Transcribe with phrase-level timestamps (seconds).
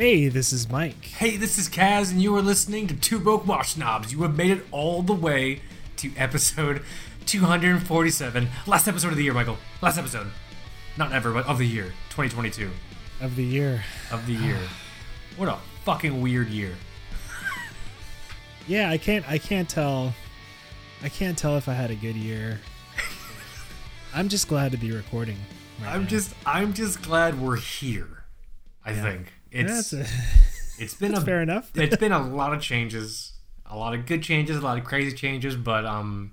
[0.00, 1.04] Hey, this is Mike.
[1.04, 4.10] Hey, this is Kaz, and you are listening to Two Broke Watch Snobs.
[4.10, 5.60] You have made it all the way
[5.96, 6.82] to episode
[7.26, 8.48] 247.
[8.66, 9.58] Last episode of the year, Michael.
[9.82, 10.28] Last episode.
[10.96, 11.92] Not ever, but of the year.
[12.08, 12.70] 2022.
[13.20, 13.84] Of the year.
[14.10, 14.56] Of the year.
[15.36, 16.72] what a fucking weird year.
[18.66, 20.14] Yeah, I can't I can't tell
[21.02, 22.58] I can't tell if I had a good year.
[24.14, 25.36] I'm just glad to be recording.
[25.82, 26.08] right I'm now.
[26.08, 28.24] just I'm just glad we're here.
[28.82, 29.34] I think.
[29.52, 29.92] Yeah, It's that's
[30.78, 31.70] a, it's been a fair enough.
[31.74, 33.32] it's been a lot of changes,
[33.66, 36.32] a lot of good changes, a lot of crazy changes, but um,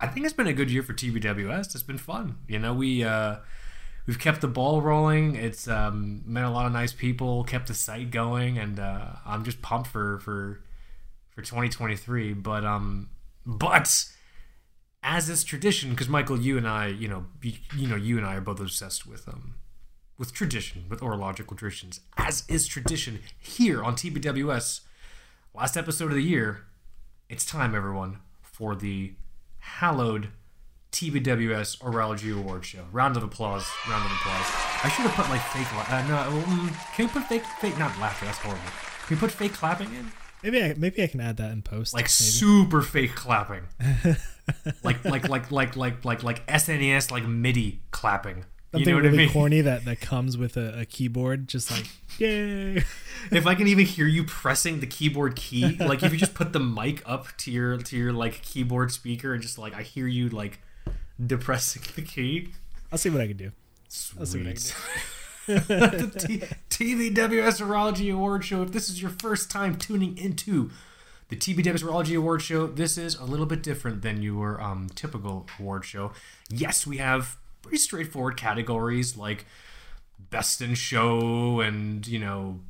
[0.00, 1.74] I think it's been a good year for TBWS.
[1.74, 2.38] It's been fun.
[2.48, 3.36] You know, we uh,
[4.06, 5.36] we've kept the ball rolling.
[5.36, 9.44] It's um, met a lot of nice people, kept the site going, and uh, I'm
[9.44, 10.60] just pumped for for
[11.30, 12.34] for 2023.
[12.34, 13.10] But um,
[13.46, 14.06] but
[15.02, 18.26] as is tradition, because Michael, you and I, you know, you, you know, you and
[18.26, 19.54] I are both obsessed with um
[20.18, 24.80] with tradition, with orological traditions, as is tradition here on TBWS.
[25.54, 26.66] Last episode of the year,
[27.28, 29.14] it's time, everyone, for the
[29.58, 30.28] hallowed
[30.92, 32.84] TBWS Orology Award Show.
[32.92, 33.66] Round of applause.
[33.88, 34.46] Round of applause.
[34.84, 35.66] I should have put like fake.
[35.74, 38.26] La- uh, no, um, can we put fake, fake, not laughter?
[38.26, 38.62] That's horrible.
[39.06, 40.12] Can we put fake clapping in?
[40.44, 41.94] Maybe I maybe I can add that in post.
[41.94, 42.08] Like maybe.
[42.10, 43.62] super fake clapping.
[44.84, 48.44] like like like like like like like SNES like MIDI clapping.
[48.74, 49.32] Something you know really I mean?
[49.32, 51.86] corny that that comes with a, a keyboard, just like
[52.18, 52.82] yay.
[53.30, 56.52] if I can even hear you pressing the keyboard key, like if you just put
[56.52, 60.06] the mic up to your to your like keyboard speaker and just like I hear
[60.06, 60.60] you like
[61.24, 62.50] depressing the key.
[62.90, 63.52] I'll see what I can do.
[64.18, 64.74] I'll see what I can Sweet.
[65.46, 66.26] the
[66.70, 68.62] T- TBWS Urology Award Show.
[68.62, 70.70] If this is your first time tuning into
[71.28, 75.46] the TBWS Urology Award Show, this is a little bit different than your um, typical
[75.58, 76.12] award show.
[76.48, 79.46] Yes, we have pretty straightforward categories like
[80.30, 82.60] best in show and you know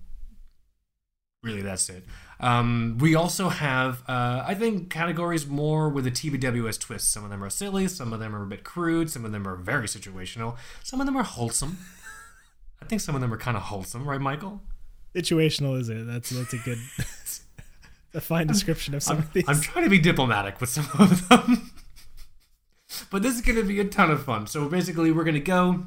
[1.42, 2.04] really that's it.
[2.40, 7.12] Um, we also have uh, i think categories more with a tbws twist.
[7.12, 9.46] Some of them are silly some of them are a bit crude some of them
[9.46, 11.78] are very situational some of them are wholesome.
[12.82, 14.62] I think some of them are kind of wholesome right michael?
[15.14, 16.06] Situational is it?
[16.06, 16.78] That's that's a good
[18.14, 19.44] a fine description of some I'm, of these.
[19.48, 21.70] I'm trying to be diplomatic with some of them
[23.10, 24.46] but this is going to be a ton of fun.
[24.46, 25.84] So basically we're going to go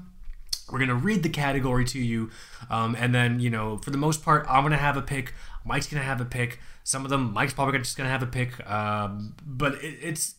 [0.69, 2.29] we're going to read the category to you
[2.69, 5.33] um, and then you know for the most part i'm going to have a pick
[5.63, 8.21] mike's going to have a pick some of them mike's probably just going to have
[8.21, 10.35] a pick um, but it, it's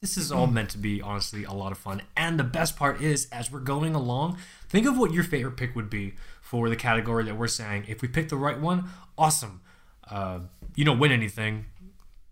[0.00, 2.00] this is all meant to be honestly a lot of fun.
[2.16, 5.76] And the best part is as we're going along think of what your favorite pick
[5.76, 7.84] would be for the category that we're saying.
[7.86, 8.88] If we pick the right one
[9.18, 9.60] awesome.
[10.10, 10.40] Uh,
[10.74, 11.66] you don't win anything.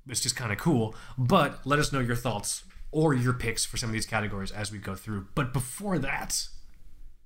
[0.09, 0.95] It's just kind of cool.
[1.19, 4.73] But let us know your thoughts or your picks for some of these categories as
[4.73, 5.27] we go through.
[5.35, 6.49] But before that,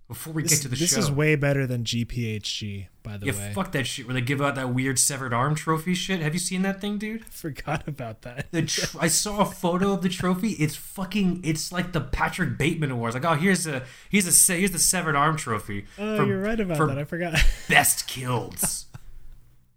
[0.09, 3.17] before we this, get to the this show, this is way better than GPHG, by
[3.17, 3.53] the yeah, way.
[3.55, 6.21] fuck that shit where they give out that weird severed arm trophy shit.
[6.21, 7.23] Have you seen that thing, dude?
[7.23, 8.51] I Forgot about that.
[8.53, 10.51] The tr- I saw a photo of the trophy.
[10.51, 11.41] It's fucking.
[11.45, 13.15] It's like the Patrick Bateman Awards.
[13.15, 15.87] Like, oh, here's a here's a se- here's the severed arm trophy.
[15.99, 16.99] Oh, for you're right about that.
[16.99, 17.35] I forgot.
[17.69, 18.87] best kills.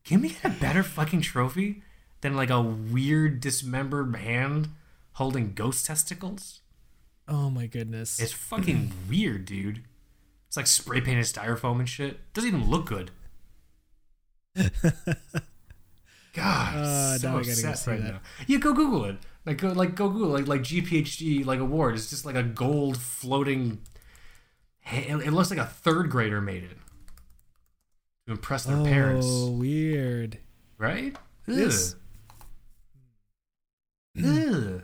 [0.03, 1.81] Can we get a better fucking trophy
[2.21, 4.69] than like a weird dismembered hand
[5.15, 6.61] holding ghost testicles?
[7.27, 8.19] Oh my goodness.
[8.19, 9.83] It's fucking weird, dude.
[10.47, 12.31] It's like spray painted styrofoam and shit.
[12.33, 13.11] Doesn't even look good.
[16.33, 18.11] God, Uh, so gotta go right that.
[18.13, 18.19] now.
[18.47, 19.17] Yeah, go Google it.
[19.45, 21.95] Like go like go Google like like GPHG like award.
[21.95, 23.79] It's just like a gold floating.
[24.91, 26.77] It it looks like a third grader made it
[28.27, 30.39] to impress their oh, parents, Oh, weird.
[30.77, 31.15] right?
[31.45, 31.95] This-
[34.17, 34.25] Ugh.
[34.25, 34.81] Ugh.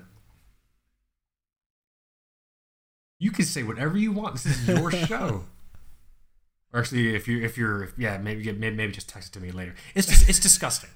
[3.22, 4.34] You can say whatever you want.
[4.34, 5.44] This is your show.
[6.74, 9.52] Or actually, if you're, if you're, if, yeah, maybe, maybe, just text it to me
[9.52, 9.76] later.
[9.94, 10.90] It's just, it's disgusting.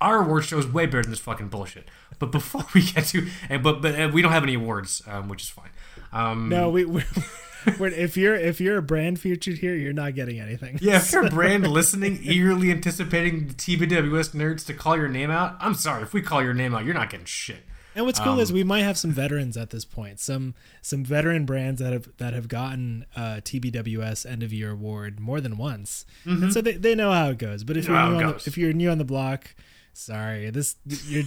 [0.00, 1.86] Our award show is way better than this fucking bullshit.
[2.18, 5.42] But before we get to, and but but we don't have any awards, um, which
[5.44, 5.70] is fine.
[6.12, 7.04] Um, No, we, we
[7.78, 10.80] we're, if you're if you're a brand featured here, you're not getting anything.
[10.82, 15.30] Yeah, if you're a brand listening, eagerly anticipating the TBWS nerds to call your name
[15.30, 16.02] out, I'm sorry.
[16.02, 17.60] If we call your name out, you're not getting shit.
[17.98, 21.04] And what's cool Um, is we might have some veterans at this point, some some
[21.04, 25.56] veteran brands that have that have gotten uh, TBWS end of year award more than
[25.56, 27.64] once, and so they, they know how it goes.
[27.64, 29.56] But if you're new on the, if you're new on the block,
[29.92, 31.24] sorry, this you're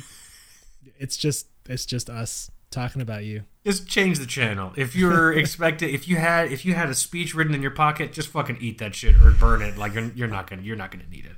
[0.98, 3.44] it's just it's just us talking about you.
[3.66, 4.72] Just change the channel.
[4.78, 8.14] If you're expected, if you had, if you had a speech written in your pocket,
[8.14, 9.78] just fucking eat that shit or burn it.
[9.78, 11.36] Like you're, you're not gonna, you're not gonna need it,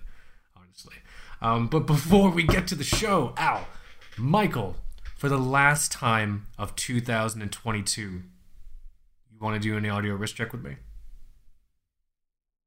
[0.56, 0.96] honestly.
[1.42, 3.66] Um, but before we get to the show, ow,
[4.16, 4.76] Michael,
[5.24, 8.22] for the last time of 2022, you
[9.40, 10.76] want to do an audio wrist check with me?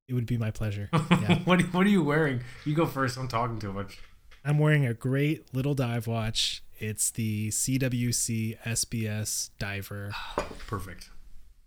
[0.08, 0.88] It would be my pleasure.
[1.11, 1.41] Yeah.
[1.44, 2.41] what What are you wearing?
[2.64, 3.19] You go first.
[3.19, 3.99] I'm talking too much.
[4.43, 6.62] I'm wearing a great little dive watch.
[6.79, 10.14] It's the CWC SBS Diver.
[10.67, 11.11] Perfect.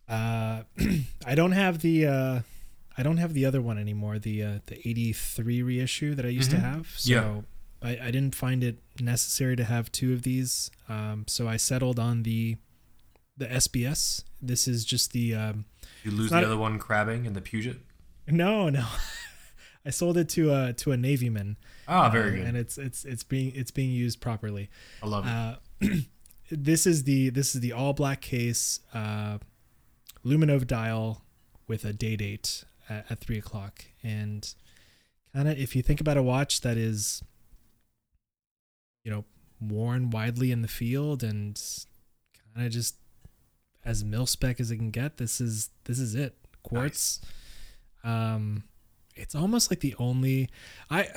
[0.08, 0.64] Uh,
[1.24, 2.40] I don't have the uh,
[2.98, 4.18] I don't have the other one anymore.
[4.18, 6.56] The uh, the '83 reissue that I used Mhm.
[6.56, 6.88] to have.
[6.98, 7.42] So Yeah.
[7.81, 10.70] I, I didn't find it necessary to have two of these.
[10.88, 12.58] Um, so I settled on the
[13.38, 14.24] the SBS.
[14.42, 15.66] This is just the um,
[16.04, 17.78] You lose the a- other one crabbing in the Puget.
[18.28, 18.86] no no.
[19.86, 21.56] I sold it to a to a navyman.
[21.88, 22.46] Ah, very uh, good.
[22.48, 24.70] And it's it's it's being it's being used properly.
[25.02, 25.30] I love it.
[25.90, 25.96] Uh,
[26.52, 29.38] this is the this is the all black case, uh,
[30.26, 31.24] Luminova dial
[31.68, 34.54] with a day date at, at three o'clock, and
[35.34, 37.24] kind of if you think about a watch that is,
[39.04, 39.25] you know,
[39.62, 41.62] worn widely in the field and
[42.54, 42.96] kind of just
[43.86, 46.36] as mil spec as it can get, this is this is it.
[46.63, 47.22] Quartz.
[48.04, 48.63] Um,
[49.16, 50.50] it's almost like the only
[50.90, 51.10] I.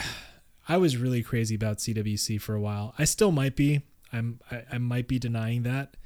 [0.68, 2.94] I was really crazy about CWC for a while.
[2.96, 3.82] I still might be.
[4.12, 4.40] I'm.
[4.50, 5.96] I, I might be denying that.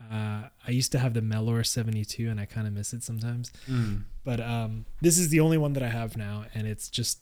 [0.00, 3.50] Uh, I used to have the Melor 72, and I kind of miss it sometimes.
[3.68, 4.04] Mm.
[4.24, 7.18] But um, this is the only one that I have now, and it's just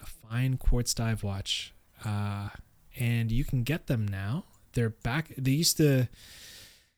[0.00, 1.74] a fine quartz dive watch.
[2.04, 2.48] Uh,
[2.98, 4.44] and you can get them now.
[4.74, 5.32] They're back.
[5.38, 6.08] They used to.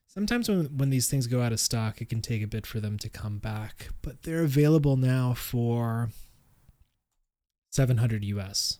[0.07, 2.81] Sometimes when when these things go out of stock, it can take a bit for
[2.81, 3.89] them to come back.
[4.03, 6.11] But they're available now for
[7.71, 8.79] 700 US.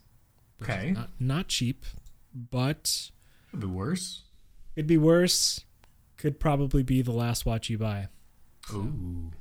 [0.61, 0.91] Okay.
[0.91, 1.85] Not, not cheap,
[2.33, 3.11] but
[3.51, 4.23] Could be worse.
[4.75, 5.61] could be worse.
[6.17, 8.07] Could probably be the last watch you buy.
[8.73, 9.31] Ooh.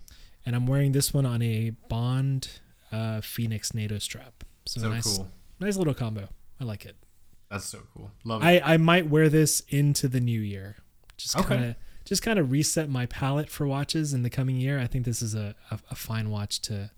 [0.47, 2.49] And I'm wearing this one on a Bond
[2.93, 4.45] uh, Phoenix NATO strap.
[4.67, 5.29] So, So nice, cool.
[5.59, 6.29] nice little combo.
[6.61, 6.97] I like it.
[7.51, 8.11] That's so cool.
[8.25, 8.47] Love it.
[8.47, 10.77] I, I might wear this into the new year.
[11.17, 11.49] Just Okay.
[11.49, 14.79] kind of just kind of reset my palette for watches in the coming year.
[14.79, 16.91] I think this is a, a, a fine watch to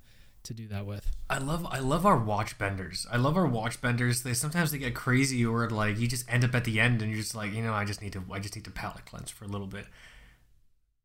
[0.42, 1.10] to do that with.
[1.28, 3.06] I love I love our watch benders.
[3.10, 4.22] I love our watch benders.
[4.22, 7.10] They sometimes they get crazy or like you just end up at the end and
[7.10, 9.30] you're just like, you know, I just need to I just need to palette cleanse
[9.30, 9.86] for a little bit.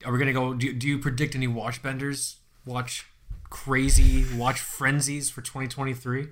[0.06, 2.38] Are we gonna go do, do you predict any watch benders?
[2.65, 3.06] Watch
[3.50, 6.27] crazy watch frenzies for 2023?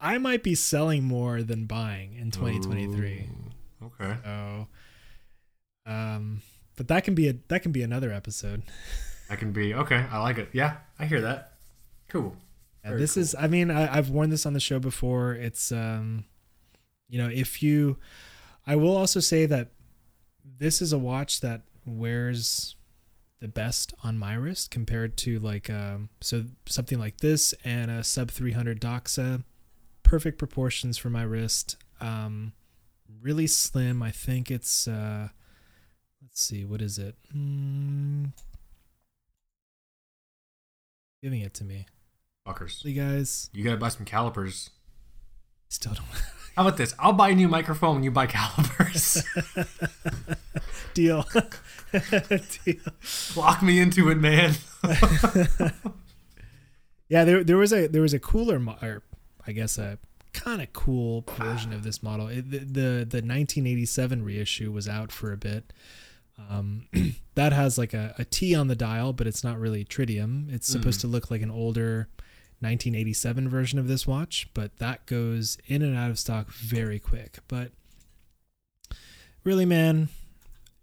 [0.00, 3.30] I might be selling more than buying in 2023.
[3.82, 4.16] Ooh, Okay.
[4.24, 4.68] So,
[5.86, 6.42] um,
[6.76, 8.62] but that can be a that can be another episode.
[9.28, 10.06] That can be okay.
[10.10, 10.50] I like it.
[10.52, 11.54] Yeah, I hear that.
[12.08, 12.36] Cool.
[12.84, 13.22] Yeah, this cool.
[13.22, 16.24] is i mean I, i've worn this on the show before it's um
[17.08, 17.98] you know if you
[18.66, 19.72] i will also say that
[20.44, 22.76] this is a watch that wears
[23.40, 28.02] the best on my wrist compared to like um so something like this and a
[28.04, 29.42] sub 300 doxa
[30.08, 32.52] perfect proportions for my wrist um
[33.20, 35.28] really slim i think it's uh
[36.22, 38.32] let's see what is it mm,
[41.22, 41.86] giving it to me
[42.46, 42.82] Fuckers.
[42.84, 44.70] you guys You gotta buy some calipers.
[45.68, 46.06] still don't
[46.56, 46.92] How about this?
[46.98, 49.22] I'll buy a new microphone when you buy calipers.
[50.94, 51.24] deal.
[52.64, 52.80] deal.
[53.36, 54.54] Lock me into it, man.
[57.08, 59.04] Yeah, there there was a there was a cooler, or
[59.46, 60.00] I guess a
[60.32, 62.28] kind of cool version of this model.
[62.28, 65.72] It, the, the the 1987 reissue was out for a bit.
[66.50, 66.86] Um,
[67.34, 70.52] that has like a, a T on the dial, but it's not really tritium.
[70.52, 71.02] It's supposed Mm.
[71.02, 72.08] to look like an older
[72.60, 77.38] 1987 version of this watch, but that goes in and out of stock very quick.
[77.48, 77.72] But
[79.44, 80.08] really, man,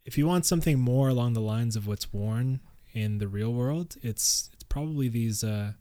[0.05, 2.59] if you want something more along the lines of what's worn
[2.93, 5.73] in the real world, it's it's probably these uh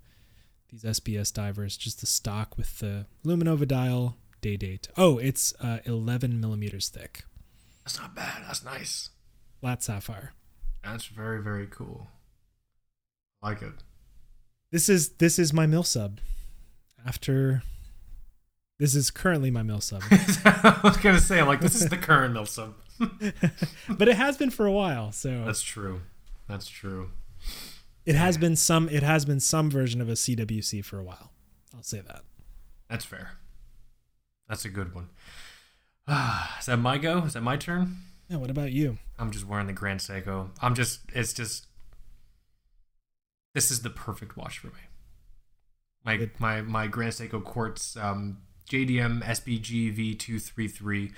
[0.74, 4.88] these SBS divers, just the stock with the Luminova dial day date.
[4.96, 7.24] Oh, it's uh 11 millimeters thick,
[7.84, 8.42] That's not bad.
[8.46, 9.10] That's nice.
[9.60, 10.32] flat sapphire.
[10.82, 12.08] That's very, very cool.
[13.42, 13.72] I like it.
[14.70, 16.20] This is this is my mill sub.
[17.06, 17.62] After
[18.78, 21.96] this is currently my mill sub, I was gonna say, I'm like, this is the
[21.96, 22.74] current mill Milsub.
[23.98, 25.12] but it has been for a while.
[25.12, 26.02] So That's true.
[26.48, 27.10] That's true.
[28.06, 31.32] It has been some it has been some version of a CWC for a while.
[31.74, 32.22] I'll say that.
[32.88, 33.32] That's fair.
[34.48, 35.08] That's a good one.
[36.58, 37.18] Is that my go?
[37.18, 37.96] Is that my turn?
[38.28, 38.36] Yeah.
[38.36, 38.98] What about you?
[39.18, 40.50] I'm just wearing the Grand Seiko.
[40.60, 41.66] I'm just, it's just,
[43.54, 44.72] this is the perfect watch for me.
[46.04, 46.32] My Good.
[46.38, 51.12] my my Grand Seiko Quartz um, JDM SBG V233 uh, three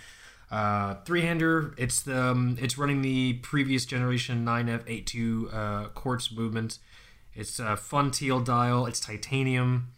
[0.50, 1.74] hander.
[1.76, 6.78] It's the um, it's running the previous generation 9F82 uh, quartz movement.
[7.34, 8.86] It's a fun teal dial.
[8.86, 9.92] It's titanium.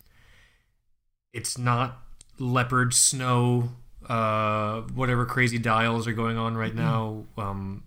[1.32, 2.02] It's not
[2.38, 3.70] leopard snow.
[4.08, 7.24] Uh, whatever crazy dials are going on right now.
[7.36, 7.84] Um,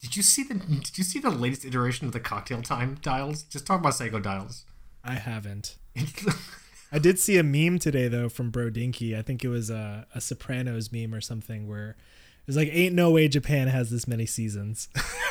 [0.00, 3.42] did you see the Did you see the latest iteration of the cocktail time dials?
[3.42, 4.64] Just talk about Seiko dials.
[5.04, 5.76] I haven't.
[6.90, 9.16] I did see a meme today though from Brodinkee.
[9.16, 11.96] I think it was a, a Sopranos meme or something where
[12.46, 14.88] it's like, "Ain't no way Japan has this many seasons."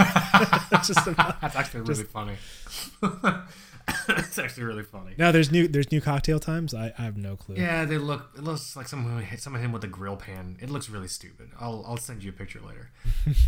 [0.85, 2.35] just about, That's actually really just, funny.
[4.07, 5.13] That's actually really funny.
[5.17, 6.73] Now there's new there's new cocktail times.
[6.73, 7.55] I, I have no clue.
[7.55, 8.29] Yeah, they look.
[8.37, 10.57] It looks like someone hit someone hit him with a grill pan.
[10.61, 11.49] It looks really stupid.
[11.59, 12.91] I'll I'll send you a picture later.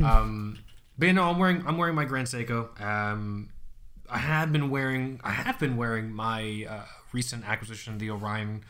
[0.03, 0.57] um,
[0.97, 2.79] but you know, I'm wearing I'm wearing my Grand Seiko.
[2.81, 3.49] Um,
[4.09, 8.63] I have been wearing I have been wearing my uh, recent acquisition, the Orion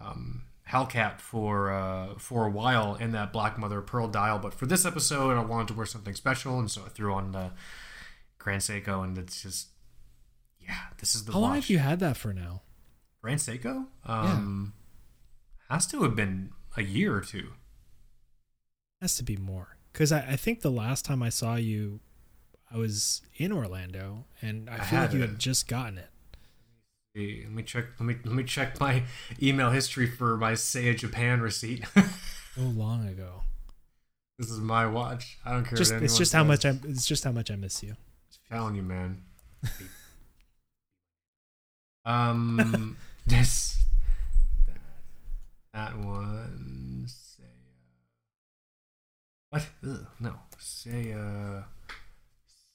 [0.00, 4.38] um, Hellcat, for uh, for a while in that black mother pearl dial.
[4.38, 7.32] But for this episode, I wanted to wear something special, and so I threw on
[7.32, 7.50] the
[8.38, 9.68] Grand Seiko, and it's just
[10.60, 11.32] yeah, this is the.
[11.32, 11.48] How watch.
[11.48, 12.62] long have you had that for now?
[13.20, 14.72] Grand Seiko, um,
[15.70, 15.74] yeah.
[15.74, 17.52] has to have been a year or two.
[19.00, 22.00] Has to be more because I, I think the last time I saw you
[22.72, 26.08] I was in Orlando, and I, I feel like you had just gotten it.
[27.14, 27.84] Let me check.
[28.00, 29.02] Let me let me check my
[29.42, 31.84] email history for my Seiya Japan receipt.
[32.54, 33.42] so long ago.
[34.38, 35.38] This is my watch.
[35.44, 35.76] I don't care.
[35.76, 36.38] Just, it's just says.
[36.38, 36.70] how much I.
[36.84, 37.96] It's just how much I miss you.
[38.50, 39.22] I'm telling you, man.
[42.06, 43.84] um, this
[44.66, 44.78] that,
[45.74, 47.04] that one.
[47.06, 47.44] Seiya.
[49.50, 49.66] What?
[49.86, 51.64] Ugh, no, Seiya.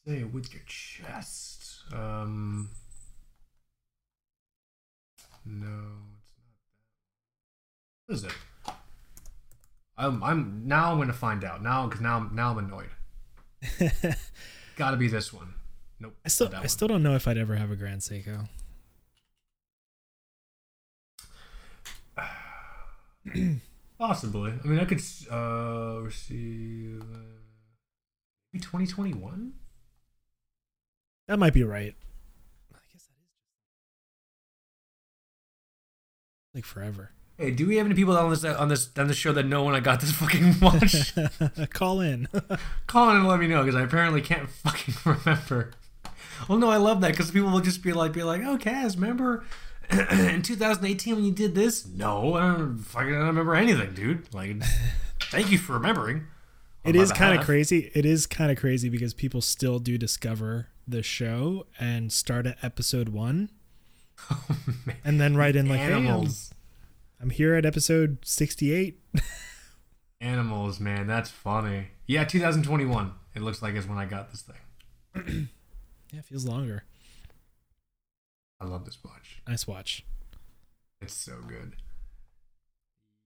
[0.06, 1.82] Say with your chest.
[1.91, 2.70] Um.
[5.48, 5.68] No,
[6.25, 7.24] it's not that.
[8.06, 8.34] What is it?
[9.98, 10.22] I'm.
[10.24, 10.92] I'm now.
[10.92, 12.30] I'm gonna find out now because now.
[12.32, 12.89] Now I'm annoyed.
[14.75, 15.54] Got to be this one.
[16.00, 16.16] Nope.
[16.25, 16.50] I still.
[16.54, 16.68] I one.
[16.68, 18.48] still don't know if I'd ever have a Grand Seiko.
[23.98, 24.54] Possibly.
[24.63, 25.01] I mean, I could
[25.32, 27.39] uh receive uh,
[28.54, 29.54] maybe 2021.
[31.27, 31.96] That might be right.
[36.58, 37.12] Like forever.
[37.38, 39.64] Hey, do we have any people on this on this on the show that know
[39.64, 41.14] when I got this fucking watch?
[41.70, 42.28] Call in.
[42.88, 45.72] Call in and let me know because I apparently can't fucking remember.
[46.50, 48.96] Well, no, I love that because people will just be like, be like, "Oh, Kaz,
[48.96, 49.46] remember
[49.92, 54.34] in 2018 when you did this?" No, I don't fucking I don't remember anything, dude.
[54.34, 54.64] Like,
[55.30, 56.26] thank you for remembering.
[56.84, 57.92] It is kind of crazy.
[57.94, 62.58] It is kind of crazy because people still do discover the show and start at
[62.64, 63.52] episode one,
[64.31, 64.47] oh,
[65.03, 66.50] and then write in like, Animals.
[66.50, 66.55] "Hey,
[67.19, 69.00] I'm, I'm here at episode 68."
[70.21, 71.89] Animals, man, that's funny.
[72.07, 73.12] Yeah, 2021.
[73.36, 75.50] It looks like is when I got this thing.
[76.12, 76.83] yeah, feels longer.
[78.59, 79.41] I love this watch.
[79.47, 80.03] Nice watch.
[81.00, 81.75] It's so good.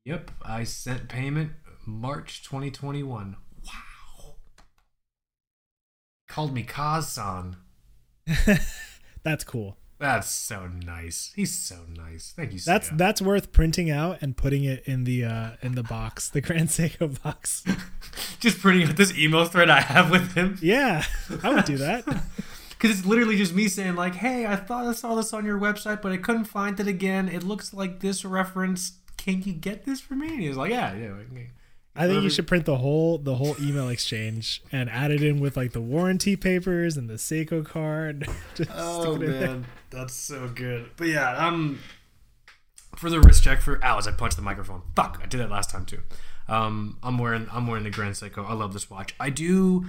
[0.03, 1.51] Yep, I sent payment
[1.85, 4.35] March 2021 Wow.
[6.27, 7.55] called me Kazan.
[9.23, 9.77] that's cool.
[10.01, 11.31] That's so nice.
[11.35, 12.33] He's so nice.
[12.35, 12.59] Thank you.
[12.59, 12.81] So much.
[12.81, 16.41] That's that's worth printing out and putting it in the uh in the box, the
[16.41, 17.63] Grand Seiko box.
[18.39, 20.57] just printing out this email thread I have with him.
[20.59, 21.05] Yeah,
[21.43, 22.03] I would do that.
[22.71, 25.59] Because it's literally just me saying like, "Hey, I thought I saw this on your
[25.59, 27.29] website, but I couldn't find it again.
[27.29, 28.93] It looks like this reference.
[29.17, 31.11] Can you get this for me?" And he was like, "Yeah, yeah."
[31.95, 35.41] I think you should print the whole the whole email exchange and add it in
[35.41, 38.27] with like the warranty papers and the Seiko card.
[38.73, 40.91] oh man, that's so good.
[40.95, 41.79] But yeah, um,
[42.95, 44.83] for the wrist check for ow, as I punched the microphone.
[44.95, 45.99] Fuck, I did that last time too.
[46.47, 48.49] Um, I'm wearing I'm wearing the Grand Seiko.
[48.49, 49.13] I love this watch.
[49.19, 49.85] I do.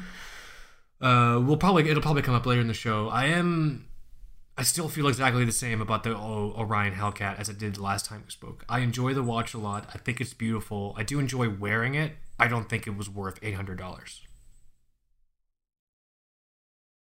[1.00, 3.09] Uh, we'll probably it'll probably come up later in the show.
[3.09, 3.87] I am
[4.56, 8.04] I still feel exactly the same about the Orion Hellcat as I did the last
[8.04, 8.64] time we spoke.
[8.68, 9.88] I enjoy the watch a lot.
[9.94, 10.94] I think it's beautiful.
[10.97, 12.12] I do enjoy wearing it.
[12.38, 14.21] I don't think it was worth eight hundred dollars.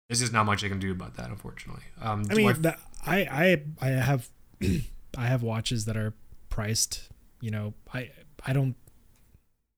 [0.08, 1.82] There's just not much I can do about that, unfortunately.
[2.00, 4.28] Um, I mean, I, the, I, I I have
[5.16, 6.14] I have watches that are
[6.48, 7.08] priced.
[7.40, 8.10] You know, I
[8.46, 8.76] I don't.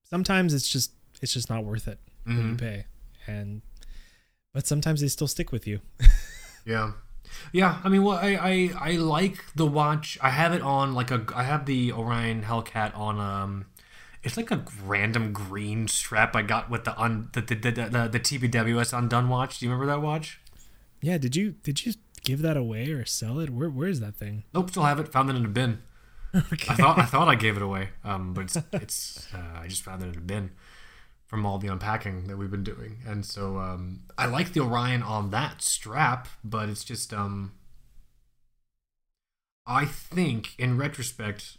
[0.03, 0.91] Sometimes it's just
[1.21, 2.37] it's just not worth it mm-hmm.
[2.37, 2.65] when you mm-hmm.
[2.65, 2.85] pay,
[3.25, 3.63] and
[4.53, 5.79] but sometimes they still stick with you.
[6.65, 6.91] yeah.
[7.51, 10.17] Yeah, I mean, well, I, I I like the watch.
[10.21, 11.25] I have it on like a.
[11.35, 13.65] I have the Orion Hellcat on um.
[14.23, 18.09] It's like a random green strap I got with the un the the the, the,
[18.11, 19.59] the TBWS undone watch.
[19.59, 20.39] Do you remember that watch?
[21.01, 21.17] Yeah.
[21.17, 23.49] Did you did you give that away or sell it?
[23.51, 24.43] Where where is that thing?
[24.53, 25.07] Nope, still have it.
[25.09, 25.81] Found it in a bin.
[26.51, 26.73] Okay.
[26.73, 27.89] I thought I thought I gave it away.
[28.03, 30.51] Um, but it's it's uh, I just found it in a bin
[31.25, 32.97] from all the unpacking that we've been doing.
[33.05, 37.53] And so um, I like the Orion on that strap, but it's just um
[39.67, 41.57] I think in retrospect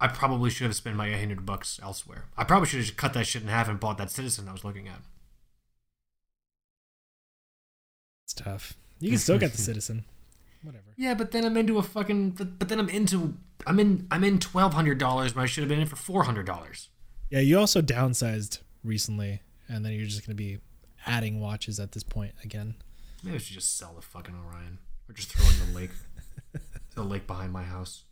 [0.00, 2.26] I probably should have spent my 800 bucks elsewhere.
[2.36, 4.52] I probably should have just cut that shit in half and bought that Citizen I
[4.52, 5.00] was looking at.
[8.24, 8.74] It's tough.
[9.00, 10.04] You can still get the Citizen.
[10.62, 10.84] whatever.
[10.96, 12.30] Yeah, but then I'm into a fucking.
[12.32, 13.34] But, but then I'm into.
[13.66, 14.06] I'm in.
[14.10, 16.90] I'm in twelve hundred dollars, but I should have been in for four hundred dollars.
[17.30, 20.58] Yeah, you also downsized recently, and then you're just gonna be
[21.06, 22.74] adding watches at this point again.
[23.22, 24.78] Maybe I should just sell the fucking Orion,
[25.08, 25.90] or just throw in the lake.
[26.94, 28.04] the lake behind my house.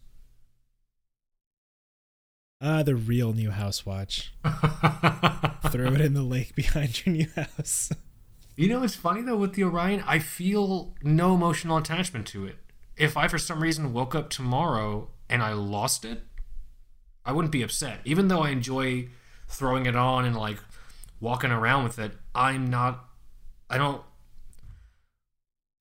[2.61, 4.33] Ah, the real new house watch.
[4.45, 7.93] Throw it in the lake behind your new house.
[8.57, 12.57] You know, it's funny though with the Orion, I feel no emotional attachment to it.
[12.97, 16.23] If I for some reason woke up tomorrow and I lost it,
[17.27, 18.01] I wouldn't be upset.
[18.07, 19.09] Even though I enjoy
[19.49, 20.59] throwing it on and like
[21.21, 23.05] walking around with it, I'm not
[23.69, 24.03] I don't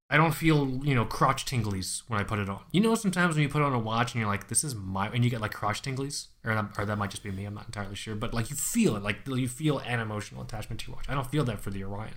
[0.08, 2.62] I don't feel, you know, crotch tinglies when I put it on.
[2.72, 5.08] You know, sometimes when you put on a watch and you're like, this is my,
[5.10, 7.66] and you get like crotch tinglies, or, or that might just be me, I'm not
[7.66, 10.96] entirely sure, but like you feel it, like you feel an emotional attachment to your
[10.96, 11.10] watch.
[11.10, 12.14] I don't feel that for the Orion.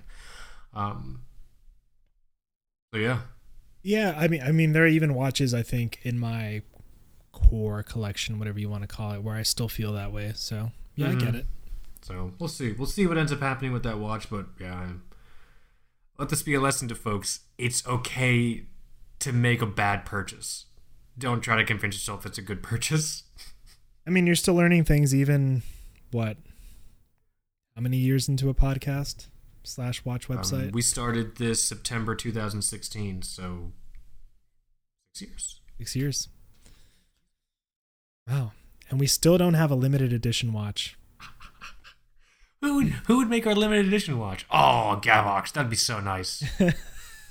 [0.74, 1.22] Um,
[2.92, 3.20] so yeah.
[3.82, 6.60] Yeah, I mean, I mean, there are even watches I think in my
[7.32, 10.32] core collection, whatever you want to call it, where I still feel that way.
[10.34, 11.18] So yeah, mm-hmm.
[11.18, 11.46] I get it.
[12.08, 12.72] So we'll see.
[12.72, 14.92] We'll see what ends up happening with that watch, but yeah,
[16.18, 17.40] let this be a lesson to folks.
[17.58, 18.64] It's okay
[19.18, 20.64] to make a bad purchase.
[21.18, 23.24] Don't try to convince yourself it's a good purchase.
[24.06, 25.62] I mean, you're still learning things, even
[26.10, 26.38] what?
[27.76, 29.26] How many years into a podcast
[29.62, 30.68] slash watch um, website?
[30.68, 33.72] Um, we started this September 2016, so
[35.12, 35.60] six years.
[35.76, 36.28] Six years.
[38.26, 38.52] Wow.
[38.88, 40.97] And we still don't have a limited edition watch.
[42.60, 44.46] Who would who would make our limited edition watch?
[44.50, 46.44] Oh, Gavox, that'd be so nice.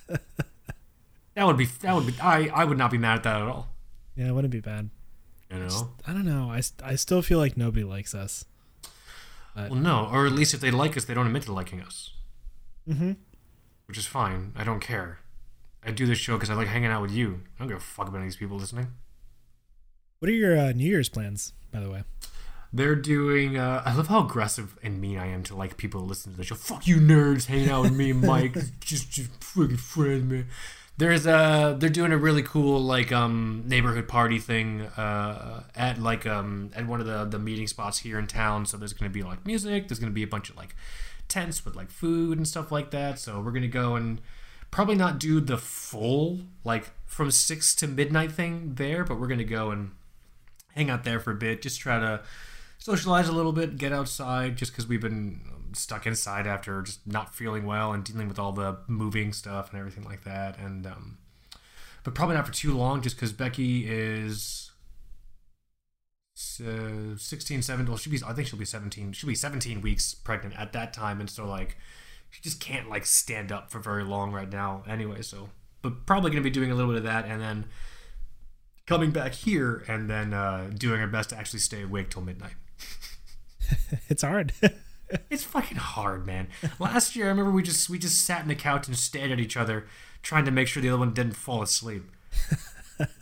[0.08, 3.48] that would be that would be I I would not be mad at that at
[3.48, 3.70] all.
[4.16, 4.90] Yeah, it wouldn't be bad.
[5.52, 6.52] You know, I, just, I don't know.
[6.52, 8.46] I, I still feel like nobody likes us.
[9.56, 11.82] But, well, no, or at least if they like us, they don't admit to liking
[11.82, 12.12] us.
[12.88, 13.14] Mm-hmm.
[13.86, 14.52] Which is fine.
[14.56, 15.20] I don't care.
[15.84, 17.42] I do this show because I like hanging out with you.
[17.56, 18.88] I don't give a fuck about any of these people listening.
[20.20, 22.04] What are your uh, New Year's plans, by the way?
[22.74, 23.58] They're doing.
[23.58, 26.38] Uh, I love how aggressive and mean I am to like people who listen to
[26.38, 26.56] the show.
[26.56, 30.48] Fuck you, nerds, hanging out with me and Mike, just just freaking friends, man.
[30.98, 31.78] There's a.
[31.80, 36.88] They're doing a really cool like um neighborhood party thing uh at like um at
[36.88, 38.66] one of the the meeting spots here in town.
[38.66, 39.88] So there's gonna be like music.
[39.88, 40.76] There's gonna be a bunch of like
[41.28, 43.20] tents with like food and stuff like that.
[43.20, 44.22] So we're gonna go and
[44.72, 49.44] probably not do the full like from six to midnight thing there, but we're gonna
[49.44, 49.92] go and
[50.76, 51.62] hang out there for a bit.
[51.62, 52.22] Just try to
[52.88, 57.06] socialize a little bit, get outside, just because we've been um, stuck inside after just
[57.06, 60.58] not feeling well and dealing with all the moving stuff and everything like that.
[60.58, 61.18] And um,
[62.06, 64.72] but probably not for too long, just because Becky is
[66.62, 67.86] uh, 16, 17.
[67.86, 69.12] Well, she be I think she'll be 17.
[69.12, 71.76] She'll be 17 weeks pregnant at that time, and so like
[72.30, 74.84] she just can't like stand up for very long right now.
[74.88, 75.50] Anyway, so
[75.82, 77.66] but probably gonna be doing a little bit of that, and then
[78.86, 82.54] coming back here and then uh, doing our best to actually stay awake till midnight.
[84.10, 84.54] it's hard.
[85.30, 86.48] it's fucking hard, man.
[86.80, 89.40] Last year, I remember we just we just sat in the couch and stared at
[89.40, 89.88] each other,
[90.22, 92.04] trying to make sure the other one didn't fall asleep.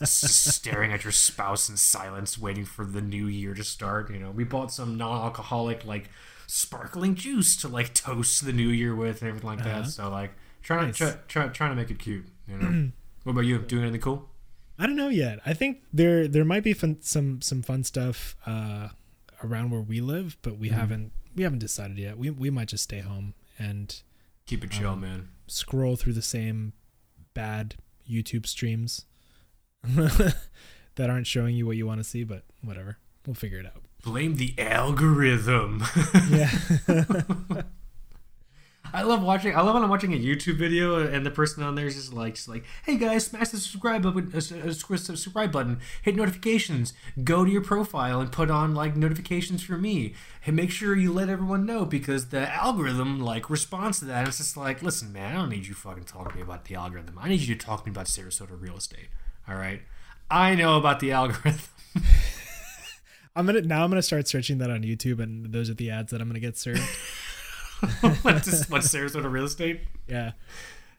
[0.03, 4.09] staring at your spouse in silence, waiting for the new year to start.
[4.09, 6.09] You know, we bought some non-alcoholic like
[6.47, 9.81] sparkling juice to like toast the new year with and everything like uh-huh.
[9.81, 9.87] that.
[9.87, 10.97] So like trying nice.
[10.97, 12.25] to try, try, trying to make it cute.
[12.47, 12.91] You know.
[13.23, 13.59] what about you?
[13.59, 14.29] Doing anything cool?
[14.77, 15.39] I don't know yet.
[15.45, 18.35] I think there there might be fun, some some fun stuff.
[18.45, 18.89] Uh,
[19.45, 20.79] around where we live, but we mm-hmm.
[20.79, 22.17] haven't we haven't decided yet.
[22.17, 24.01] We we might just stay home and
[24.45, 25.29] keep it chill, um, man.
[25.47, 26.73] Scroll through the same
[27.33, 27.75] bad
[28.09, 29.05] YouTube streams
[29.83, 32.97] that aren't showing you what you want to see, but whatever.
[33.25, 33.83] We'll figure it out.
[34.03, 35.83] Blame the algorithm.
[36.29, 36.51] yeah.
[38.93, 39.55] I love watching.
[39.55, 42.13] I love when I'm watching a YouTube video and the person on there is just
[42.13, 46.93] like, just like, "Hey guys, smash the subscribe button, uh, uh subscribe button, hit notifications,
[47.23, 50.13] go to your profile and put on like notifications for me,
[50.45, 54.27] and make sure you let everyone know because the algorithm like responds to that.
[54.27, 56.75] It's just like, listen, man, I don't need you fucking talking to me about the
[56.75, 57.17] algorithm.
[57.19, 59.09] I need you to talk to me about Sarasota real estate.
[59.47, 59.81] All right,
[60.29, 61.59] I know about the algorithm."
[63.35, 63.83] I'm gonna now.
[63.83, 66.39] I'm gonna start searching that on YouTube, and those are the ads that I'm gonna
[66.39, 66.81] get served.
[68.21, 69.81] what, just, what Sarasota real estate?
[70.07, 70.31] Yeah.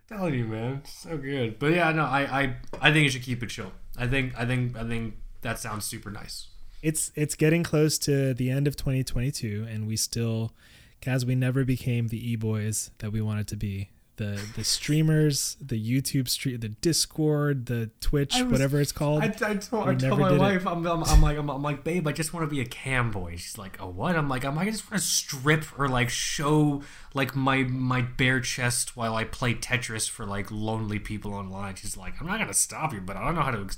[0.09, 1.59] Telling you, man, so good.
[1.59, 3.73] But yeah, no, I, I, I think you should keep it chill.
[3.99, 6.49] I think, I think, I think that sounds super nice.
[6.83, 10.53] It's it's getting close to the end of 2022, and we still,
[11.01, 13.91] Kaz, we never became the e boys that we wanted to be.
[14.17, 19.23] The the streamers, the YouTube stream, the Discord, the Twitch, was- whatever it's called.
[19.23, 20.39] I, I told, I told my it.
[20.39, 22.65] wife, I'm, I'm, I'm like, I'm, I'm like, babe, I just want to be a
[22.65, 23.37] cam boy.
[23.37, 24.17] She's like, oh, what?
[24.17, 26.83] I'm like, I'm like, I just want to strip or like show
[27.15, 31.75] like my my bare chest while I play Tetris for like lonely people online.
[31.75, 33.69] She's like, I'm not gonna stop you, but I don't know how to,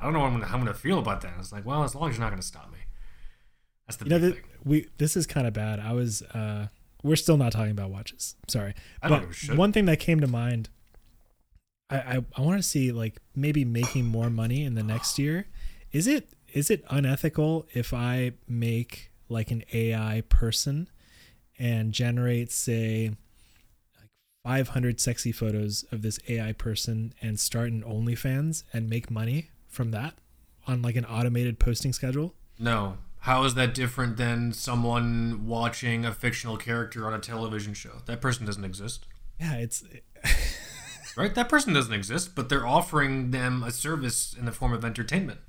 [0.00, 1.32] I don't know how I'm gonna, how I'm gonna feel about that.
[1.34, 2.78] I was like, well, as long as you're not gonna stop me.
[3.86, 4.42] That's the you know thing.
[4.64, 5.78] we this is kind of bad.
[5.78, 6.68] I was uh
[7.06, 8.34] we're still not talking about watches.
[8.48, 8.74] Sorry.
[9.00, 9.56] But give a shit.
[9.56, 10.68] one thing that came to mind
[11.90, 15.46] I I, I want to see like maybe making more money in the next year.
[15.92, 20.88] Is it is it unethical if I make like an AI person
[21.58, 23.10] and generate say
[24.00, 24.10] like
[24.44, 29.90] 500 sexy photos of this AI person and start an OnlyFans and make money from
[29.90, 30.14] that
[30.66, 32.34] on like an automated posting schedule?
[32.58, 32.98] No.
[33.26, 37.90] How is that different than someone watching a fictional character on a television show?
[38.06, 39.04] That person doesn't exist.
[39.40, 39.82] Yeah, it's
[41.16, 41.34] Right?
[41.34, 45.40] That person doesn't exist, but they're offering them a service in the form of entertainment.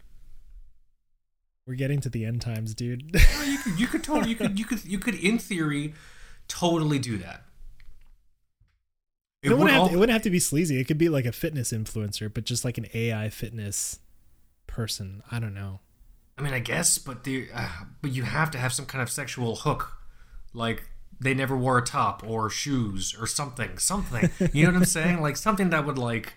[1.67, 3.15] we're getting to the end times, dude.
[3.45, 5.93] You could, you could totally, you could, you could, you could, in theory,
[6.47, 7.43] totally do that.
[9.43, 10.79] It, would wouldn't have all- to, it wouldn't have to be sleazy.
[10.79, 13.99] It could be like a fitness influencer, but just like an AI fitness
[14.65, 15.21] person.
[15.31, 15.81] I don't know.
[16.37, 17.69] I mean, I guess, but the, uh,
[18.01, 19.97] but you have to have some kind of sexual hook,
[20.53, 20.83] like
[21.19, 24.29] they never wore a top or shoes or something, something.
[24.53, 25.21] You know what I'm saying?
[25.21, 26.35] Like something that would like.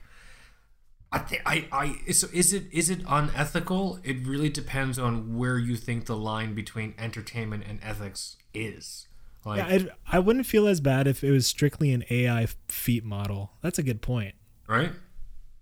[1.12, 3.98] I think I I so is it is it unethical?
[4.04, 9.08] It really depends on where you think the line between entertainment and ethics is.
[9.44, 13.04] Like, Yeah, I'd, I wouldn't feel as bad if it was strictly an AI feet
[13.04, 13.52] model.
[13.60, 14.34] That's a good point.
[14.68, 14.92] right?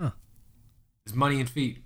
[0.01, 0.11] Huh.
[1.07, 1.79] It's money and feet.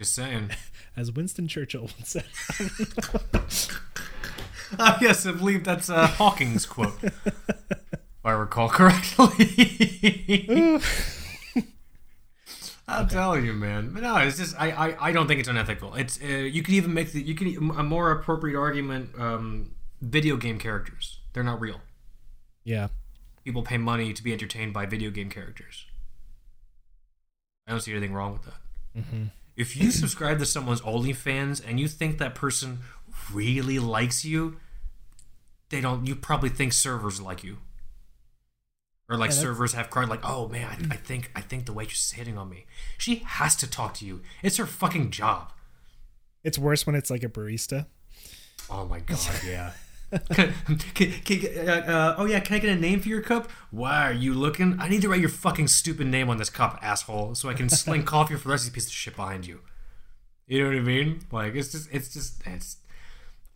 [0.00, 0.50] Just saying.
[0.96, 2.24] As Winston Churchill once said.
[4.78, 7.24] Ah, yes, I believe that's a Hawking's quote, if
[8.22, 9.46] I recall correctly.
[12.86, 13.92] I'm telling you, man.
[13.94, 15.94] But no, it's just I, I, I don't think it's unethical.
[15.94, 19.08] It's uh, you could even make the you could a more appropriate argument.
[19.18, 19.70] Um,
[20.02, 21.80] video game characters, they're not real.
[22.64, 22.88] yeah.
[23.44, 25.86] People pay money to be entertained by video game characters.
[27.66, 29.02] I don't see anything wrong with that.
[29.02, 29.24] hmm
[29.58, 32.78] If you subscribe to someone's OnlyFans and you think that person
[33.32, 34.56] really likes you,
[35.68, 36.06] they don't.
[36.06, 37.58] You probably think servers like you,
[39.10, 41.72] or like Yeah, servers have card like, oh man, I, I think I think the
[41.72, 42.66] waitress is hitting on me.
[42.96, 44.22] She has to talk to you.
[44.44, 45.52] It's her fucking job.
[46.44, 47.86] It's worse when it's like a barista.
[48.70, 49.72] Oh my god, yeah.
[50.32, 50.54] Can,
[50.94, 53.50] can, can, uh, uh, oh yeah, can I get a name for your cup?
[53.70, 54.76] Why are you looking?
[54.80, 57.68] I need to write your fucking stupid name on this cup, asshole, so I can
[57.68, 59.60] sling coffee for the rest of the piece of shit behind you.
[60.46, 61.20] You know what I mean?
[61.30, 62.78] Like it's just, it's just, it's.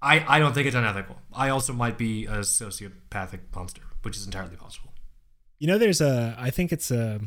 [0.03, 1.17] I I don't think it's unethical.
[1.33, 4.93] I also might be a sociopathic monster, which is entirely possible.
[5.59, 6.37] You know, there's a.
[6.39, 7.21] I think it's a.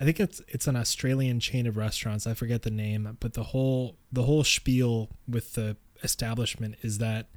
[0.00, 2.26] I think it's it's an Australian chain of restaurants.
[2.26, 7.28] I forget the name, but the whole the whole spiel with the establishment is that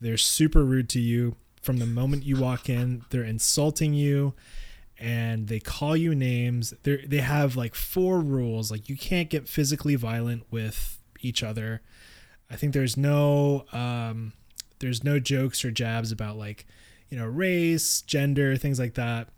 [0.00, 3.04] they're super rude to you from the moment you walk in.
[3.10, 4.34] They're insulting you,
[4.98, 6.74] and they call you names.
[6.82, 8.70] They they have like four rules.
[8.70, 11.82] Like you can't get physically violent with each other.
[12.50, 14.32] I think there's no um,
[14.78, 16.66] there's no jokes or jabs about like
[17.08, 19.28] you know race, gender, things like that.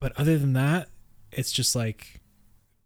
[0.00, 0.88] But other than that,
[1.32, 2.20] it's just like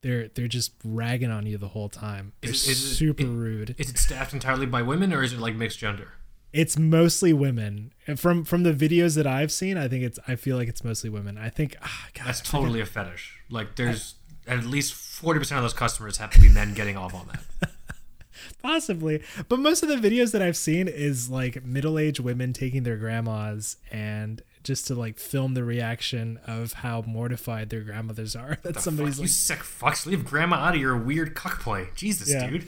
[0.02, 2.32] they're they're just ragging on you the whole time.
[2.40, 3.74] They're Is is super it- rude.
[3.78, 6.12] Is it staffed entirely by women, or is it like mixed gender?
[6.52, 7.92] It's mostly women.
[8.06, 10.82] And from from the videos that I've seen, I think it's I feel like it's
[10.82, 11.38] mostly women.
[11.38, 13.38] I think ah, God, That's I totally a fetish.
[13.50, 14.14] Like there's
[14.46, 17.70] at least forty percent of those customers have to be men getting off on that.
[18.62, 19.22] possibly.
[19.48, 23.76] But most of the videos that I've seen is like middle-aged women taking their grandmas
[23.90, 28.80] and just to like film the reaction of how mortified their grandmothers are that The
[28.80, 31.88] somebody's fuck, like you sick fucks, leave grandma out of your weird cuck play.
[31.94, 32.48] Jesus, Yeah.
[32.50, 32.66] dude.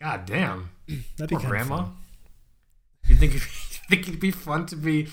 [0.00, 0.70] God damn.
[1.16, 1.74] that'd be Poor grandma.
[1.74, 1.96] of fun.
[3.12, 5.06] You think it'd, you think it'd be fun to be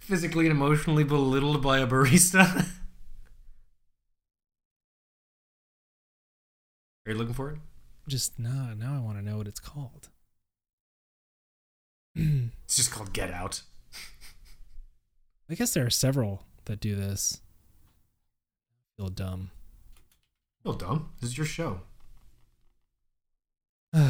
[0.00, 2.66] physically and emotionally belittled by a barista?
[7.06, 7.58] Are you looking for it?
[8.08, 10.08] Just now, now I want to know what it's called.
[12.64, 13.62] It's just called Get Out.
[15.48, 17.40] I guess there are several that do this.
[18.96, 19.52] Feel dumb.
[20.64, 21.10] Feel dumb.
[21.20, 21.82] This is your show.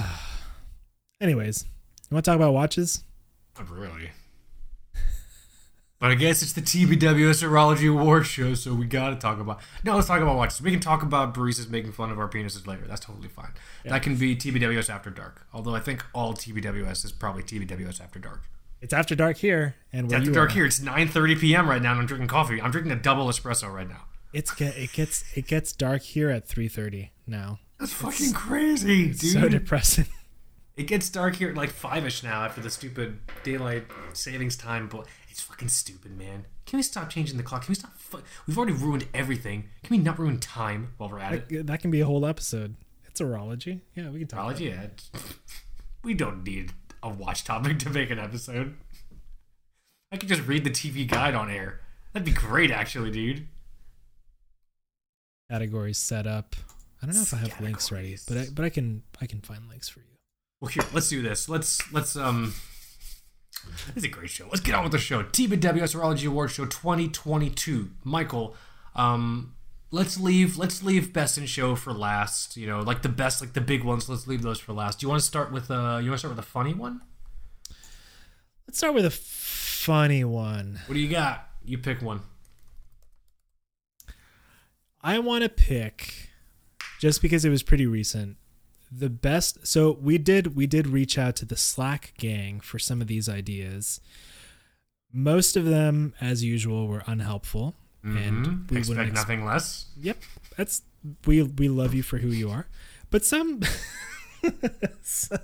[1.21, 1.67] Anyways,
[2.11, 3.05] you want to talk about watches?
[3.59, 4.11] Not really.
[6.01, 9.61] But I guess it's the TBWS Urology Award show, so we gotta talk about.
[9.83, 10.62] No, let's talk about watches.
[10.62, 12.85] We can talk about baristas making fun of our penises later.
[12.87, 13.51] That's totally fine.
[13.85, 13.92] Yeah.
[13.92, 15.47] That can be TBWS After Dark.
[15.53, 18.42] Although I think all TBWS is probably TBWS After Dark.
[18.81, 20.66] It's after dark here, and It's after dark are, here.
[20.66, 21.68] It's 9:30 p.m.
[21.68, 22.62] right now, and I'm drinking coffee.
[22.62, 24.05] I'm drinking a double espresso right now.
[24.33, 27.59] It's get it gets it gets dark here at three thirty now.
[27.81, 29.33] That's fucking crazy, dude.
[29.33, 30.07] So depressing.
[30.79, 34.88] It gets dark here at like five ish now after the stupid daylight savings time.
[34.88, 36.47] But it's fucking stupid, man.
[36.67, 37.64] Can we stop changing the clock?
[37.64, 37.99] Can we stop?
[37.99, 39.64] Fu- We've already ruined everything.
[39.83, 41.49] Can we not ruin time while we're at it?
[41.49, 42.77] That, that can be a whole episode.
[43.07, 43.81] It's urology.
[43.97, 44.38] Yeah, we can talk.
[44.41, 45.21] about Technology, yeah.
[46.05, 48.77] We don't need a watch topic to make an episode.
[50.12, 51.81] I could just read the TV guide on air.
[52.12, 53.49] That'd be great, actually, dude.
[55.51, 56.55] Categories set up.
[57.03, 59.41] I don't know if I have links ready, but I but I can I can
[59.41, 60.07] find links for you.
[60.61, 61.49] Well, here, let's do this.
[61.49, 62.55] Let's let's um.
[63.88, 64.47] This is a great show.
[64.47, 65.23] Let's get on with the show.
[65.23, 67.90] TBWS Urology Award Show 2022.
[68.05, 68.55] Michael,
[68.94, 69.55] um,
[69.90, 72.57] let's leave let's leave best in show for last.
[72.57, 74.09] You know, like the best, like the big ones.
[74.09, 75.01] Let's leave those for last.
[75.01, 76.01] Do you want to start with uh?
[76.03, 77.03] You want to start with a funny one?
[78.66, 80.81] Let's start with a funny one.
[80.87, 81.49] What do you got?
[81.64, 82.23] You pick one.
[85.01, 86.31] I want to pick
[86.99, 88.38] just because it was pretty recent.
[88.90, 93.01] The best so we did we did reach out to the Slack gang for some
[93.01, 94.01] of these ideas.
[95.12, 98.70] Most of them as usual were unhelpful and Mhm.
[98.70, 99.87] we expect wouldn't nothing less.
[100.01, 100.18] Yep.
[100.57, 100.83] That's
[101.27, 102.66] we we love you for who you are.
[103.11, 103.61] But some
[105.03, 105.38] some,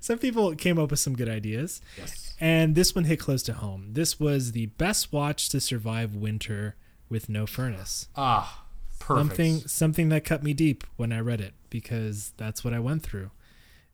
[0.00, 1.80] some people came up with some good ideas.
[1.96, 2.34] Yes.
[2.40, 3.90] And this one hit close to home.
[3.92, 6.76] This was the best watch to survive winter
[7.08, 8.08] with no furnace.
[8.16, 8.64] Ah,
[8.98, 9.28] perfect.
[9.28, 13.02] Something something that cut me deep when I read it because that's what I went
[13.02, 13.30] through.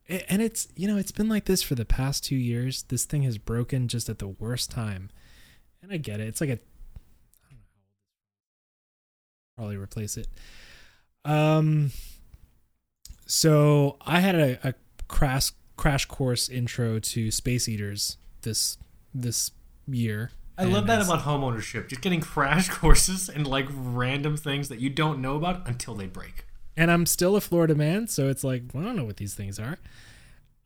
[0.09, 2.83] And it's you know it's been like this for the past two years.
[2.85, 5.11] This thing has broken just at the worst time,
[5.83, 6.29] and I get it.
[6.29, 6.57] It's like a I
[7.49, 7.65] don't know
[8.93, 10.29] how old this probably replace it.
[11.25, 11.91] Um.
[13.27, 14.75] So I had a, a
[15.09, 18.77] crash crash course intro to space heaters this
[19.15, 19.53] this
[19.87, 20.33] year.
[20.57, 21.89] I love that about homeownership.
[21.89, 26.07] Just getting crash courses and like random things that you don't know about until they
[26.07, 26.47] break.
[26.77, 29.35] And I'm still a Florida man, so it's like well, I don't know what these
[29.35, 29.79] things are.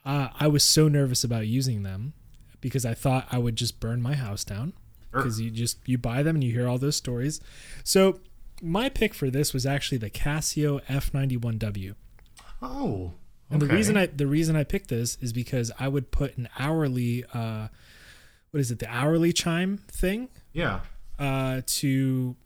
[0.05, 2.15] Uh, I was so nervous about using them
[2.61, 4.73] because I thought I would just burn my house down
[5.13, 5.23] Sure.
[5.23, 7.41] because you just you buy them and you hear all those stories.
[7.85, 8.21] So
[8.63, 11.95] my pick for this was actually the Casio F91W.
[12.63, 13.13] Oh.
[13.51, 16.49] And the reason I the reason I picked this is because I would put an
[16.59, 17.69] hourly uh
[18.51, 20.81] what is it the hourly chime thing Yeah.
[21.19, 22.37] uh to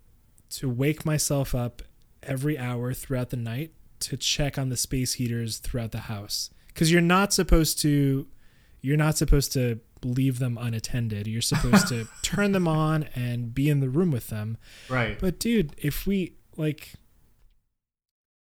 [0.51, 1.83] to wake myself up
[2.23, 6.91] every hour throughout the night to check on the space heaters throughout the house cuz
[6.91, 8.27] you're not supposed to
[8.81, 13.69] you're not supposed to leave them unattended you're supposed to turn them on and be
[13.71, 14.57] in the room with them
[14.89, 15.19] Right.
[15.19, 16.95] but dude, if we like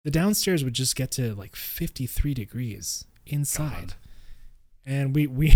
[0.04, 3.70] the downstairs would just get to like 53 degrees inside.
[3.70, 3.94] God.
[4.84, 5.54] And we we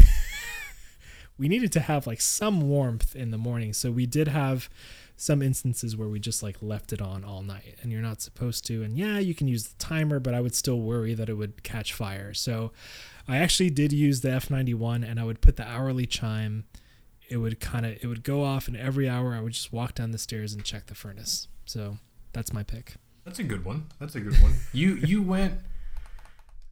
[1.39, 3.73] we needed to have like some warmth in the morning.
[3.73, 4.71] So we did have
[5.17, 8.67] some instances where we just like left it on all night and you're not supposed
[8.67, 8.83] to.
[8.83, 11.63] And yeah, you can use the timer, but I would still worry that it would
[11.63, 12.35] catch fire.
[12.35, 12.73] So
[13.27, 16.65] I actually did use the F91 and I would put the hourly chime
[17.29, 19.97] it would kind of it would go off and every hour i would just walk
[19.97, 21.99] down the stairs and check the furnace so
[22.33, 23.87] that's my pick That's a good one.
[23.99, 24.53] That's a good one.
[24.73, 25.55] you you went.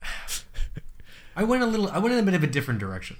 [1.36, 1.88] I went a little.
[1.88, 3.16] I went in a bit of a different direction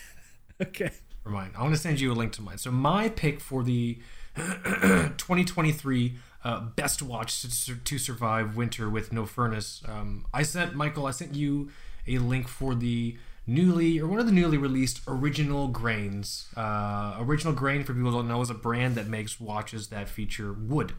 [0.62, 0.90] okay
[1.22, 1.50] for mine.
[1.54, 2.56] I want to send you a link to mine.
[2.56, 3.98] So my pick for the
[4.36, 9.82] 2023 uh, best watch to, to survive winter with no furnace.
[9.86, 11.06] Um, I sent Michael.
[11.06, 11.70] I sent you
[12.06, 13.16] a link for the
[13.46, 16.48] newly or one of the newly released original grains.
[16.56, 20.08] Uh, original grain for people who don't know is a brand that makes watches that
[20.08, 20.94] feature wood.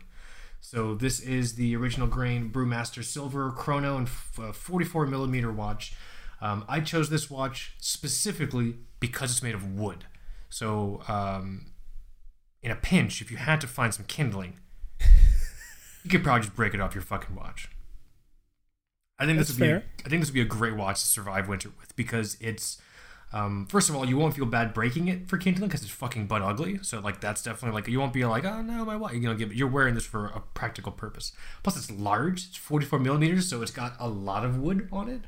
[0.62, 5.93] So this is the original grain Brewmaster Silver Chrono and f- uh, 44 millimeter watch.
[6.39, 10.06] Um, I chose this watch specifically because it's made of wood.
[10.50, 11.73] So um,
[12.63, 14.58] in a pinch, if you had to find some kindling,
[16.04, 17.69] you could probably just break it off your fucking watch.
[19.19, 21.06] I think this That's would be I think this would be a great watch to
[21.06, 22.82] survive winter with because it's.
[23.32, 26.28] Um, first of all, you won't feel bad breaking it for kindling because it's fucking
[26.28, 26.80] butt ugly.
[26.84, 29.34] So like that's definitely like you won't be like oh no my watch you know
[29.34, 31.32] give you're wearing this for a practical purpose.
[31.63, 32.47] Plus it's large.
[32.49, 35.21] It's 44 millimeters, so it's got a lot of wood on it.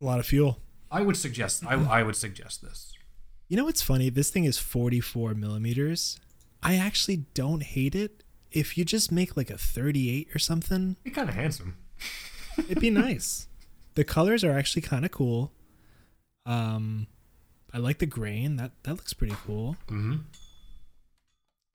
[0.00, 0.60] a lot of fuel
[0.92, 1.64] I would suggest.
[1.66, 2.92] I, I would suggest this.
[3.52, 4.08] You know what's funny?
[4.08, 6.18] This thing is 44 millimeters.
[6.62, 8.24] I actually don't hate it.
[8.50, 11.76] If you just make like a 38 or something Be kind of handsome.
[12.56, 13.48] it'd be nice.
[13.94, 15.52] The colors are actually kind of cool.
[16.46, 17.08] Um
[17.74, 18.56] i like the grain.
[18.56, 19.76] That that looks pretty cool.
[19.88, 20.14] Mm-hmm.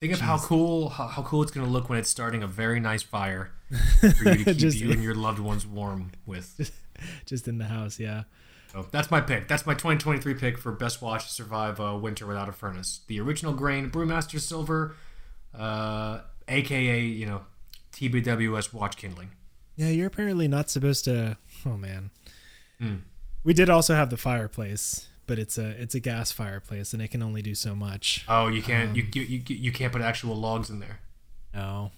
[0.00, 2.80] Think of how cool how, how cool it's gonna look when it's starting a very
[2.80, 3.52] nice fire
[4.00, 6.72] for you to keep Just- you and your loved ones warm with.
[7.26, 8.24] just in the house yeah
[8.72, 9.48] So that's my pick.
[9.48, 13.00] That's my 2023 pick for best watch to survive uh, winter without a furnace.
[13.06, 14.94] The original grain Brewmaster Silver,
[15.58, 17.42] uh, aka you know
[17.92, 19.30] TBWS watch kindling.
[19.76, 21.36] Yeah, you're apparently not supposed to.
[21.66, 22.10] Oh man,
[22.80, 23.00] Mm.
[23.42, 27.08] we did also have the fireplace, but it's a it's a gas fireplace, and it
[27.08, 28.24] can only do so much.
[28.28, 31.00] Oh, you can't you, Um, you you you can't put actual logs in there.
[31.54, 31.90] No.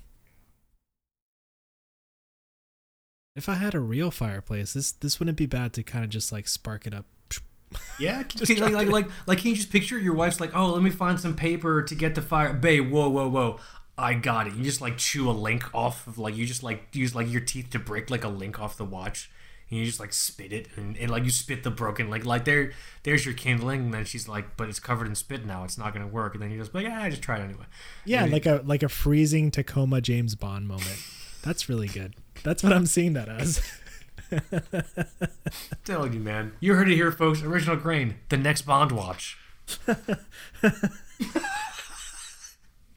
[3.37, 6.33] If I had a real fireplace, this this wouldn't be bad to kind of just
[6.33, 7.07] like spark it up.
[7.99, 10.83] Yeah, can, like, like like like can you just picture your wife's like, oh, let
[10.83, 12.53] me find some paper to get the fire.
[12.53, 13.61] Babe, whoa, whoa, whoa.
[13.97, 14.55] I got it.
[14.55, 17.43] You just like chew a link off of like you just like use like your
[17.43, 19.31] teeth to break like a link off the watch.
[19.71, 22.45] And you just like spit it and, and like you spit the broken like like
[22.45, 22.73] there
[23.05, 25.93] there's your kindling and then she's like but it's covered in spit now it's not
[25.93, 27.67] gonna work and then you just like yeah I just try it anyway
[28.05, 30.99] Yeah, Maybe- like a like a freezing Tacoma James Bond moment.
[31.45, 32.17] That's really good.
[32.43, 33.61] That's what I'm seeing that as.
[35.85, 39.37] telling you man you heard it here folks original grain the next Bond watch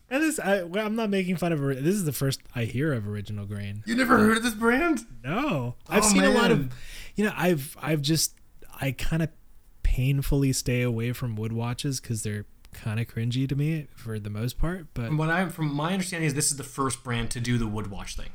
[0.10, 1.60] And this, I, well, I'm not making fun of.
[1.60, 3.82] This is the first I hear of original grain.
[3.88, 6.72] you never heard of this brand No, I've Oh, seen a lot of.
[7.16, 8.36] You know, I've I've just
[8.80, 9.30] I kind of
[9.82, 14.30] painfully stay away from wood watches because they're kind of cringy to me for the
[14.30, 14.86] most part.
[14.94, 17.58] But from what I'm from my understanding is this is the first brand to do
[17.58, 18.30] the wood watch thing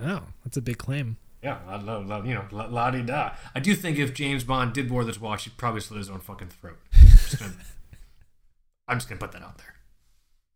[0.00, 1.16] oh, that's a big claim.
[1.42, 3.30] Yeah, I love, love you know, la di da.
[3.54, 6.18] I do think if James Bond did wear this watch, he'd probably slit his own
[6.20, 6.78] fucking throat.
[6.92, 7.52] Just gonna-
[8.88, 9.74] I'm just gonna put that out there.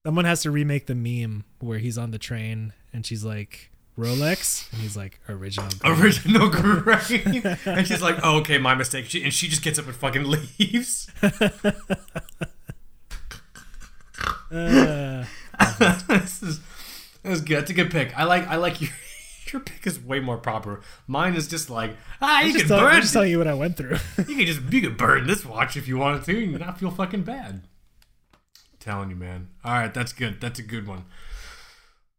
[0.07, 4.73] Someone has to remake the meme where he's on the train and she's like Rolex,
[4.73, 5.69] and he's like original.
[5.79, 9.79] grain." Original grain, and she's like, "Oh, okay, my mistake." She, and she just gets
[9.79, 10.25] up and fucking
[10.59, 11.11] leaves.
[14.51, 15.25] Uh,
[16.09, 16.61] this is
[17.23, 17.59] this is good.
[17.59, 18.17] That's a good pick.
[18.19, 18.91] I like I like your
[19.53, 20.81] your pick is way more proper.
[21.07, 23.47] Mine is just like ah, you I'm can just, tell- I'm just telling you what
[23.49, 23.97] I went through.
[24.19, 26.91] You can just you can burn this watch if you wanted to, and not feel
[26.91, 27.63] fucking bad.
[28.81, 29.49] telling you, man.
[29.65, 30.41] All right, that's good.
[30.41, 31.05] That's a good one.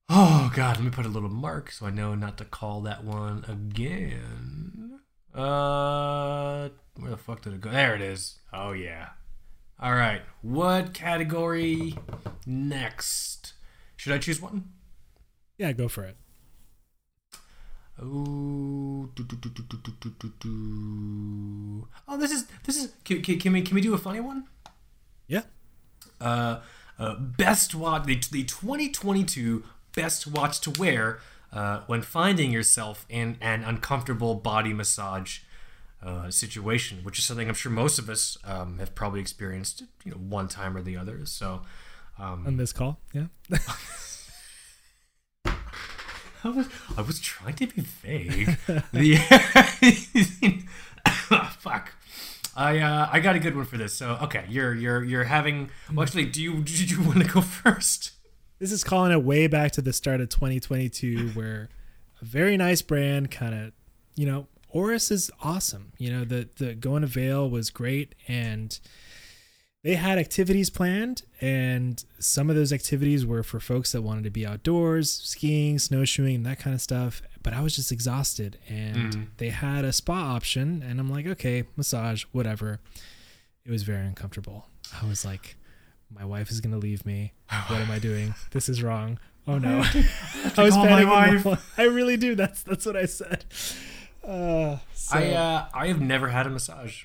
[0.10, 3.04] Oh god, let me put a little mark so I know not to call that
[3.04, 5.00] one again.
[5.34, 6.70] Uh,
[7.00, 7.72] where the fuck did it go?
[7.72, 8.40] There it is.
[8.54, 9.10] Oh yeah.
[9.80, 11.96] All right, what category
[12.46, 13.54] next?
[13.98, 14.70] Should I choose one?
[15.58, 16.18] yeah, go for it.
[18.06, 19.38] Oh, do, do,
[20.40, 22.94] do, oh, this is this is.
[23.06, 24.46] Can, can, can, we can we do a funny one?
[25.28, 25.44] Yeah.
[26.20, 26.60] Uh,
[27.00, 29.64] uh best watch the the 2022
[29.96, 31.20] best watch to wear
[31.54, 35.40] uh, when finding yourself in an uncomfortable body massage
[36.02, 40.12] uh, situation, which is something I'm sure most of us um, have probably experienced, you
[40.12, 41.26] know, one time or the other.
[41.26, 41.62] So.
[42.20, 43.28] Um, on this call, yeah.
[46.44, 48.58] I was I was trying to be vague.
[48.92, 49.16] the
[51.60, 51.94] fuck.
[52.56, 53.94] I uh, I got a good one for this.
[53.94, 55.70] So okay, you're you're you're having.
[55.92, 58.12] Well, actually, do you do you want to go first?
[58.60, 61.70] This is calling it way back to the start of 2022, where
[62.22, 63.74] a very nice brand kind of,
[64.16, 65.94] you know, Oris is awesome.
[65.98, 68.80] You know, the the Going to Vail was great, and
[69.84, 74.30] they had activities planned, and some of those activities were for folks that wanted to
[74.30, 77.22] be outdoors, skiing, snowshoeing, that kind of stuff.
[77.42, 79.28] But I was just exhausted, and Mhm.
[79.38, 82.80] they had a spa option, and I'm like, okay, massage, whatever.
[83.66, 84.70] It was very uncomfortable.
[85.02, 85.58] I was like,
[86.10, 87.34] my wife is gonna leave me.
[87.68, 88.36] What am I doing?
[88.52, 89.20] This is wrong.
[89.46, 89.80] Oh no.
[90.58, 91.46] I was my wife.
[91.78, 92.36] I really do.
[92.36, 93.44] That's that's what I said.
[94.24, 97.04] Uh, so, I uh, I have never had a massage.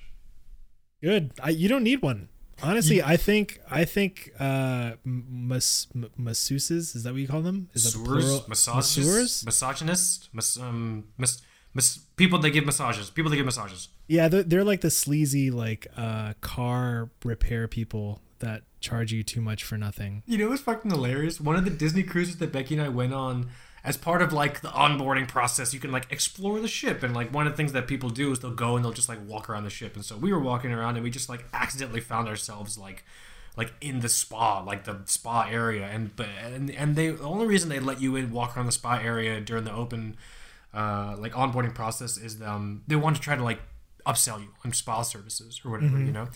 [1.02, 1.32] good.
[1.42, 2.28] I, you don't need one.
[2.62, 5.86] Honestly, I think I think uh, mas,
[6.18, 7.68] masseuses is that what you call them?
[7.74, 8.44] Is that the plural?
[8.48, 9.44] Masseurs, Masseurs?
[9.44, 11.40] massagers, misogynists, mas, um, mas,
[11.72, 13.88] mas, people that give massages, people that give massages.
[14.08, 19.40] Yeah, they're, they're like the sleazy like uh, car repair people that charge you too
[19.40, 20.22] much for nothing.
[20.26, 21.40] You know what's fucking hilarious?
[21.40, 23.50] One of the Disney cruises that Becky and I went on,
[23.84, 27.32] as part of like the onboarding process, you can like explore the ship, and like
[27.32, 29.48] one of the things that people do is they'll go and they'll just like walk
[29.48, 29.94] around the ship.
[29.94, 33.04] And so we were walking around, and we just like accidentally found ourselves like
[33.56, 37.46] like in the spa, like the spa area, and but and and they the only
[37.46, 40.16] reason they let you in walk around the spa area during the open
[40.74, 43.60] uh like onboarding process is um they want to try to like
[44.06, 46.28] upsell you on spa services or whatever, you know.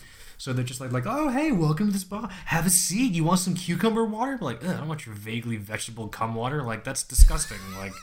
[0.43, 2.27] So they're just like, like, oh hey, welcome to this bar.
[2.47, 3.13] Have a seat.
[3.13, 4.37] You want some cucumber water?
[4.41, 6.61] Like, Ugh, I don't want your vaguely vegetable cum water.
[6.61, 7.59] Like, that's disgusting.
[7.77, 7.93] like,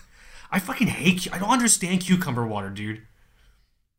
[0.51, 1.29] I fucking hate.
[1.35, 3.03] I don't understand cucumber water, dude.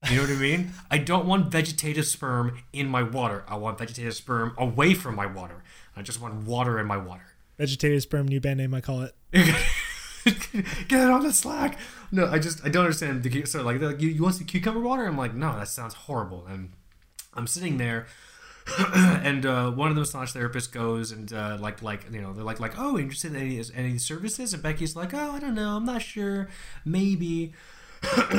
[0.10, 0.72] You know what I mean?
[0.90, 3.44] I don't want vegetative sperm in my water.
[3.48, 5.62] I want vegetative sperm away from my water.
[5.96, 7.36] I just want water in my water.
[7.60, 9.14] Vegetative sperm, new band name, I call it.
[9.34, 11.78] Get it on the Slack.
[12.12, 13.22] No, I just I don't understand.
[13.22, 15.06] The so like, like you, you want some cucumber water?
[15.06, 16.48] I'm like, no, that sounds horrible.
[16.48, 16.72] And
[17.36, 18.08] I'm sitting there,
[19.24, 22.44] and uh, one of the massage therapists goes and uh, like like you know they're
[22.44, 24.54] like like oh interested in any any services?
[24.54, 26.50] And Becky's like, oh I don't know, I'm not sure,
[26.86, 27.54] maybe.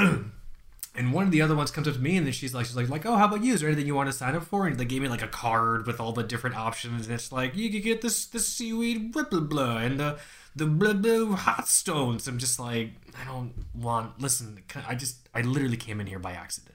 [0.95, 2.77] and one of the other ones comes up to me and then she's like she's
[2.77, 3.55] like like oh how about you?
[3.55, 4.67] Is there anything you want to sign up for?
[4.67, 7.07] And they gave me like a card with all the different options.
[7.07, 10.19] And it's like you could get this this seaweed blah blah blah and the
[10.55, 12.29] the blah blah hot stones.
[12.29, 16.33] I'm just like i don't want listen i just i literally came in here by
[16.33, 16.72] accident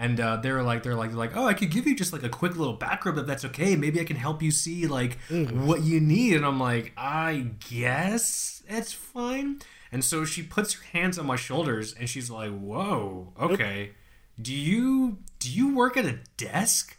[0.00, 2.12] and uh, they were like they're like they're like oh i could give you just
[2.12, 4.88] like a quick little back rub if that's okay maybe i can help you see
[4.88, 5.18] like
[5.52, 9.60] what you need and i'm like i guess it's fine
[9.92, 13.92] and so she puts her hands on my shoulders and she's like, "Whoa, okay.
[14.40, 16.96] Do you do you work at a desk?"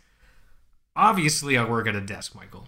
[0.95, 2.67] Obviously, I work at a desk, Michael.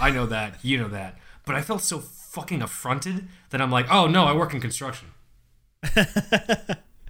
[0.00, 0.64] I know that.
[0.64, 1.18] You know that.
[1.44, 5.08] But I felt so fucking affronted that I'm like, "Oh no, I work in construction."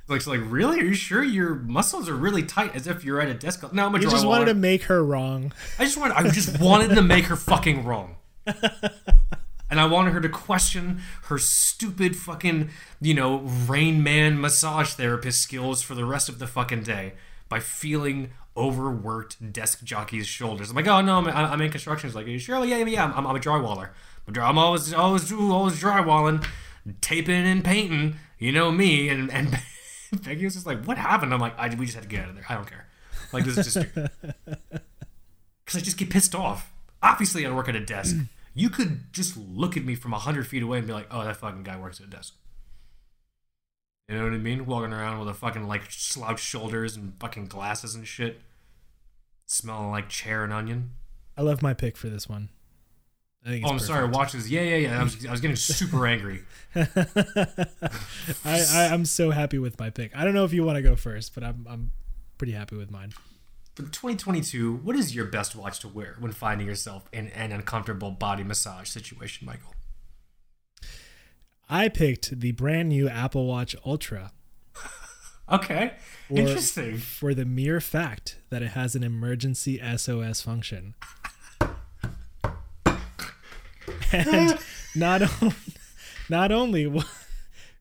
[0.09, 0.80] like, like, really?
[0.80, 3.62] Are you sure your muscles are really tight, as if you're at a desk?
[3.72, 5.52] No, I'm a You just wanted to make her wrong.
[5.78, 6.14] I just wanted.
[6.14, 8.16] I just wanted to make her fucking wrong
[9.70, 15.40] and I wanted her to question her stupid fucking, you know, Rain Man massage therapist
[15.40, 17.14] skills for the rest of the fucking day
[17.48, 20.70] by feeling overworked desk jockey's shoulders.
[20.70, 22.09] I'm like, oh no, I'm, I'm in construction.
[22.09, 22.64] She's like, are you sure?
[22.64, 23.90] yeah, yeah, I'm, I'm a drywaller.
[24.40, 26.44] I'm always, always, always drywalling,
[27.00, 28.16] taping and painting.
[28.38, 29.09] You know me.
[29.09, 29.59] And and
[30.24, 31.32] Becky was just like, what happened?
[31.32, 32.46] I'm like, I, we just had to get out of there.
[32.48, 32.86] I don't care.
[33.32, 34.80] Like this is just because
[35.74, 36.72] I just get pissed off.
[37.02, 38.16] Obviously, I work at a desk
[38.57, 41.36] you could just look at me from 100 feet away and be like, oh, that
[41.36, 42.34] fucking guy works at a desk.
[44.09, 44.64] You know what I mean?
[44.64, 48.40] Walking around with a fucking like slouched shoulders and fucking glasses and shit.
[49.44, 50.92] Smelling like chair and onion.
[51.36, 52.48] I love my pick for this one.
[53.47, 54.09] Oh, I'm sorry.
[54.09, 54.49] Watch this.
[54.49, 55.01] Yeah, yeah, yeah.
[55.01, 56.42] I was, I was getting super angry.
[56.74, 56.86] I,
[58.44, 60.16] I I'm so happy with my pick.
[60.16, 61.92] I don't know if you want to go first, but I'm I'm
[62.38, 63.12] pretty happy with mine
[63.76, 68.11] for 2022, what is your best watch to wear when finding yourself in an uncomfortable
[68.11, 69.74] body massage situation, Michael?
[71.68, 74.32] I picked the brand new Apple Watch Ultra.
[75.53, 75.92] okay.
[76.30, 76.97] Interesting.
[76.97, 80.94] For the mere fact that it has an emergency SOS function.
[84.12, 84.59] And
[84.94, 85.22] not,
[86.28, 87.02] not only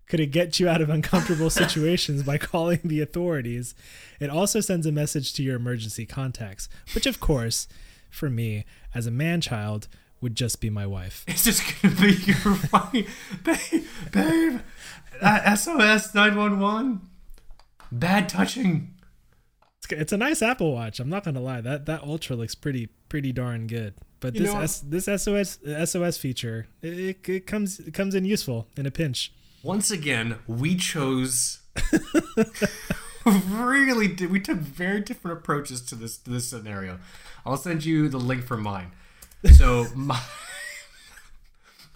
[0.07, 3.73] could it get you out of uncomfortable situations by calling the authorities?
[4.19, 7.67] It also sends a message to your emergency contacts, which, of course,
[8.09, 9.87] for me, as a man child,
[10.21, 11.23] would just be my wife.
[11.27, 13.05] It's just gonna be your fucking
[13.43, 14.59] babe, babe.
[15.21, 17.01] Uh, SOS nine one one.
[17.91, 18.93] Bad touching.
[19.77, 20.99] It's, it's a nice Apple Watch.
[20.99, 21.61] I'm not gonna lie.
[21.61, 23.95] That that Ultra looks pretty pretty darn good.
[24.19, 28.67] But you this S, this SOS SOS feature it, it comes it comes in useful
[28.77, 29.31] in a pinch
[29.65, 31.57] once again, we chose
[33.25, 36.99] really did we took very different approaches to this to this scenario.
[37.47, 38.91] I'll send you the link for mine.
[39.53, 40.21] So my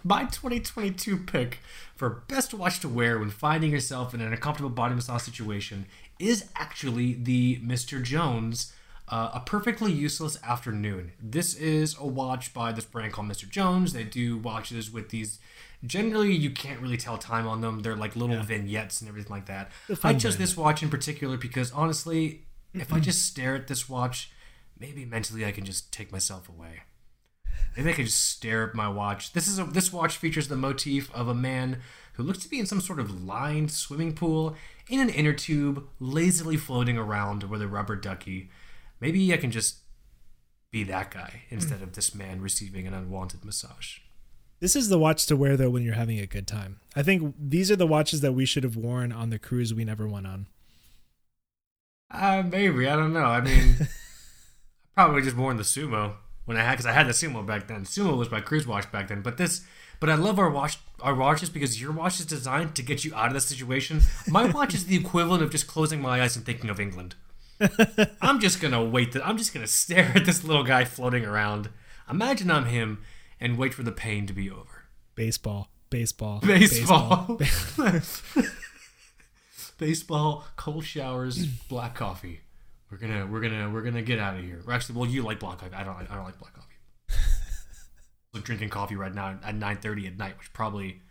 [0.02, 1.60] my 2022 pick
[1.94, 5.86] for best watch to wear when finding yourself in an uncomfortable body massage situation
[6.18, 8.02] is actually the Mr.
[8.02, 8.72] Jones
[9.10, 11.12] uh, a perfectly useless afternoon.
[11.20, 13.48] This is a watch by this brand called Mr.
[13.48, 13.92] Jones.
[13.92, 15.40] They do watches with these
[15.84, 17.80] generally you can't really tell time on them.
[17.80, 18.42] They're like little yeah.
[18.42, 19.72] vignettes and everything like that.
[20.04, 22.42] I chose this watch in particular because honestly,
[22.72, 24.30] if I just stare at this watch,
[24.78, 26.82] maybe mentally I can just take myself away.
[27.76, 29.32] Maybe I can just stare at my watch.
[29.32, 31.80] This is a, this watch features the motif of a man
[32.14, 34.56] who looks to be in some sort of lined swimming pool
[34.88, 38.50] in an inner tube, lazily floating around with a rubber ducky.
[39.00, 39.78] Maybe I can just
[40.70, 43.98] be that guy instead of this man receiving an unwanted massage.
[44.60, 46.80] This is the watch to wear though when you're having a good time.
[46.94, 49.84] I think these are the watches that we should have worn on the cruise we
[49.84, 50.46] never went on.
[52.10, 53.24] Uh, maybe I don't know.
[53.24, 53.86] I mean, I
[54.94, 57.84] probably just worn the sumo when I had because I had the sumo back then.
[57.84, 59.22] Sumo was my cruise watch back then.
[59.22, 59.64] But this,
[59.98, 63.14] but I love our watch our watches because your watch is designed to get you
[63.14, 64.02] out of the situation.
[64.28, 67.14] My watch is the equivalent of just closing my eyes and thinking of England.
[68.22, 69.16] I'm just gonna wait.
[69.22, 71.70] I'm just gonna stare at this little guy floating around.
[72.08, 73.02] Imagine I'm him
[73.38, 74.84] and wait for the pain to be over.
[75.14, 78.08] Baseball, baseball, baseball, baseball,
[79.78, 82.40] baseball cold showers, black coffee.
[82.90, 84.62] We're gonna, we're gonna, we're gonna get out of here.
[84.70, 85.74] actually, well, you like black coffee.
[85.74, 86.66] I don't, I don't like black coffee.
[88.34, 91.02] I'm drinking coffee right now at 9:30 at night, which probably,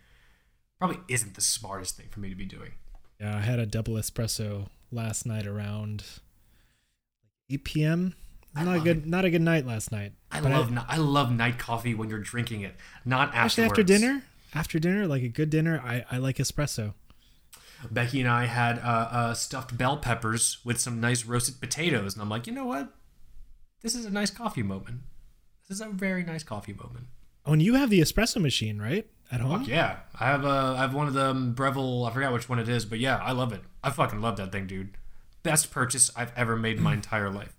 [0.78, 2.72] probably isn't the smartest thing for me to be doing.
[3.20, 6.04] Yeah, I had a double espresso last night around
[7.50, 8.14] 8 p.m.
[8.54, 9.06] Not a good, it.
[9.06, 10.12] not a good night last night.
[10.32, 12.74] I love, I, I, love night coffee when you're drinking it,
[13.04, 13.70] not afterwards.
[13.70, 14.22] after dinner.
[14.54, 16.94] after dinner, like a good dinner, I, I like espresso.
[17.90, 22.22] Becky and I had uh, uh, stuffed bell peppers with some nice roasted potatoes, and
[22.22, 22.92] I'm like, you know what?
[23.82, 25.00] This is a nice coffee moment.
[25.68, 27.06] This is a very nice coffee moment.
[27.46, 29.06] Oh, and you have the espresso machine, right?
[29.32, 29.60] At home?
[29.60, 32.04] Fuck yeah, I have a I have one of them Breville.
[32.04, 33.60] I forgot which one it is, but yeah, I love it.
[33.82, 34.96] I fucking love that thing, dude.
[35.42, 37.56] Best purchase I've ever made in my entire life.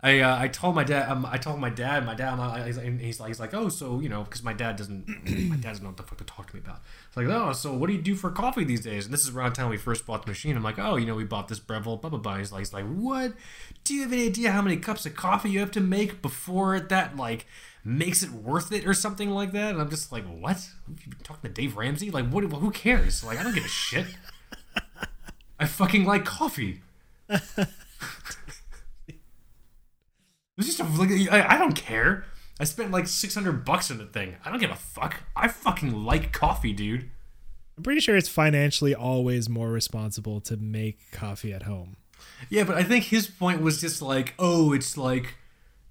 [0.00, 2.36] I uh, I told my dad um, I told my dad my dad
[2.66, 5.08] he's, he's like he's like oh so you know because my dad doesn't
[5.48, 6.82] my dad doesn't know what the fuck to talk to me about.
[7.08, 9.06] It's like oh so what do you do for coffee these days?
[9.06, 10.54] And this is around the time we first bought the machine.
[10.54, 12.36] I'm like oh you know we bought this Breville blah blah blah.
[12.36, 13.32] He's like he's like what?
[13.84, 16.78] Do you have any idea how many cups of coffee you have to make before
[16.78, 17.46] that like
[17.82, 19.72] makes it worth it or something like that?
[19.72, 20.68] And I'm just like what?
[20.88, 22.10] You talking to Dave Ramsey?
[22.10, 22.44] Like what?
[22.44, 23.24] Who cares?
[23.24, 24.06] Like I don't give a shit.
[25.58, 26.82] I fucking like coffee.
[30.58, 32.24] It's just a, like, I, I don't care.
[32.58, 34.36] I spent like 600 bucks on the thing.
[34.44, 35.22] I don't give a fuck.
[35.34, 37.10] I fucking like coffee, dude.
[37.76, 41.96] I'm pretty sure it's financially always more responsible to make coffee at home.
[42.48, 45.34] Yeah, but I think his point was just like, oh, it's like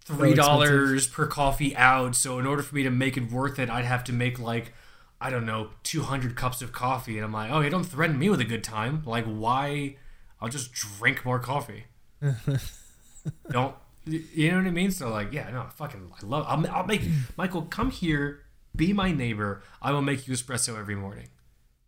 [0.03, 2.15] three dollars per coffee out.
[2.15, 4.73] So in order for me to make it worth it, I'd have to make like
[5.21, 7.17] I don't know, 200 cups of coffee.
[7.17, 9.03] And I'm like, oh, you don't threaten me with a good time.
[9.05, 9.95] Like, why?
[10.41, 11.85] I'll just drink more coffee.
[13.49, 13.75] don't
[14.05, 14.91] you know what I mean?
[14.91, 16.45] So like, yeah, no, fucking, I love.
[16.47, 17.01] I'll, I'll make
[17.37, 18.41] Michael come here,
[18.75, 19.63] be my neighbor.
[19.81, 21.29] I will make you espresso every morning.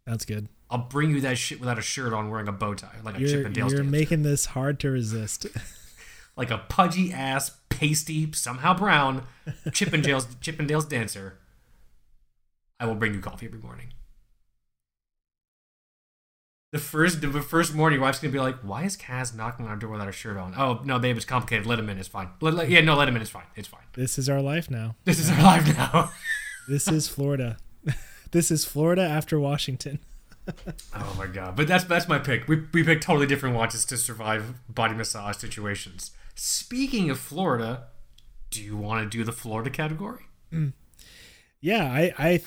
[0.05, 0.47] That's good.
[0.69, 3.21] I'll bring you that shit without a shirt on, wearing a bow tie, like a
[3.21, 3.55] you're, Chippendales.
[3.55, 3.83] You're dancer.
[3.83, 5.45] making this hard to resist.
[6.35, 9.23] like a pudgy ass, pasty, somehow brown
[9.67, 11.37] Chippendales Chippendales dancer.
[12.79, 13.93] I will bring you coffee every morning.
[16.71, 19.71] The first the first morning, your wife's gonna be like, "Why is Kaz knocking on
[19.71, 21.65] our door without a shirt on?" Oh no, babe, it's complicated.
[21.65, 21.97] Let him in.
[21.97, 22.29] It's fine.
[22.41, 23.21] Let, let, yeah, no, let him in.
[23.21, 23.45] It's fine.
[23.55, 23.83] It's fine.
[23.93, 24.95] This is our life now.
[25.05, 26.11] This is our life now.
[26.67, 27.55] this is Florida.
[28.31, 29.99] this is Florida after Washington.
[30.93, 31.55] oh my god!
[31.55, 32.49] But that's that's my pick.
[32.49, 36.11] We we picked totally different watches to survive body massage situations.
[36.35, 37.85] Speaking of Florida,
[38.51, 40.25] do you want to do the Florida category?
[40.51, 40.73] Mm.
[41.61, 42.43] Yeah, I I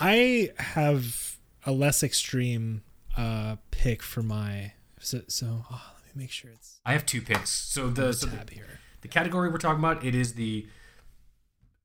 [0.00, 2.82] I have a less extreme
[3.18, 6.80] uh, pick for my so, so oh, let me make sure it's.
[6.86, 7.50] I have two picks.
[7.50, 8.80] So the, so tab the, here.
[9.00, 10.66] The category we're talking about it is the.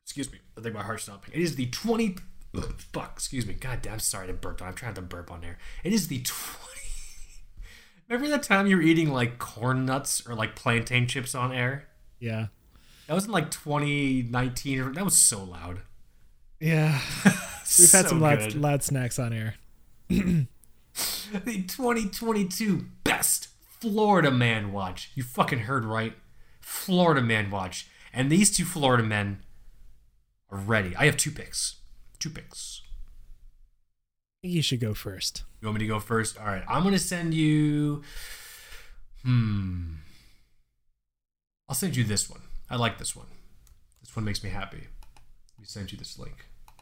[0.05, 1.33] Excuse me, I think my heart's stopping.
[1.33, 2.17] It is the twenty.
[2.55, 3.53] Ugh, fuck, excuse me.
[3.53, 4.61] God damn, sorry to burp.
[4.61, 5.57] I'm trying to burp on there.
[5.83, 6.69] It is the twenty.
[8.09, 11.87] Remember that time you were eating like corn nuts or like plantain chips on air?
[12.19, 12.47] Yeah.
[13.07, 14.93] That was in like 2019.
[14.93, 15.79] That was so loud.
[16.59, 16.99] Yeah.
[17.25, 19.55] We've had some loud, loud snacks on air.
[21.33, 25.11] the 2022 best Florida man watch.
[25.15, 26.13] You fucking heard right.
[26.61, 27.87] Florida man watch.
[28.13, 29.43] And these two Florida men
[30.51, 30.95] are ready.
[30.95, 31.77] I have two picks.
[32.19, 32.81] Two picks.
[34.41, 35.43] You should go first.
[35.61, 36.37] You want me to go first?
[36.37, 36.63] All right.
[36.67, 38.03] I'm going to send you.
[39.23, 39.93] Hmm.
[41.67, 42.41] I'll send you this one.
[42.69, 43.27] I like this one.
[44.01, 44.87] This one makes me happy.
[45.57, 46.45] We send you this link.
[46.67, 46.75] I'm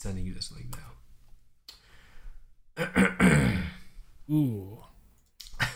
[0.00, 0.99] sending you this link now.
[4.30, 4.78] Ooh.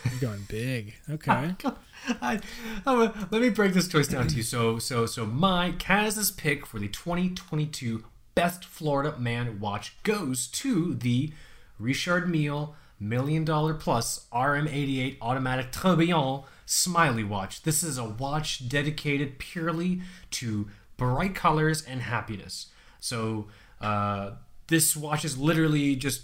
[0.05, 0.95] You're going big.
[1.09, 1.55] Okay.
[2.21, 2.39] I,
[2.85, 4.43] I, let me break this choice down to you.
[4.43, 8.03] So, so, so my Kaz's pick for the 2022
[8.33, 11.31] Best Florida Man Watch goes to the
[11.79, 17.63] Richard Mille Million Dollar Plus RM88 Automatic Tourbillon Smiley Watch.
[17.63, 20.01] This is a watch dedicated purely
[20.31, 22.67] to bright colors and happiness.
[22.99, 23.47] So,
[23.81, 24.31] uh,
[24.67, 26.23] this watch is literally just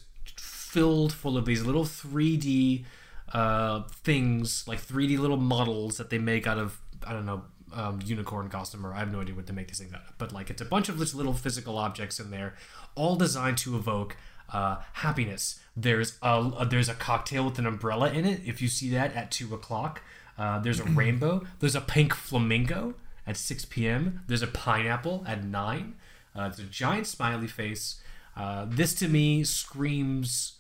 [0.72, 2.86] filled full of these little 3D
[3.34, 7.44] uh, things, like 3D little models that they make out of, I don't know,
[7.74, 8.94] um, unicorn gossamer.
[8.94, 10.18] I have no idea what to make these things out of.
[10.18, 12.56] But like it's a bunch of little physical objects in there,
[12.96, 14.16] all designed to evoke
[14.54, 15.60] uh, happiness.
[15.76, 18.40] There's a, a, there's a cocktail with an umbrella in it.
[18.46, 20.02] If you see that at two o'clock,
[20.38, 21.44] uh, there's a rainbow.
[21.60, 22.94] There's a pink flamingo
[23.28, 24.22] at six p.m.
[24.28, 25.96] There's a pineapple at nine.
[26.34, 28.02] Uh, it's a giant smiley face.
[28.38, 30.54] Uh, this to me screams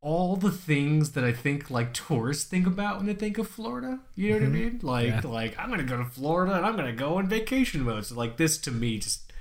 [0.00, 4.00] all the things that I think like tourists think about when they think of Florida.
[4.14, 4.44] You know mm-hmm.
[4.44, 4.72] what I mm-hmm.
[4.72, 4.80] mean?
[4.82, 5.20] Like yeah.
[5.24, 8.06] like I'm gonna go to Florida and I'm gonna go on vacation mode.
[8.06, 9.32] So like this to me just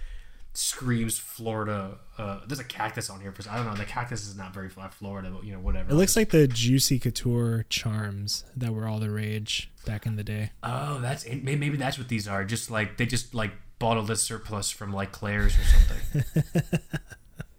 [0.53, 1.99] screams Florida.
[2.17, 3.31] Uh, there's a cactus on here.
[3.31, 3.75] For, I don't know.
[3.75, 5.91] The cactus is not very flat Florida, but you know whatever.
[5.91, 10.23] It looks like the Juicy Couture charms that were all the rage back in the
[10.23, 10.51] day.
[10.63, 12.43] Oh, that's maybe that's what these are.
[12.43, 16.43] Just like they just like bottled this surplus from like Claire's or something,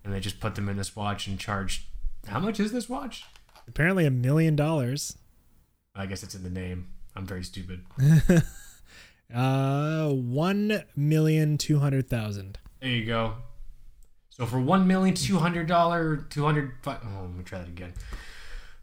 [0.05, 1.84] and they just put them in this watch and charged
[2.29, 3.24] how much is this watch?
[3.66, 5.16] Apparently a million dollars.
[5.95, 6.89] I guess it's in the name.
[7.16, 7.85] I'm very stupid.
[9.35, 12.59] uh, one million two hundred thousand.
[12.81, 13.35] There you go.
[14.31, 17.68] So for one million two hundred dollar two hundred five oh let me try that
[17.68, 17.93] again.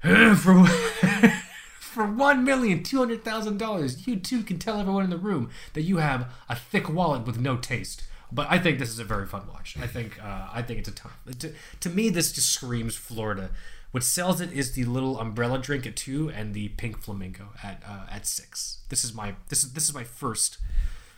[0.35, 0.65] for
[1.79, 5.49] for one million two hundred thousand dollars, you too can tell everyone in the room
[5.73, 8.03] that you have a thick wallet with no taste.
[8.35, 9.77] But I think this is a very fun watch.
[9.81, 11.11] I think uh, I think it's a ton.
[11.39, 13.51] To, to me, this just screams Florida.
[13.91, 17.81] What sells it is the little umbrella drink at two and the pink flamingo at
[17.87, 18.79] uh, at six.
[18.89, 20.57] This is my this is this is my first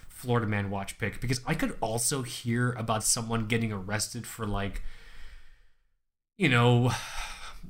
[0.07, 4.83] Florida man watch pick because I could also hear about someone getting arrested for like
[6.37, 6.91] you know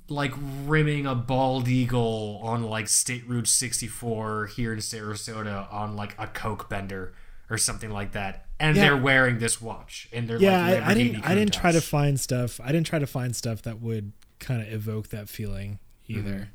[0.09, 0.33] like
[0.65, 6.27] rimming a bald eagle on like State Route 64 here in Sarasota on like a
[6.27, 7.13] coke bender
[7.49, 8.83] or something like that and Yeah.
[8.83, 11.23] they're wearing this watch and they're yeah, like I, I didn't.
[11.23, 12.59] I didn't try to find stuff.
[12.63, 16.49] I didn't try to find stuff that would kind of evoke that feeling either.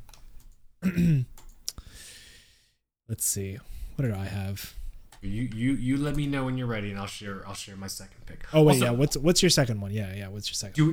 [0.82, 1.20] Mm-hmm.
[3.08, 3.58] Let's see.
[3.96, 4.74] What did I have?
[5.20, 7.86] You you you let me know when you're ready, and I'll share I'll share my
[7.86, 8.44] second pick.
[8.52, 8.90] Oh wait, Also, yeah.
[8.90, 9.92] What's what's your second one?
[9.92, 10.26] Yeah, yeah.
[10.28, 10.92] What's your second?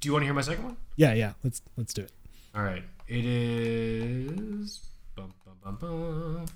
[0.00, 0.76] do you want to hear my second one?
[0.96, 1.32] yeah, yeah.
[1.42, 2.12] Let's let's do it.
[2.54, 4.80] All right, it is.
[5.14, 6.46] Bum, bum, bum, bum.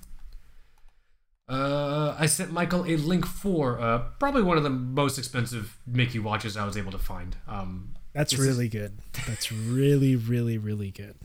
[1.47, 6.17] Uh, I sent Michael a link for uh, probably one of the most expensive Mickey
[6.17, 7.35] watches I was able to find.
[7.47, 8.97] Um, That's This is- really good.
[9.27, 11.15] That's really really really good.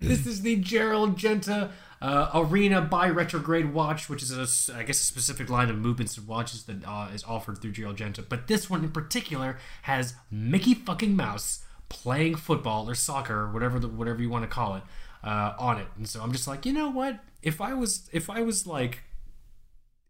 [0.00, 4.30] this is the Gerald Genta uh, Arena Bi-Retrograde watch, which is
[4.70, 7.72] a, I guess a specific line of movements and watches that uh, is offered through
[7.72, 8.22] Gerald Genta.
[8.22, 13.78] But this one in particular has Mickey fucking Mouse playing football or soccer or whatever
[13.80, 14.82] the, whatever you want to call it
[15.24, 15.88] uh, on it.
[15.96, 17.18] And so I'm just like, you know what?
[17.42, 19.02] If I was if I was like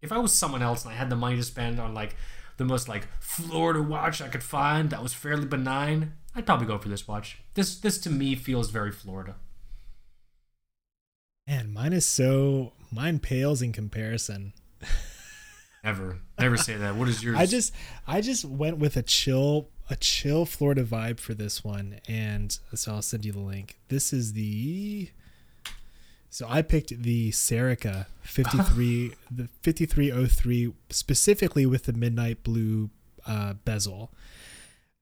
[0.02, 2.16] if I was someone else and I had the money to spend on like
[2.56, 6.78] the most like Florida watch I could find that was fairly benign, I'd probably go
[6.78, 7.38] for this watch.
[7.54, 9.36] This this to me feels very Florida.
[11.46, 14.52] Man, mine is so mine pales in comparison.
[15.84, 16.96] Never, never say that.
[16.96, 17.38] What is yours?
[17.38, 17.72] I just
[18.06, 22.92] I just went with a chill a chill Florida vibe for this one, and so
[22.92, 23.78] I'll send you the link.
[23.88, 25.08] This is the
[26.30, 32.90] so I picked the Serica 53 the 5303 specifically with the midnight blue
[33.26, 34.10] uh, bezel.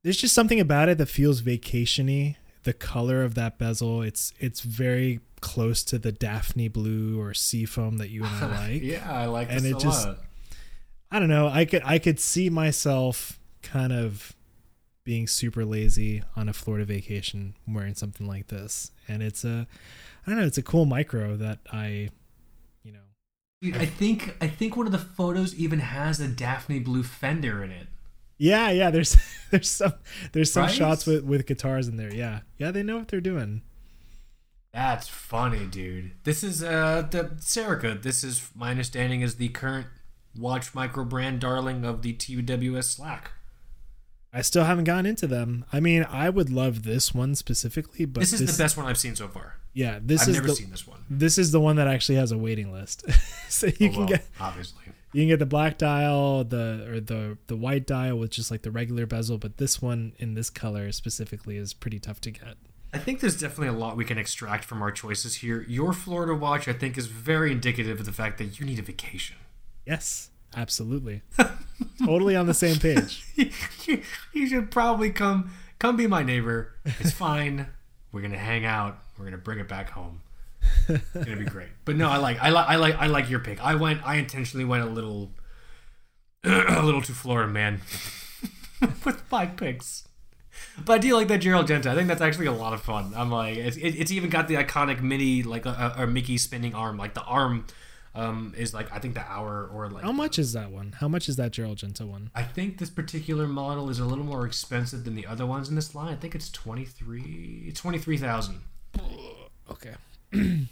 [0.02, 2.36] There's just something about it that feels vacationy.
[2.62, 7.98] The color of that bezel, it's it's very close to the Daphne blue or seafoam
[7.98, 8.82] that you and I like.
[8.82, 10.18] yeah, I like And it just- lot.
[11.10, 11.48] I don't know.
[11.48, 14.34] I could I could see myself kind of
[15.06, 18.90] being super lazy on a Florida vacation wearing something like this.
[19.08, 19.66] And it's a
[20.26, 22.10] I don't know, it's a cool micro that I
[22.84, 23.00] you know.
[23.62, 27.64] Dude, I think I think one of the photos even has a Daphne blue fender
[27.64, 27.86] in it.
[28.36, 29.16] Yeah, yeah, there's
[29.50, 29.94] there's some
[30.32, 30.74] there's some Right?
[30.74, 32.12] shots with with guitars in there.
[32.12, 32.40] Yeah.
[32.58, 33.62] Yeah, they know what they're doing.
[34.72, 36.12] That's funny, dude.
[36.24, 38.02] This is uh the Serica.
[38.02, 39.86] This is my understanding is the current
[40.36, 43.30] watch micro brand darling of the TWS Slack.
[44.36, 45.64] I still haven't gotten into them.
[45.72, 48.98] I mean, I would love this one specifically, but this is the best one I've
[48.98, 49.54] seen so far.
[49.72, 51.04] Yeah, this I've is never the seen this one.
[51.08, 53.10] this is the one that actually has a waiting list.
[53.48, 54.82] so you Oh, can well, get obviously.
[55.12, 58.60] You can get the black dial, the or the the white dial with just like
[58.62, 62.56] the regular bezel, but this one in this color specifically is pretty tough to get.
[62.92, 65.64] I think there's definitely a lot we can extract from our choices here.
[65.68, 68.82] Your Florida watch, I think, is very indicative of the fact that you need a
[68.82, 69.36] vacation.
[69.86, 71.22] Yes, absolutely.
[72.04, 73.24] totally on the same page.
[73.86, 74.02] you,
[74.32, 76.74] you should probably come come be my neighbor.
[76.84, 77.66] It's fine.
[78.12, 78.98] We're gonna hang out.
[79.18, 80.20] We're gonna bring it back home.
[80.88, 81.68] It's gonna be great.
[81.84, 83.64] But no, I like I like I like I like your pick.
[83.64, 85.32] I went I intentionally went a little
[86.44, 87.80] a little too Florida man
[89.04, 90.06] with my picks.
[90.84, 91.90] But I do like that Gerald Genta.
[91.90, 93.12] I think that's actually a lot of fun.
[93.16, 96.38] I'm like, it's, it, it's even got the iconic mini, like a, a, a Mickey
[96.38, 96.96] spinning arm.
[96.96, 97.66] Like the arm
[98.16, 100.96] um, is like I think the hour or like How much is that one?
[101.00, 102.30] How much is that Gerald Genta one?
[102.34, 105.74] I think this particular model is a little more expensive than the other ones in
[105.74, 106.12] this line.
[106.12, 108.60] I think it's 23 23,000.
[109.70, 109.94] Okay.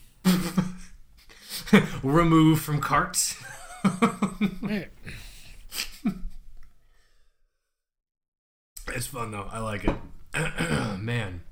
[2.03, 3.37] Remove from cart.
[4.63, 4.89] Right.
[8.89, 9.49] it's fun though.
[9.51, 9.95] I like it.
[10.99, 11.43] Man.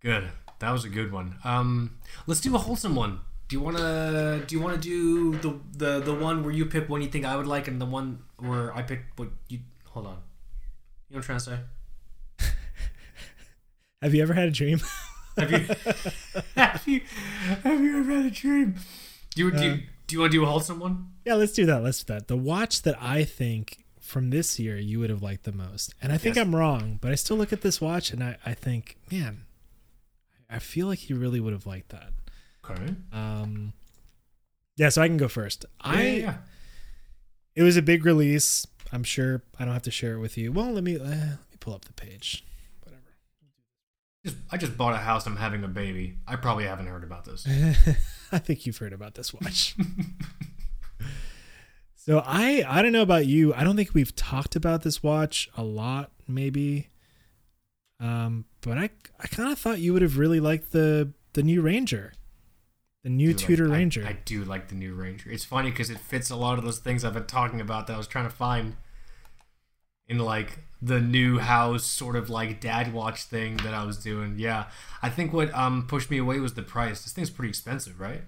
[0.00, 0.28] Good.
[0.58, 1.36] That was a good one.
[1.44, 1.96] Um
[2.26, 3.20] let's do a wholesome one.
[3.48, 6.66] Do you want to do you want to do the, the the one where you
[6.66, 9.60] pick one you think I would like and the one where I pick what you
[9.86, 10.12] Hold on.
[10.12, 10.20] You know
[11.08, 11.58] what I'm trying to say?
[14.02, 14.80] Have you ever had a dream?
[15.36, 15.58] Have you
[16.56, 17.00] have you
[17.62, 18.74] have you ever had a dream?
[19.34, 19.76] Do you do you, uh,
[20.06, 21.12] do you want to do a wholesome one?
[21.24, 21.82] yeah, let's do that.
[21.82, 22.28] Let's do that.
[22.28, 25.94] The watch that I think from this year you would have liked the most.
[26.02, 26.44] And I think Yes.
[26.44, 29.44] I'm wrong, but I still look at this watch and I, I think, man,
[30.48, 32.12] I feel like he really would have liked that.
[32.70, 32.94] Okay.
[33.12, 33.72] Um
[34.78, 35.66] yeah, so I can go first.
[35.80, 36.34] I yeah, yeah.
[37.56, 38.66] it was a big release.
[38.92, 40.52] I'm sure I don't have to share it with you.
[40.52, 42.44] Well, let me uh, let me pull up the page.
[42.84, 43.02] Whatever.
[44.24, 45.26] Just, I just bought a house.
[45.26, 46.18] I'm having a baby.
[46.26, 47.46] I probably haven't heard about this.
[48.32, 49.74] I think you've heard about this watch.
[51.96, 53.52] so I I don't know about you.
[53.54, 56.88] I don't think we've talked about this watch a lot, maybe.
[57.98, 61.62] Um, but I I kind of thought you would have really liked the the new
[61.62, 62.12] Ranger,
[63.02, 64.06] the new Dude, Tudor I- I- Ranger.
[64.06, 65.30] I, do like the new Ranger.
[65.30, 67.94] It's funny because it fits a lot of those things I've been talking about that
[67.94, 68.76] I was trying to find
[70.08, 74.36] in like the new house sort of like dad watch thing that I was doing.
[74.38, 74.66] Yeah,
[75.02, 77.02] I think what um pushed me away was the price.
[77.04, 78.22] This thing's pretty expensive, right?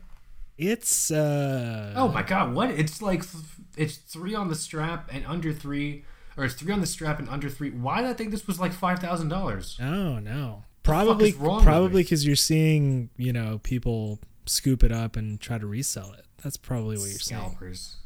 [0.63, 2.71] it's uh Oh my god, what?
[2.71, 3.45] It's like th-
[3.79, 6.05] it's three on the strap and under three,
[6.37, 7.71] or it's three on the strap and under three.
[7.71, 9.77] Why did I think this was like five thousand dollars?
[9.81, 10.65] No, no.
[10.83, 15.41] Probably is wrong with probably because you're seeing you know people scoop it up and
[15.41, 16.25] try to resell it.
[16.43, 17.19] That's probably what you're.
[17.19, 17.97] Scalpers.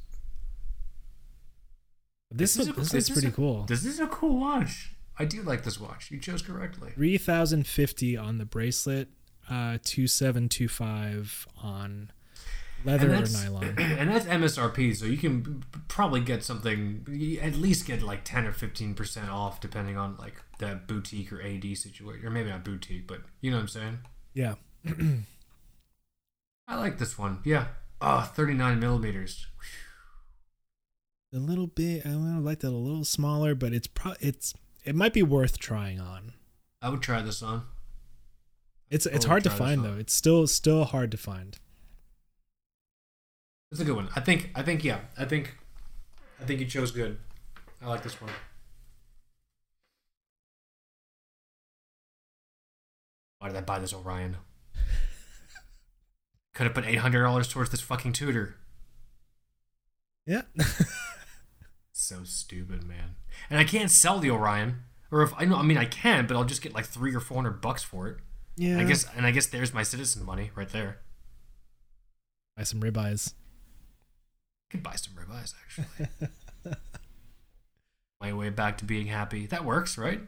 [2.30, 3.64] This is a- this is pretty a- cool.
[3.64, 4.90] This is a cool watch.
[5.18, 6.10] I do like this watch.
[6.10, 6.90] You chose correctly.
[6.94, 9.08] Three thousand fifty on the bracelet,
[9.48, 12.10] uh, two seven two five on
[12.84, 13.76] leather or nylon.
[13.78, 17.38] and that's MSRP, so you can probably get something.
[17.40, 21.40] At least get like ten or fifteen percent off, depending on like that boutique or
[21.40, 23.98] AD situation, or maybe not boutique, but you know what I'm saying.
[24.32, 24.54] Yeah,
[26.66, 27.40] I like this one.
[27.44, 27.68] Yeah.
[28.00, 29.46] Oh, 39 millimeters.
[31.32, 32.06] a little bit.
[32.06, 34.14] I would like that a little smaller, but it's pro.
[34.20, 34.54] It's
[34.84, 36.32] it might be worth trying on.
[36.80, 37.64] I would try this on.
[38.90, 39.96] It's it's hard to find though.
[39.96, 41.58] It's still still hard to find.
[43.72, 44.08] It's a good one.
[44.14, 44.50] I think.
[44.54, 44.84] I think.
[44.84, 45.00] Yeah.
[45.18, 45.56] I think.
[46.40, 47.18] I think you chose good.
[47.82, 48.30] I like this one.
[53.38, 54.36] Why did I buy this Orion?
[56.54, 58.56] Could have put eight hundred dollars towards this fucking Tudor.
[60.26, 60.42] Yeah.
[61.96, 63.14] So stupid, man.
[63.48, 64.82] And I can't sell the Orion,
[65.12, 67.20] or if I know, I mean, I can, but I'll just get like three or
[67.20, 68.16] four hundred bucks for it.
[68.56, 68.80] yeah.
[68.80, 70.98] I guess, and I guess there's my citizen money right there.
[72.56, 73.32] buy some ribeyes.
[73.32, 76.08] I could buy some ribeyes actually.
[78.20, 79.46] my way back to being happy.
[79.46, 80.20] That works, right?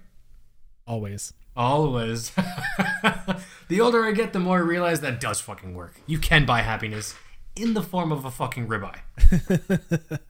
[0.87, 1.33] Always.
[1.57, 2.31] Always.
[3.69, 5.95] the older I get, the more I realize that does fucking work.
[6.07, 7.15] You can buy happiness
[7.55, 9.01] in the form of a fucking ribeye.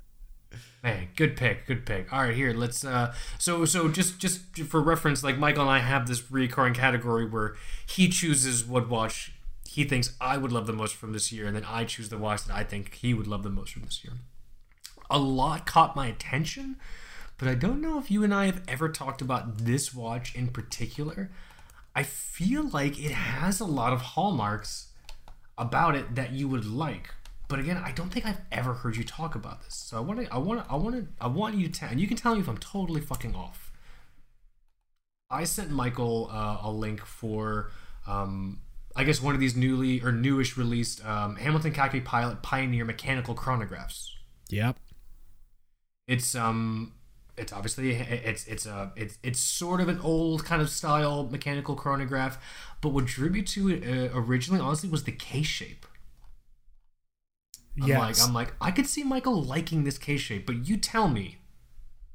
[0.82, 2.12] Man, good pick, good pick.
[2.12, 2.84] All right, here let's.
[2.84, 7.28] uh So, so just just for reference, like Michael and I have this recurring category
[7.28, 7.56] where
[7.86, 9.32] he chooses what watch
[9.76, 12.16] he thinks I would love the most from this year, and then I choose the
[12.16, 14.14] watch that I think he would love the most from this year.
[15.10, 16.76] A lot caught my attention,
[17.38, 20.48] but I don't know if you and I have ever talked about this watch in
[20.48, 21.30] particular.
[21.94, 24.88] I feel like it has a lot of hallmarks
[25.58, 27.10] about it that you would like.
[27.48, 29.74] But again, I don't think I've ever heard you talk about this.
[29.74, 31.88] So I want to, I want to, I want to, I want you to tell,
[31.90, 33.72] and you can tell me if I'm totally fucking off.
[35.30, 37.70] I sent Michael uh, a link for,
[38.06, 38.60] um,
[38.94, 43.34] I guess one of these newly or newish released um, Hamilton Khaki Pilot Pioneer mechanical
[43.34, 44.08] chronographs.
[44.50, 44.78] Yep.
[46.08, 46.92] It's um,
[47.36, 51.74] it's obviously it's it's a it's it's sort of an old kind of style mechanical
[51.74, 52.38] chronograph,
[52.80, 55.86] but what drew me to it uh, originally, honestly, was the case shape.
[57.80, 57.98] I'm yes.
[57.98, 61.38] like, I'm like, I could see Michael liking this case shape, but you tell me,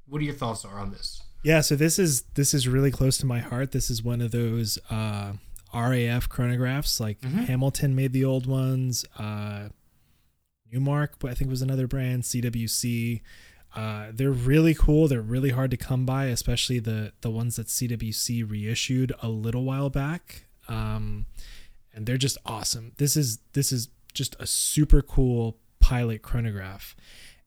[0.07, 1.21] what are your thoughts are on this?
[1.43, 3.71] Yeah, so this is this is really close to my heart.
[3.71, 5.33] This is one of those uh,
[5.73, 6.99] RAF chronographs.
[6.99, 7.45] Like Mhm.
[7.45, 9.05] Hamilton made the old ones.
[9.17, 9.69] Uh,
[10.71, 12.23] Newmark, but I think, was another brand.
[12.23, 13.21] CWC.
[13.75, 15.07] Uh, they're really cool.
[15.07, 19.63] They're really hard to come by, especially the the ones that CWC reissued a little
[19.63, 20.45] while back.
[20.67, 21.25] Um,
[21.93, 22.93] and they're just awesome.
[22.97, 26.95] This is this is just a super cool pilot chronograph.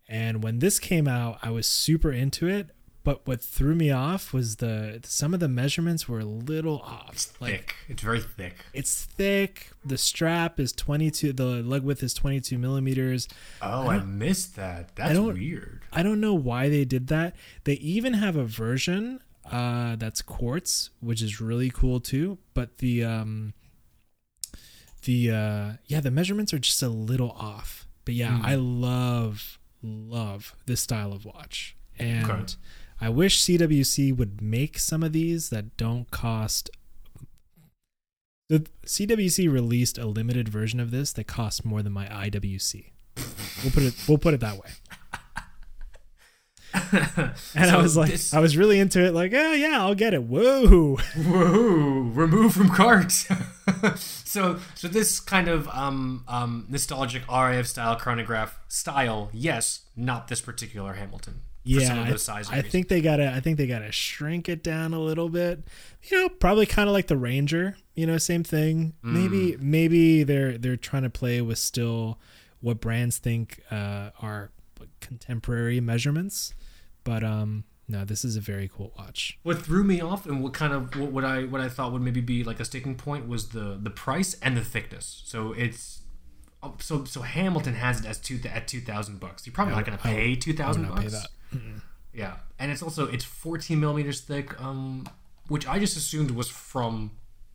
[0.08, 2.70] And when this came out, I was super into it.
[3.04, 7.32] But what threw me off was the some of the measurements were a little off.
[7.38, 7.74] Like thick.
[7.88, 8.56] It's very thick.
[8.72, 9.70] it's thick.
[9.84, 11.34] The strap is 22.
[11.34, 13.28] The lug width is 22 millimeters.
[13.60, 14.96] Oh, I, missed that.
[14.96, 15.82] That's don't- weird.
[15.92, 17.36] I don't know why they did that.
[17.64, 19.20] They even have a version
[19.52, 22.38] uh, that's quartz, which is really cool too.
[22.54, 23.52] But the um,
[25.02, 27.86] the uh, yeah, the measurements are just a little off.
[28.04, 28.46] But yeah, Hmm.
[28.46, 32.44] I love love this style of watch, and Okay.
[33.00, 36.70] I wish CWC would make some of these that don't cost.
[38.48, 42.90] The CWC released a limited version of this that costs more than my IWC.
[43.62, 43.94] We'll put it.
[44.08, 44.70] We'll put it that way.
[47.54, 49.14] And I was like, this- I was really into it.
[49.14, 50.24] Like, oh yeah, I'll get it.
[50.24, 50.96] Whoa!
[50.96, 52.10] Whoa!
[52.12, 53.12] Remove from cart.
[53.96, 60.40] so, so this kind of um, um, nostalgic RAF style chronograph style, yes, not this
[60.40, 61.42] particular Hamilton.
[61.64, 62.10] Yeah, I-
[62.58, 63.32] I think they gotta.
[63.32, 65.64] I think they gotta shrink it down a little bit.
[66.04, 67.76] You know, probably kind of like the Ranger.
[67.94, 68.94] You know, same thing.
[69.04, 69.12] Mm.
[69.12, 72.18] Maybe maybe they're they're trying to play with still
[72.60, 74.50] what brands think uh, are
[75.00, 76.54] contemporary measurements.
[77.04, 79.38] But um, no, this is a very cool watch.
[79.42, 82.02] What threw me off and what kind of what, what I what I thought would
[82.02, 85.22] maybe be like a sticking point was the the price and the thickness.
[85.24, 86.02] So it's
[86.62, 89.46] oh, so so Hamilton has it as two at two thousand bucks.
[89.46, 91.26] You're probably not going to pay two I would thousand bucks.
[91.54, 91.80] Mm-mm.
[92.12, 95.06] Yeah, and it's also it's 14 millimeters thick, um,
[95.48, 97.12] which I just assumed was from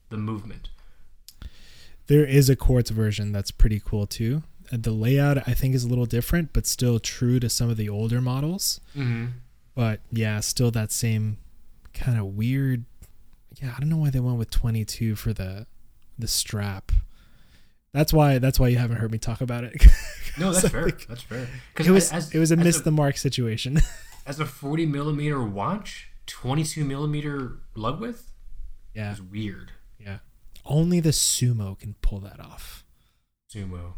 [0.10, 0.70] the movement.
[2.08, 4.44] There is a quartz version that's pretty cool too.
[4.72, 7.78] Uh, The layout I think is a little different, but still true to some of
[7.78, 8.82] the older models.
[8.96, 9.28] Mm-hmm.
[9.76, 11.38] But yeah, still that same
[11.94, 12.86] kind of weird.
[13.62, 15.68] Yeah, I don't know why they went with 22 for the
[16.18, 16.92] the strap.
[17.94, 19.74] That's why that's why you haven't heard me talk about it.
[20.38, 20.86] No, that's fair.
[20.86, 21.48] like, That's fair.
[21.74, 23.80] Because it was as, it was a miss the mark situation.
[24.26, 28.32] as a 40 millimeter watch, 22 millimeter lug width
[28.94, 29.72] yeah, is weird.
[30.00, 30.20] yeah.
[30.66, 32.86] Only the sumo can pull that off.
[33.54, 33.94] Sumo,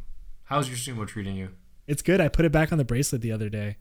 [0.46, 1.50] how's your sumo treating you?
[1.86, 2.20] It's good.
[2.22, 3.78] I put it back on the bracelet the other day.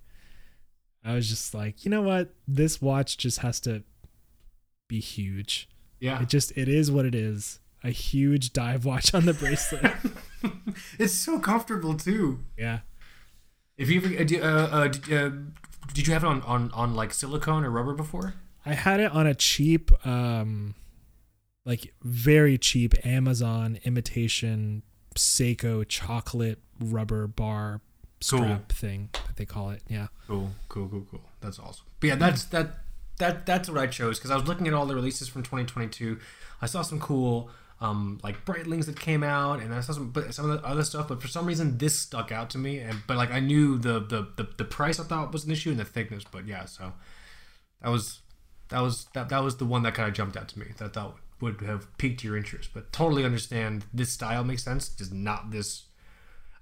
[1.03, 2.35] I was just like, you know what?
[2.47, 3.85] This watch just has to
[4.89, 5.67] be huge.
[5.99, 7.61] Yeah, It just it is what it is.
[7.83, 9.93] A huge dive watch on the bracelet.
[10.99, 12.41] it's so comfortable too.
[12.57, 12.81] yeah.
[13.76, 15.31] If you ever, uh, uh, uh, did, uh,
[15.95, 18.35] did you have it on, on, on like silicone or rubber before?
[18.66, 20.74] I had it on a cheap, um,
[21.64, 24.83] like very cheap Amazon imitation
[25.16, 27.81] Seiko chocolate rubber bar
[28.20, 29.83] strap thing that they call it.
[29.89, 30.09] Yeah.
[30.28, 31.22] Cool, cool, cool, cool.
[31.41, 31.87] That's awesome.
[32.01, 32.81] But yeah, that's that
[33.18, 36.18] that that's what I chose because I was looking at all the releases from 2022.
[36.61, 37.51] I saw some cool
[37.81, 40.85] um like Breitlings that came out, and I saw some but some of the other
[40.85, 41.09] stuff.
[41.09, 42.78] But for some reason, this stuck out to me.
[42.78, 45.70] And but like I knew the the the, the price I thought was an issue
[45.70, 46.24] and the thickness.
[46.31, 46.93] But yeah, so
[47.83, 48.20] that was
[48.68, 50.85] that was that that was the one that kind of jumped out to me that
[50.85, 52.70] I thought would have piqued your interest.
[52.74, 54.89] But totally understand this style makes sense.
[54.89, 55.85] Just not this.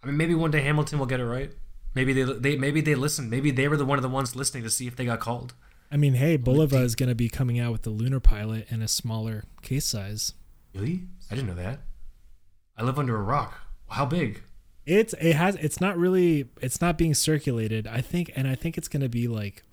[0.02, 1.52] I mean, maybe one day Hamilton will get it right.
[1.94, 3.30] Maybe they, they maybe they listened.
[3.30, 5.54] Maybe they were the one of the ones listening to see if they got called.
[5.90, 8.82] I mean, hey, Bulova is going to be coming out with the Lunar Pilot in
[8.82, 10.34] a smaller case size.
[10.74, 11.02] Really?
[11.30, 11.80] I didn't know that.
[12.76, 13.58] I live under a rock.
[13.88, 14.42] How big?
[14.86, 17.86] It's it has it's not really it's not being circulated.
[17.86, 19.64] I think and I think it's going to be like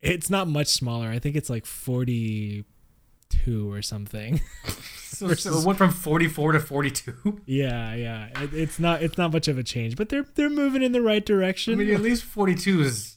[0.00, 1.08] it's not much smaller.
[1.08, 4.40] I think it's like 42 or something.
[5.16, 7.40] So, so it went from 44 to 42.
[7.46, 8.28] Yeah, yeah.
[8.42, 11.00] It, it's not it's not much of a change, but they're they're moving in the
[11.00, 11.72] right direction.
[11.72, 13.16] I mean, at least 42 is.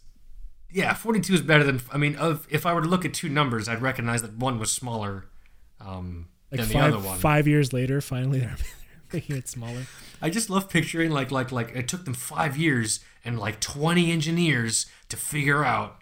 [0.72, 1.82] Yeah, 42 is better than.
[1.92, 4.60] I mean, of, if I were to look at two numbers, I'd recognize that one
[4.60, 5.26] was smaller
[5.82, 7.20] um, like five the other one.
[7.20, 8.58] five years later, finally they're
[9.14, 9.84] making it smaller.
[10.22, 14.12] I just love picturing like like like it took them five years and like 20
[14.12, 16.00] engineers to figure out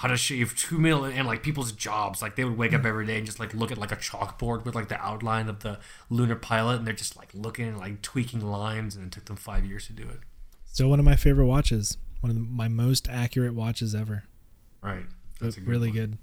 [0.00, 2.22] how to shave two million and like people's jobs.
[2.22, 4.64] Like they would wake up every day and just like look at like a chalkboard
[4.64, 5.78] with like the outline of the
[6.08, 9.36] lunar pilot, and they're just like looking and like tweaking lines, and it took them
[9.36, 10.20] five years to do it.
[10.64, 11.98] Still one of my favorite watches.
[12.20, 14.24] One of the, my most accurate watches ever.
[14.82, 15.04] Right.
[15.38, 15.96] That's really one.
[15.96, 16.18] good.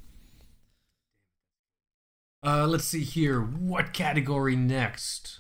[2.48, 3.42] Uh, let's see here.
[3.42, 5.40] What category next?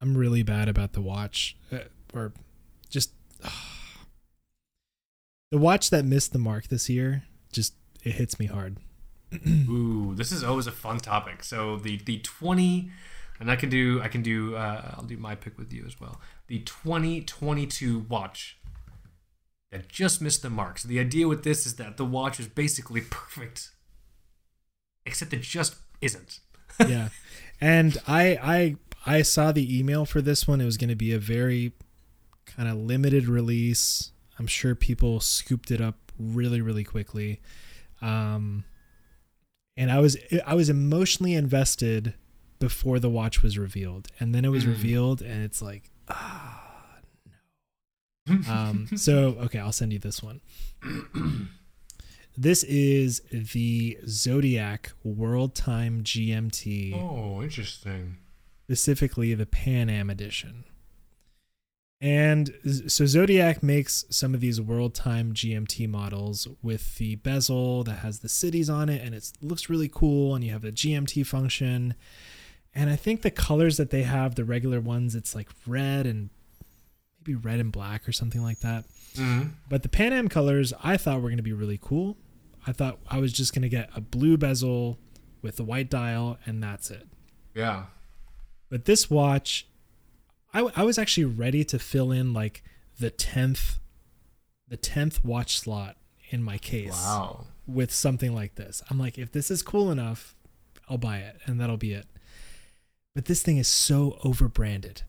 [0.00, 1.78] I'm really bad about the watch, uh,
[2.14, 2.32] or
[2.88, 3.12] just
[5.50, 7.24] the watch that missed the mark this year.
[7.50, 7.74] Just
[8.04, 8.76] it hits me hard.
[9.48, 11.42] Ooh, this is always a fun topic.
[11.42, 12.92] So the the twenty,
[13.40, 15.98] and I can do I can do uh, I'll do my pick with you as
[15.98, 16.20] well.
[16.46, 18.56] The twenty twenty two watch
[19.72, 20.78] that just missed the mark.
[20.78, 23.70] So the idea with this is that the watch is basically perfect,
[25.06, 26.40] except it just isn't.
[26.88, 27.08] yeah,
[27.60, 28.76] and I I
[29.18, 30.60] I saw the email for this one.
[30.60, 31.72] It was going to be a very
[32.46, 34.12] kind of limited release.
[34.38, 37.40] I'm sure people scooped it up really really quickly.
[38.00, 38.64] Um,
[39.76, 42.14] and I was I was emotionally invested
[42.58, 44.68] before the watch was revealed, and then it was Mm.
[44.68, 46.96] revealed, and it's like ah
[48.26, 48.40] no.
[48.48, 50.40] Um, so okay, I'll send you this one.
[52.36, 58.16] This is the Zodiac World Time GMT, oh, interesting.
[58.64, 60.64] specifically the Pan Am edition.
[62.00, 62.52] And
[62.88, 68.18] so Zodiac makes some of these World Time GMT models with the bezel that has
[68.18, 71.94] the cities on it and it looks really cool and you have the GMT function.
[72.74, 76.30] And I think the colors that they have, the regular ones, it's like red and
[77.20, 78.84] maybe red and black or something like that.
[79.16, 82.16] Hmm But the Pan Am colors I thought were going to be really cool.
[82.66, 84.98] I thought I was just going to get a blue bezel
[85.42, 87.08] with the white dial and that's it.
[87.54, 87.86] Yeah.
[88.70, 89.66] But this watch,
[90.54, 92.62] I, w- I was actually ready to fill in like
[93.00, 93.78] the 10th,
[94.68, 95.96] the 10th watch slot
[96.30, 97.46] in my case Wow.
[97.66, 98.82] with something like this.
[98.88, 100.34] I'm like, if this is cool enough,
[100.88, 102.06] I'll buy it and that'll be it.
[103.14, 105.02] But this thing is so overbranded.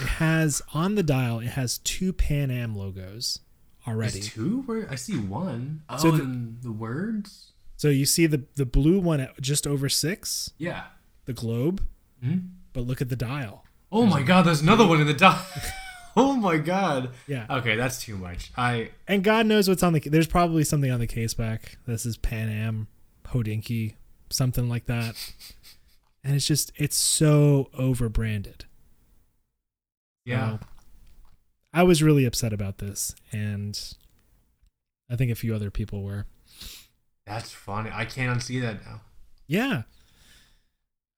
[0.00, 3.40] It has on the dial, it has two Pan Am logos
[3.86, 4.14] already.
[4.20, 4.62] There's two?
[4.62, 5.82] Where I see one.
[5.88, 7.52] Oh, So the- and the words.
[7.76, 10.84] So you see the the blue one at just over six, Yeah.
[11.26, 11.82] the globe,
[12.22, 12.38] Hmm?
[12.72, 13.64] but look at the dial.
[13.92, 15.46] Oh my god, there's another one in the dock.
[16.16, 17.10] oh my god.
[17.26, 17.46] Yeah.
[17.50, 18.50] Okay, that's too much.
[18.56, 20.00] I And God knows what's on the.
[20.00, 21.76] There's probably something on the case back.
[21.86, 22.88] This is Pan Am,
[23.26, 23.94] Hodinkee,
[24.30, 25.14] something like that.
[26.24, 28.62] And it's just it's so overbranded.
[30.26, 30.58] Yeah.
[30.58, 30.66] So,
[31.72, 33.78] I was really upset about this, and
[35.10, 36.26] I think a few other people were.
[37.26, 37.90] That's funny.
[37.92, 39.00] I can't unsee that now.
[39.46, 39.82] Yeah.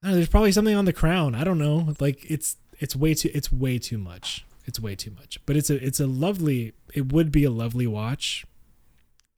[0.02, 1.34] I don't know, there's probably something on the crown.
[1.34, 1.94] I don't know.
[1.98, 4.44] Like it's it's way too it's way too much.
[4.64, 5.38] It's way too much.
[5.44, 8.46] But it's a it's a lovely it would be a lovely watch,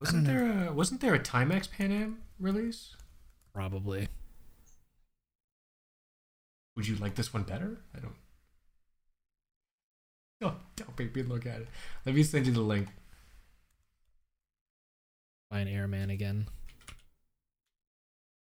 [0.01, 2.95] Wasn't there a wasn't there a Timex Pan Am release?
[3.55, 4.09] probably.
[6.77, 7.79] Would you like this one better?
[7.97, 8.14] I don't.
[10.43, 11.68] Oh, don't make me look at it.
[12.07, 12.88] Let me send you the link.
[15.51, 16.47] Buy an Airman again.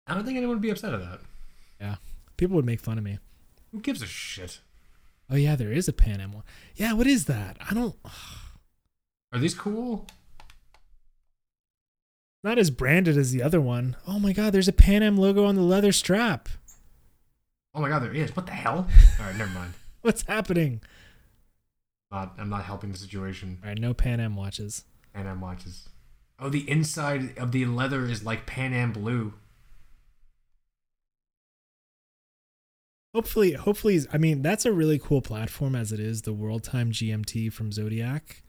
[0.06, 1.20] I don't think anyone would be upset at that.
[1.82, 1.96] Yeah.
[2.38, 3.18] People would make fun of me.
[3.72, 4.60] Who gives a shit?
[5.30, 6.44] Oh yeah, there is a Pan Am one.
[6.76, 7.58] Yeah, what is that?
[7.70, 7.96] I don't
[9.34, 10.06] Are these cool?
[12.44, 13.96] not as branded as the other one.
[14.08, 16.48] Oh my god, there's a Pan Am logo on the leather strap.
[17.74, 18.36] Oh my god, there is.
[18.36, 18.88] What the hell?
[19.20, 19.74] All right, never mind.
[20.02, 20.80] What's happening?
[22.12, 23.60] Not, I'm not helping the situation.
[23.64, 24.86] All right, no Pan Am watches.
[25.14, 25.90] Pan Am watches.
[26.40, 29.34] Oh, the inside of the leather is like Pan Am blue.
[33.14, 36.92] Hopefully, hopefully, I mean that's a really cool platform as it is the World Time
[36.92, 38.44] GMT from Zodiac.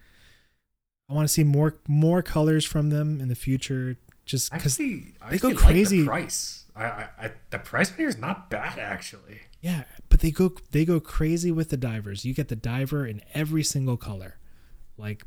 [1.09, 3.97] I want to see more more colors from them in the future,
[4.27, 6.01] just because they go actually like crazy.
[6.01, 6.65] the price.
[6.77, 9.41] I, I, I, the price here is not bad, actually.
[9.61, 12.25] Yeah, but they go they go crazy with the divers.
[12.25, 14.39] You get the diver in every single color,
[14.97, 15.25] like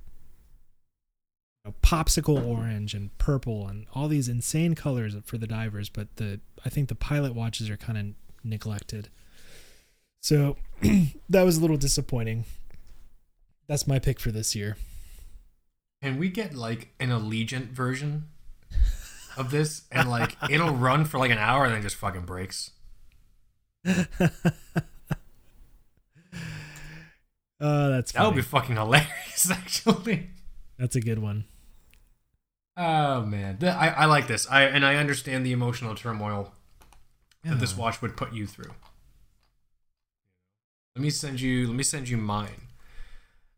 [1.64, 5.90] you know, popsicle orange and purple and all these insane colors for the divers.
[5.90, 8.06] But the I think the pilot watches are kind of
[8.44, 9.10] neglected.
[10.22, 10.56] So
[11.30, 12.46] that was a little disappointing.
[13.68, 14.78] That's my pick for this year.
[16.02, 18.30] Can we get like an Allegiant version
[19.38, 22.72] of this, and like it'll run for like an hour and then just fucking breaks?
[27.64, 30.32] Oh, that's That would be fucking hilarious, actually.
[30.80, 31.46] that's a good one.
[32.76, 34.50] Oh man, I, I like this.
[34.50, 36.54] I and I understand the emotional turmoil
[37.44, 38.72] that this watch would put you through.
[40.96, 41.68] Let me send you.
[41.68, 42.70] Let me send you mine.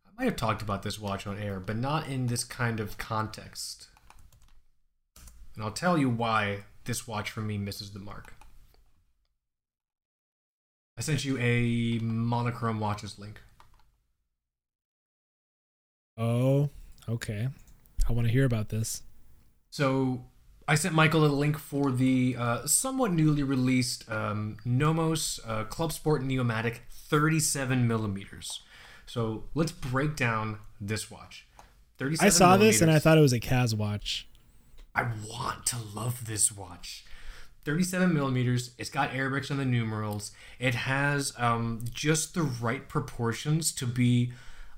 [0.05, 2.97] I might have talked about this watch on air, but not in this kind of
[2.97, 3.88] context.
[5.55, 8.34] And I'll tell you why this watch for me misses the mark.
[10.98, 13.41] I sent you a monochrome watches link.
[16.18, 16.70] Oh,
[17.10, 17.48] okay.
[18.08, 19.02] I want to hear about this.
[19.72, 20.26] So
[20.68, 25.91] I sent Michael a link for the uh, somewhat newly released um, Nomos uh, Club
[25.91, 28.62] Sport Neomatic 37 millimeters.
[29.06, 31.48] So let's break down this watch.
[31.98, 34.28] 37 I saw this and I thought it was a Kaz watch.
[34.96, 37.04] I want to love this watch.
[37.66, 38.72] 37 millimeters.
[38.78, 40.32] It's got airbricks on the numerals.
[40.59, 44.34] It has um, just the right proportions to be,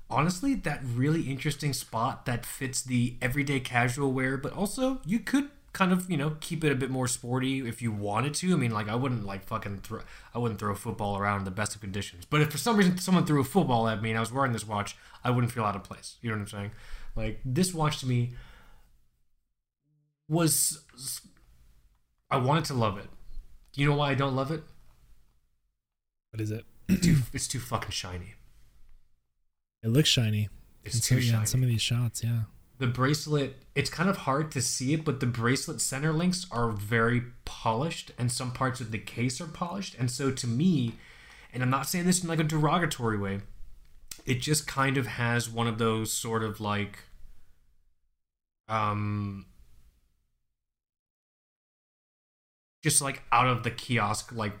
[0.08, 5.50] honestly, that really interesting spot that fits the everyday casual wear, but also you could
[5.76, 8.52] kind of you know keep it a bit more sporty if you wanted to.
[8.52, 10.00] I mean, like I wouldn't like fucking throw
[10.34, 12.24] I wouldn't throw a football around in the best of conditions.
[12.24, 14.52] But if for some reason someone threw a football at me and I was wearing
[14.52, 16.16] this watch, I wouldn't feel out of place.
[16.22, 16.70] You know what I'm saying?
[17.14, 18.32] Like this watch to me
[20.28, 20.80] was
[22.30, 23.06] I wanted to love it.
[23.72, 24.62] Do you know why I don't love it?
[26.30, 26.64] What is it?
[26.88, 28.34] It's too, it's too fucking shiny.
[29.82, 30.48] It looks shiny.
[30.84, 31.46] It's too shiny.
[31.46, 32.42] some of these shots, yeah.
[32.78, 36.70] the bracelet it's kind of hard to see it but the bracelet center links are
[36.70, 40.94] very polished and some parts of the case are polished and so to me
[41.52, 43.40] and i'm not saying this in like a derogatory way
[44.26, 47.04] it just kind of has one of those sort of like
[48.68, 49.46] um
[52.82, 54.52] just like out of the kiosk like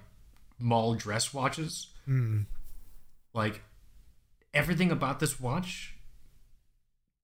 [0.58, 2.46] mall dress watches Mm.
[3.34, 3.62] like
[4.54, 5.96] everything about this watch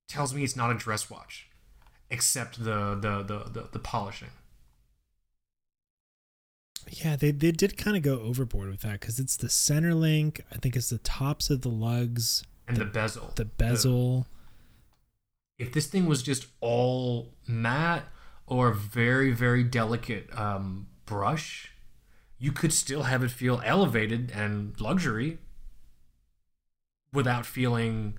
[0.09, 1.49] tells me it's not a dress watch
[2.11, 4.31] except the the the the, the polishing
[6.91, 10.45] Yeah, they, they did kind of go overboard with that because it's the center link.
[10.53, 14.27] I think it's the tops of the lugs, and the, bezel the bezel.
[15.59, 18.05] if this thing was just all matte
[18.47, 21.73] or very very delicate um, brush,
[22.39, 25.39] you could still have it feel elevated and luxury
[27.13, 28.19] without feeling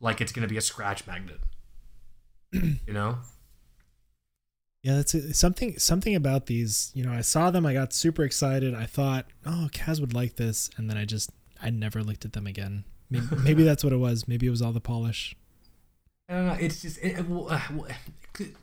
[0.00, 1.38] like it's going to be a scratch magnet.
[2.52, 3.18] you know?
[4.82, 5.34] Yeah, that's it.
[5.36, 6.90] something something about these.
[6.94, 8.74] You know, I saw them, I got super excited.
[8.74, 11.30] I thought, oh, Kaz would like this, and then I just
[11.62, 12.84] I never looked at them again.
[13.10, 14.26] Maybe, maybe that's what it was.
[14.26, 15.36] Maybe it was all the polish.
[16.30, 16.56] I don't know.
[16.60, 17.60] It's just it, uh,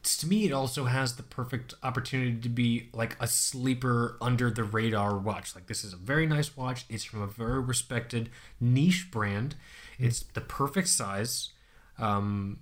[0.04, 4.64] to me, it also has the perfect opportunity to be like a sleeper under the
[4.64, 5.54] radar watch.
[5.54, 6.86] Like this is a very nice watch.
[6.88, 8.30] It's from a very respected
[8.62, 9.56] niche brand.
[10.00, 10.06] Mm.
[10.06, 11.50] It's the perfect size.
[12.00, 12.60] Um,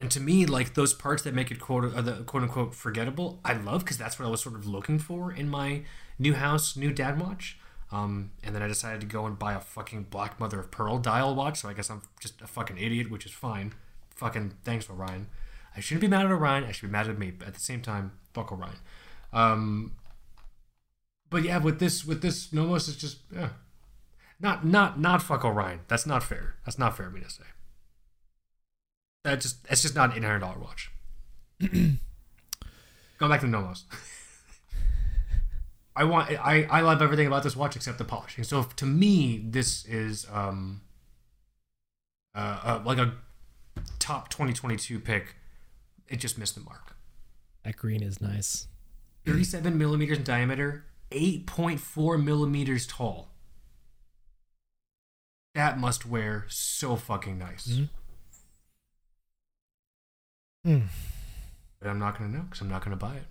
[0.00, 3.40] and to me, like those parts that make it quote uh, the quote unquote forgettable,
[3.46, 5.84] I love because that's what I was sort of looking for in my
[6.18, 7.58] new house, new dad watch.
[7.90, 10.98] Um, and then I decided to go and buy a fucking black mother of pearl
[10.98, 11.60] dial watch.
[11.60, 13.74] So I guess I'm just a fucking idiot, which is fine.
[14.14, 15.28] Fucking thanks, Orion.
[15.76, 16.64] I shouldn't be mad at Orion.
[16.64, 17.30] I should be mad at me.
[17.30, 18.76] But at the same time, fuck Orion.
[19.32, 19.92] Um,
[21.30, 23.50] but yeah, with this with this Nomos, it's just yeah,
[24.40, 25.80] not not not fuck Orion.
[25.88, 26.56] That's not fair.
[26.64, 27.44] That's not fair of me to say.
[29.24, 30.90] That just that's just not an eight hundred dollar watch.
[31.60, 31.98] Going
[33.30, 33.84] back to Nomos.
[35.98, 38.44] I want I I love everything about this watch except the polishing.
[38.44, 40.82] So to me, this is um
[42.36, 43.14] uh, uh like a
[43.98, 45.34] top 2022 pick.
[46.08, 46.94] It just missed the mark.
[47.64, 48.68] That green is nice.
[49.26, 53.30] 37 millimeters in diameter, 8.4 millimeters tall.
[55.56, 57.66] That must wear so fucking nice.
[57.66, 57.84] Mm-hmm.
[60.70, 60.82] Mm.
[61.80, 63.24] But I'm not going to know because I'm not going to buy it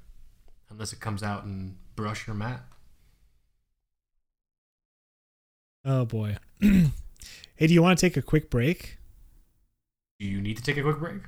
[0.70, 2.62] unless it comes out and brush your mat.
[5.86, 6.38] Oh boy.
[6.60, 8.98] hey, do you want to take a quick break?
[10.20, 11.22] Do you need to take a quick break?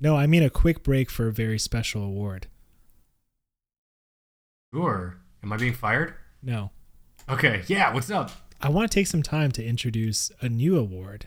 [0.00, 2.46] No, I mean a quick break for a very special award.
[4.74, 5.18] Sure.
[5.42, 6.14] Am I being fired?
[6.42, 6.70] No.
[7.28, 7.62] Okay.
[7.66, 7.92] Yeah.
[7.92, 8.30] What's up?
[8.60, 11.26] I want to take some time to introduce a new award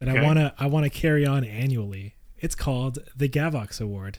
[0.00, 0.18] that okay.
[0.18, 4.18] I want to I want to carry on annually it's called the Gavox Award.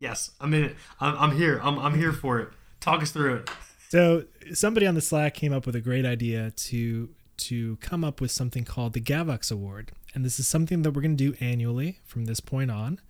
[0.00, 0.76] Yes, I'm in it.
[1.00, 1.60] I'm, I'm here.
[1.62, 2.48] I'm, I'm here for it.
[2.80, 3.50] Talk us through it.
[3.88, 8.20] So somebody on the Slack came up with a great idea to to come up
[8.20, 11.36] with something called the Gavox Award, and this is something that we're going to do
[11.40, 13.00] annually from this point on,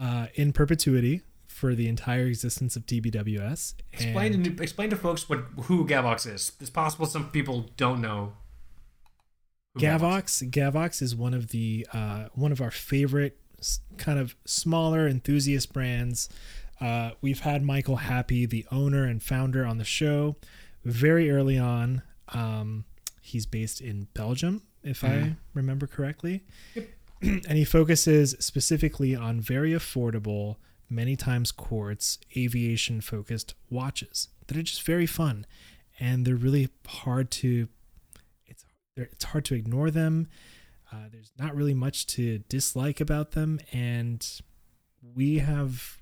[0.00, 3.74] uh, in perpetuity for the entire existence of TBWS.
[3.92, 6.52] Explain to explain to folks what who Gavox is.
[6.60, 8.34] It's possible some people don't know
[9.78, 10.48] Gavox.
[10.50, 13.39] Gavox is one of the uh, one of our favorite
[13.96, 16.28] kind of smaller enthusiast brands.
[16.80, 20.36] Uh, we've had Michael Happy, the owner and founder, on the show
[20.84, 22.02] very early on.
[22.28, 22.84] Um,
[23.20, 25.24] he's based in Belgium, if mm-hmm.
[25.24, 26.42] I remember correctly.
[26.74, 26.88] Yep.
[27.22, 30.56] and he focuses specifically on very affordable,
[30.88, 35.46] many times quartz, aviation focused watches that are just very fun.
[35.98, 37.68] And they're really hard to
[38.96, 40.28] it's hard to ignore them.
[40.92, 44.40] Uh, there's not really much to dislike about them, and
[45.14, 45.98] we have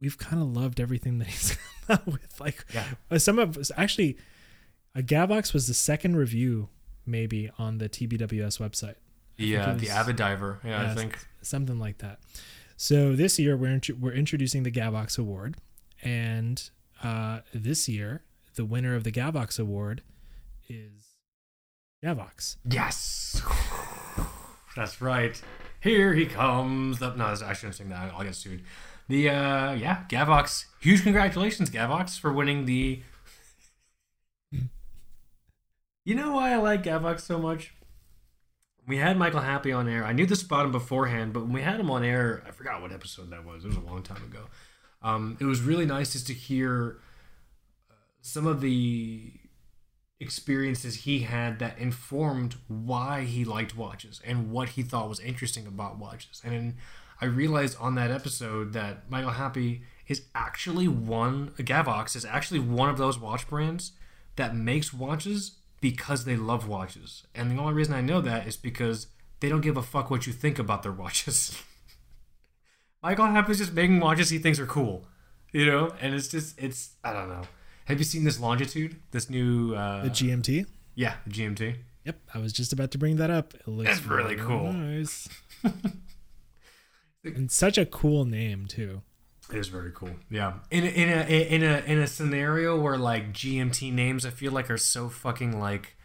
[0.00, 1.56] we've kind of loved everything that he's
[1.86, 2.40] come out with.
[2.40, 2.84] Like yeah.
[3.10, 4.16] Uh, some of us actually,
[4.94, 6.68] a Gavox was the second review
[7.06, 8.96] maybe on the TBWS website.
[9.36, 10.60] Yeah, was, the Avid Diver.
[10.64, 12.18] Yeah, yeah, I think something like that.
[12.76, 15.56] So this year we're we're introducing the Gavox Award,
[16.02, 16.68] and
[17.02, 18.24] uh, this year
[18.56, 20.02] the winner of the Gavox Award
[20.68, 21.15] is
[22.06, 22.56] Gavox.
[22.64, 23.42] Yes.
[24.76, 25.40] That's right.
[25.80, 27.00] Here he comes.
[27.00, 28.12] No, I shouldn't sing that.
[28.14, 28.62] I'll get sued.
[29.08, 30.66] The uh yeah, Gavox.
[30.80, 33.02] Huge congratulations, Gavox, for winning the
[36.04, 37.74] You know why I like Gavox so much?
[38.86, 40.04] We had Michael Happy on air.
[40.04, 42.80] I knew this about him beforehand, but when we had him on air, I forgot
[42.80, 43.64] what episode that was.
[43.64, 44.44] It was a long time ago.
[45.02, 46.98] Um, it was really nice just to hear
[47.90, 49.32] uh, some of the
[50.18, 55.66] experiences he had that informed why he liked watches and what he thought was interesting
[55.66, 56.40] about watches.
[56.44, 56.76] And
[57.20, 62.88] I realized on that episode that Michael Happy is actually one, Gavox is actually one
[62.88, 63.92] of those watch brands
[64.36, 67.24] that makes watches because they love watches.
[67.34, 69.08] And the only reason I know that is because
[69.40, 71.62] they don't give a fuck what you think about their watches.
[73.02, 75.06] Michael Happy is just making watches he thinks are cool,
[75.52, 75.94] you know?
[76.00, 77.42] And it's just, it's, I don't know.
[77.86, 78.96] Have you seen this longitude?
[79.12, 80.66] This new uh, the GMT?
[80.96, 81.76] Yeah, the GMT.
[82.04, 83.54] Yep, I was just about to bring that up.
[83.54, 84.72] It looks That's really, really cool.
[84.72, 85.28] Nice.
[87.24, 89.02] and such a cool name too.
[89.52, 90.10] It is very cool.
[90.28, 90.54] Yeah.
[90.72, 94.50] In a, in a in a in a scenario where like GMT names I feel
[94.50, 95.96] like are so fucking like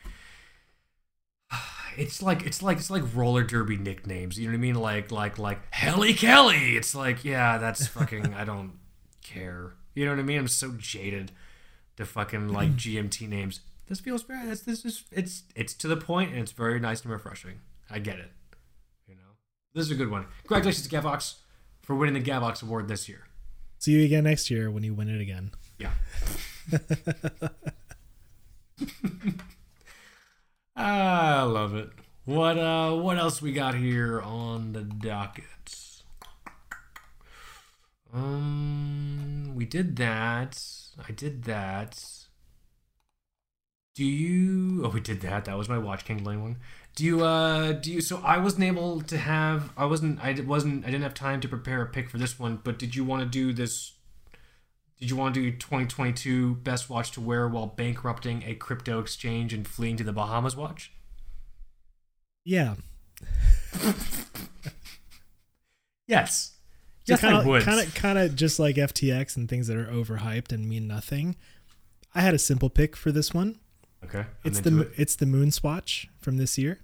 [1.97, 4.37] it's like it's like it's like roller derby nicknames.
[4.37, 4.75] You know what I mean?
[4.75, 6.75] Like like like Helly Kelly.
[6.75, 8.35] It's like yeah, that's fucking.
[8.35, 8.73] I don't
[9.23, 9.73] care.
[9.95, 10.37] You know what I mean?
[10.37, 11.31] I'm so jaded
[11.97, 13.61] to fucking like GMT names.
[13.87, 14.45] This feels very.
[14.45, 17.59] This this is it's it's to the point and it's very nice and refreshing.
[17.89, 18.31] I get it.
[19.07, 19.35] You know,
[19.73, 20.25] this is a good one.
[20.43, 21.35] Congratulations, to Gavox,
[21.81, 23.25] for winning the Gavox Award this year.
[23.79, 25.51] See you again next year when you win it again.
[25.77, 25.91] Yeah.
[30.75, 31.89] I love it.
[32.25, 35.45] What uh what else we got here on the docket?
[38.13, 40.63] Um we did that.
[41.07, 42.03] I did that.
[43.95, 45.45] Do you Oh we did that.
[45.45, 46.57] That was my Watch King Lane one.
[46.95, 50.83] Do you uh do you so I wasn't able to have I wasn't I wasn't
[50.83, 53.23] I didn't have time to prepare a pick for this one, but did you want
[53.23, 53.93] to do this
[55.01, 59.51] did you want to do 2022 best watch to wear while bankrupting a crypto exchange
[59.51, 60.91] and fleeing to the Bahamas watch?
[62.43, 62.75] Yeah.
[66.07, 66.53] yes.
[67.03, 67.61] So Yes, kinda, I.
[67.61, 71.35] Kind of, kind of just like FTX and things that are overhyped and mean nothing.
[72.13, 73.59] I had a simple pick for this one.
[74.03, 74.19] Okay.
[74.19, 74.91] I'm It's the it.
[74.97, 76.79] it's the Moon Swatch from this year.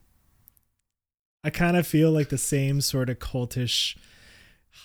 [1.44, 3.96] I kind of feel like the same sort of cultish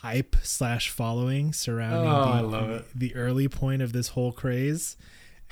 [0.00, 2.84] hype slash following surrounding Oh, the, I love it.
[2.94, 4.96] the early point of this whole craze,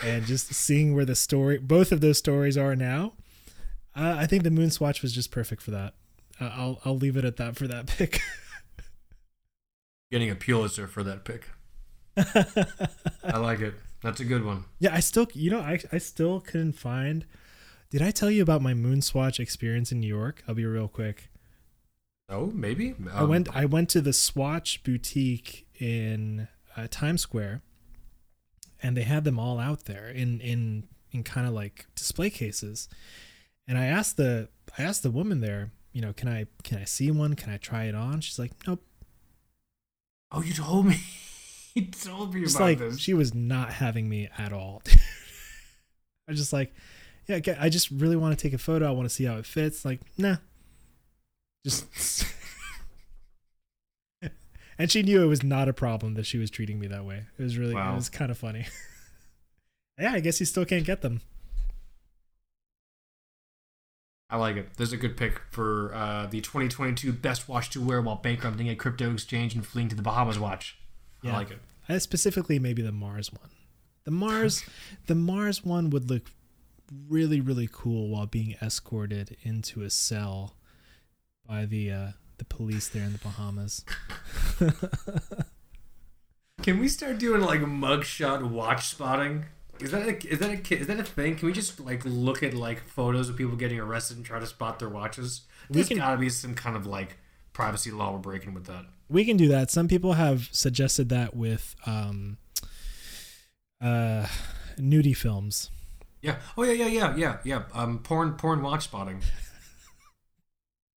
[0.02, 3.15] and just seeing where the story both of those stories are now.
[3.97, 5.94] Uh, I think the Moon Swatch was just perfect for that.
[6.40, 8.20] Uh, I'll I'll leave it at that for that pick.
[10.11, 11.49] Getting a Pulitzer for that pick.
[12.16, 13.74] I like it.
[14.03, 14.65] That's a good one.
[14.78, 17.27] Yeah, I still, you know, I I still couldn't find.
[17.91, 20.43] Did I tell you about my moon swatch experience in New York?
[20.47, 21.28] I'll be real quick.
[22.28, 22.95] Oh, maybe.
[23.12, 27.62] I Um, went I went to the Swatch boutique in uh, Times Square,
[28.82, 32.89] and they had them all out there in in in kind of like display cases.
[33.66, 36.85] And I asked the I asked the woman there, you know, can I can I
[36.85, 37.35] see one?
[37.35, 38.20] Can I try it on?
[38.20, 38.82] She's like, nope.
[40.32, 41.01] Oh, you told me.
[41.74, 42.98] you told me Just about like this.
[43.01, 44.82] she was not having me at all.
[46.28, 46.73] I was just like,
[47.27, 48.86] yeah, I just really want to take a photo.
[48.86, 49.85] I want to see how it fits.
[49.85, 50.36] Like, nah.
[51.65, 52.24] Just
[54.78, 57.24] And she knew it was not a problem that she was treating me that way.
[57.39, 57.93] It was really Wow.
[57.93, 58.66] it was kind of funny.
[60.01, 61.20] yeah, I guess you still can't get them.
[64.31, 64.69] I like it.
[64.77, 68.77] There's a good pick for uh, the 2022 best watch to wear while bankrupting a
[68.77, 70.78] crypto exchange and fleeing to the Bahamas watch.
[71.24, 72.02] I like it.
[72.02, 73.51] Specifically maybe the Mars one.
[74.05, 74.65] The Mars
[75.07, 76.31] the Mars one would look
[77.09, 80.57] really really cool while being escorted into a cell
[81.47, 82.09] by the uh
[82.39, 83.85] the police there in the Bahamas.
[86.62, 89.47] Can we start doing like mugshot watch spotting?
[89.82, 91.36] Is that a, is that a is that a thing?
[91.36, 94.47] Can we just like look at like photos of people getting arrested and try to
[94.47, 95.43] spot their watches?
[95.69, 97.16] There's can- gotta be some kind of like
[97.52, 98.86] privacy law we're breaking with that.
[99.09, 99.70] we can do that.
[99.70, 102.39] Some people have suggested that with um
[103.81, 104.27] uh
[104.78, 105.70] nudie films.
[106.23, 106.36] Yeah.
[106.57, 107.62] Oh yeah, yeah, yeah, yeah, yeah.
[107.73, 109.23] Um, porn, porn watch spotting.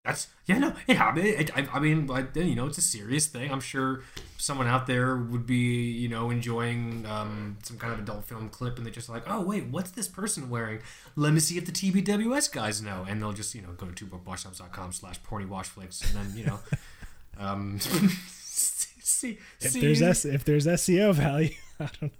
[0.05, 1.07] That's yeah, no, yeah.
[1.07, 3.53] I mean, I, I mean, like, you know, it's a serious thing.
[3.53, 4.03] I'm sure
[4.37, 8.77] someone out there would be, you know, enjoying um, some kind of adult film clip,
[8.79, 10.81] and they're just like, oh wait, what's this person wearing?
[11.15, 14.05] Let me see if the TBWS guys know, and they'll just, you know, go to
[14.07, 16.59] bookwatchshops.com slash porny watchflix, and then you know,
[17.39, 22.11] um, see, If see, there's S- if there's SEO value, I don't know.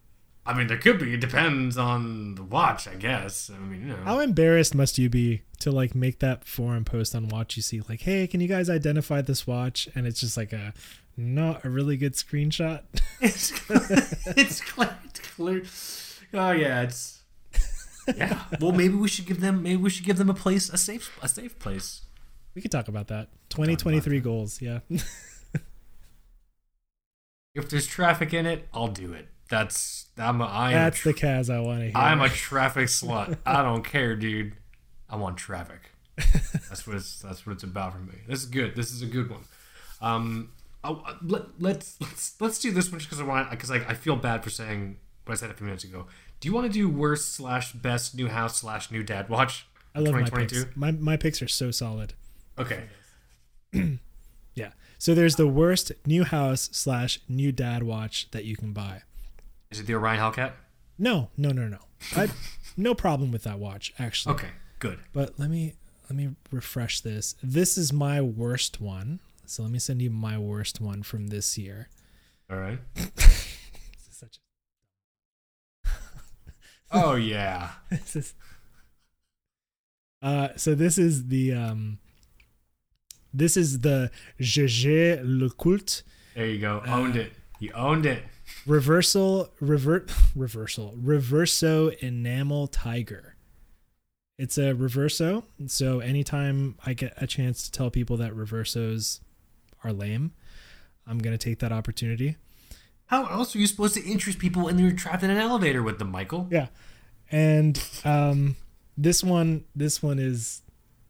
[0.45, 1.15] I mean, there could be.
[1.15, 3.51] It depends on the watch, I guess.
[3.55, 4.03] I mean, you know.
[4.05, 8.27] How embarrassed must you be to like make that forum post on WatchUSeek like, "Hey,
[8.27, 10.75] can you guys identify this watch?" and it's just like a
[11.17, 12.83] not a really good screenshot.
[13.21, 13.53] it's
[14.37, 15.63] it's clear, it's clear.
[16.35, 17.23] Oh yeah, it's
[18.17, 18.41] yeah.
[18.61, 19.63] Well, maybe we should give them.
[19.63, 22.03] Maybe we should give them a place, a safe, a safe place.
[22.55, 23.29] We could talk about that.
[23.51, 24.81] 2023 goals, yeah.
[27.55, 29.29] If there's traffic in it, I'll do it.
[29.53, 31.93] That's I'm a, I am That's the Kaz I want to hear.
[31.95, 33.37] I'm a traffic slut.
[33.45, 34.55] I don't care, dude.
[35.11, 35.91] I want traffic.
[36.17, 38.15] That's what it's that's what it's about for me.
[38.27, 38.75] This is good.
[38.75, 39.45] This is a good one.
[40.01, 40.53] Um,
[40.83, 43.87] oh, uh, let, let's let's let's do this one just because I want because like
[43.91, 44.97] I feel bad for saying
[45.27, 46.07] what I said a few minutes ago.
[46.41, 49.67] Do you want to do worst slash best new house slash new dad watch?
[49.95, 50.65] I love my picks.
[50.75, 52.15] My my picks are so solid.
[52.59, 52.85] Okay.
[54.55, 54.73] Yeah.
[54.99, 59.01] So there's the worst new house slash new dad watch that you can buy.
[59.73, 60.53] Is it the Orion Hellcat?
[60.99, 61.79] No, no, no, no.
[62.15, 62.29] I
[62.77, 64.35] no problem with that watch actually.
[64.35, 64.49] Okay.
[64.79, 64.99] Good.
[65.13, 65.75] But let me
[66.11, 67.35] let me refresh this.
[67.43, 69.21] This is my worst one.
[69.47, 71.89] So let me send you my worst one from this year.
[72.51, 72.79] All right.
[73.17, 74.39] This is such
[76.93, 77.71] Oh yeah.
[77.91, 78.35] this is
[80.21, 81.99] Uh, so this is the um,
[83.33, 86.03] this is the Jaeger-LeCoultre
[86.35, 86.83] There you go.
[86.87, 87.33] Owned it.
[87.59, 88.23] You owned it.
[88.67, 93.37] Reversal revert reversal reverso enamel tiger.
[94.39, 99.21] It's a reverso, so anytime I get a chance to tell people that reversos
[99.85, 100.33] are lame,
[101.07, 102.37] I'm gonna take that opportunity.
[103.07, 105.99] How else are you supposed to interest people when you're trapped in an elevator with
[105.99, 106.49] them, Michael?
[106.51, 106.69] Yeah,
[107.31, 108.57] and um,
[108.97, 110.63] this one this one is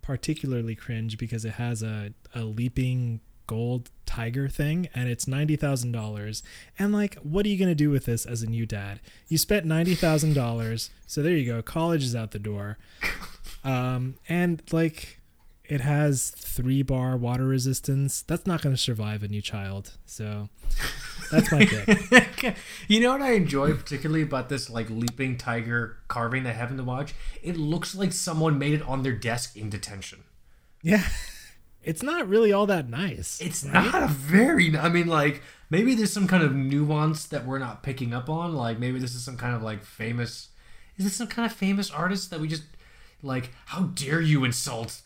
[0.02, 6.42] particularly cringe because it has a a leaping gold tiger thing and it's $90,000
[6.78, 9.00] and like what are you going to do with this as a new dad?
[9.28, 12.78] You spent $90,000 so there you go college is out the door.
[13.64, 15.20] Um and like
[15.64, 18.22] it has 3 bar water resistance.
[18.22, 20.48] That's not going to survive a new child so
[21.30, 22.56] that's my pick.
[22.88, 26.82] You know what I enjoy particularly about this like leaping tiger carving that I to
[26.82, 27.14] watch?
[27.40, 30.24] It looks like someone made it on their desk in detention.
[30.82, 31.06] yeah
[31.84, 34.76] it's not really all that nice It's not a very.
[34.76, 38.54] I mean, like maybe there's some kind of nuance that we're not picking up on.
[38.54, 40.48] Like maybe this is some kind of like famous.
[40.96, 42.64] Is this some kind of famous artist that we just
[43.22, 43.50] like?
[43.66, 45.02] How dare you insult?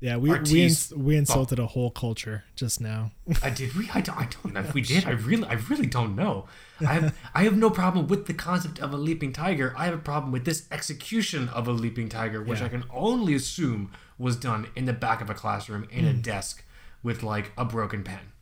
[0.00, 3.10] Yeah, we we, ins- we insulted a whole culture just now.
[3.42, 3.90] I did we?
[3.92, 5.04] I don't, I don't know if we did.
[5.04, 6.46] I really, I really don't know.
[6.80, 9.74] I have, I have no problem with the concept of a leaping tiger.
[9.76, 12.66] I have a problem with this execution of a leaping tiger, which Yeah.
[12.66, 16.64] I can only assume was done in the back of a classroom in a desk
[17.02, 18.32] with like a broken pen.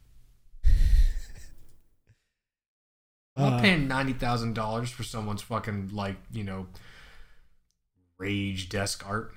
[0.64, 0.64] I'm
[3.54, 6.66] Uh, paying ninety thousand dollars for someone's fucking like you know
[8.18, 9.32] rage desk art.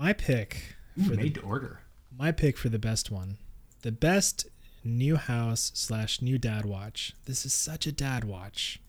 [0.00, 1.80] My pick Ooh, for the to order.
[2.16, 3.36] my pick for the best one,
[3.82, 4.46] the best
[4.82, 7.14] new house slash new dad watch.
[7.26, 8.80] This is such a dad watch.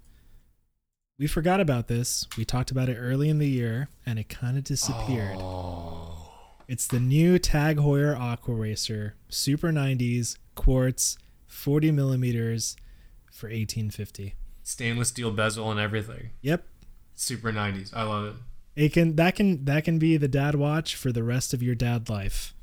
[1.20, 2.26] We forgot about this.
[2.38, 5.36] We talked about it early in the year, and it kind of disappeared.
[5.38, 6.32] Oh,
[6.68, 11.18] It's the new Tag Heuer Aqua Racer Super 90s quartz
[11.48, 12.78] 40 millimeters
[13.32, 14.36] for 1850.
[14.64, 16.30] stainless steel bezel and everything.
[16.42, 16.64] Yep,
[17.16, 17.92] Super nineties.
[17.94, 18.34] I love it.
[18.76, 21.76] It can that can that can be the dad watch for the rest of your
[21.76, 22.53] dad life.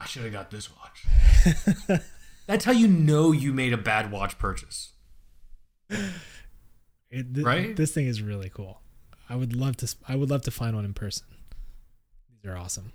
[0.00, 2.00] I should have got this watch.
[2.46, 4.92] That's how you know you made a bad watch purchase.
[5.88, 7.74] It, th- Right?
[7.76, 8.80] This thing is really cool.
[9.30, 9.94] I would love to.
[10.06, 11.26] I would love to find one in person.
[12.42, 12.92] These are awesome.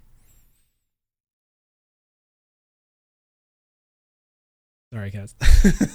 [4.94, 5.36] Sorry, guys.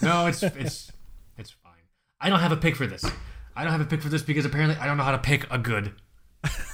[0.02, 0.90] No, it's it's
[1.36, 1.72] it's fine.
[2.20, 3.04] I don't have a pick for this.
[3.56, 5.46] I don't have a pick for this because apparently I don't know how to pick
[5.50, 5.92] a good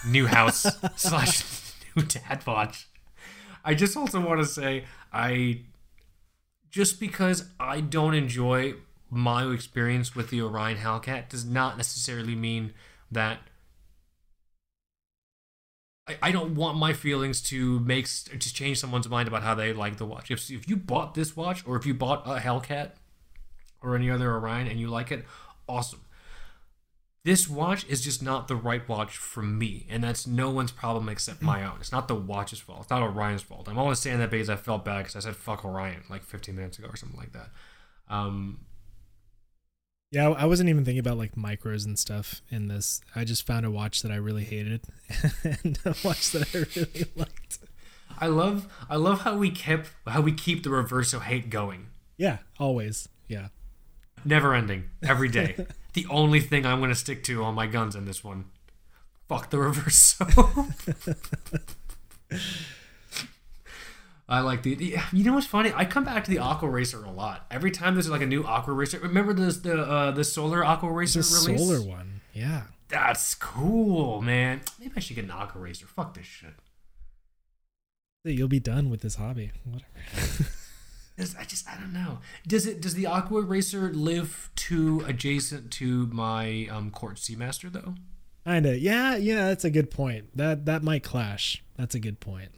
[0.07, 0.67] new house
[0.97, 2.89] slash new dad watch.
[3.65, 5.63] I just also want to say I
[6.71, 8.75] just because I don't enjoy
[9.11, 12.73] my experience with the Orion Hellcat does not necessarily mean
[13.11, 13.41] that
[16.07, 19.73] I, I don't want my feelings to make to change someone's mind about how they
[19.73, 20.31] like the watch.
[20.31, 22.93] If if you bought this watch or if you bought a Hellcat
[23.83, 25.25] or any other Orion and you like it,
[25.69, 26.01] awesome.
[27.23, 31.09] This watch is just not the right watch for me, and that's no one's problem
[31.11, 31.77] except my own.
[31.81, 32.81] It's not the watch's fault.
[32.83, 33.69] It's not Orion's fault.
[33.69, 36.57] I'm only saying that because I felt bad because I said fuck Orion like 15
[36.57, 37.51] minutes ago or something like that.
[38.09, 38.61] Um,
[40.11, 43.01] yeah, I wasn't even thinking about like micros and stuff in this.
[43.15, 44.83] I just found a watch that I really hated
[45.45, 47.59] and a watch that I really liked.
[48.19, 51.89] I love I love how we kept how we keep the reverso hate going.
[52.17, 53.09] Yeah, always.
[53.29, 53.49] Yeah.
[54.25, 54.85] Never ending.
[55.03, 55.67] Every day.
[55.95, 58.47] the only thing I'm going to stick to on my guns in this one.
[59.29, 60.27] Fuck the reverso.
[64.29, 65.73] I like the, the- You know what's funny?
[65.75, 67.47] I come back to the Aqua Racer a lot.
[67.51, 68.99] Every time there's like a new Aqua Racer.
[69.01, 71.61] Remember this the uh, the Solar Aqua Racer The release?
[71.69, 72.21] solar one.
[72.33, 72.63] Yeah.
[72.89, 74.61] That's cool, man.
[74.79, 75.87] Maybe I should get an Aqua Racer.
[75.87, 76.55] Fuck this shit.
[78.25, 79.51] You'll be done with this hobby.
[79.65, 80.51] Whatever.
[81.39, 82.19] I just I don't know.
[82.47, 87.95] Does it does the Aqua Racer live too adjacent to my um quartz Seamaster though?
[88.47, 88.79] Kinda.
[88.79, 90.37] Yeah, yeah, that's a good point.
[90.37, 91.63] That that might clash.
[91.77, 92.51] That's a good point.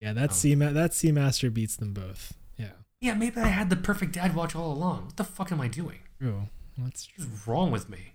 [0.00, 0.72] Yeah, that Oh.
[0.72, 2.34] That Seamaster beats them both.
[2.56, 2.72] Yeah.
[3.00, 5.06] Yeah, maybe I had the perfect dad watch all along.
[5.06, 5.98] What the fuck am I doing?
[6.20, 6.48] True.
[6.76, 7.24] That's true.
[7.24, 8.14] What is wrong with me?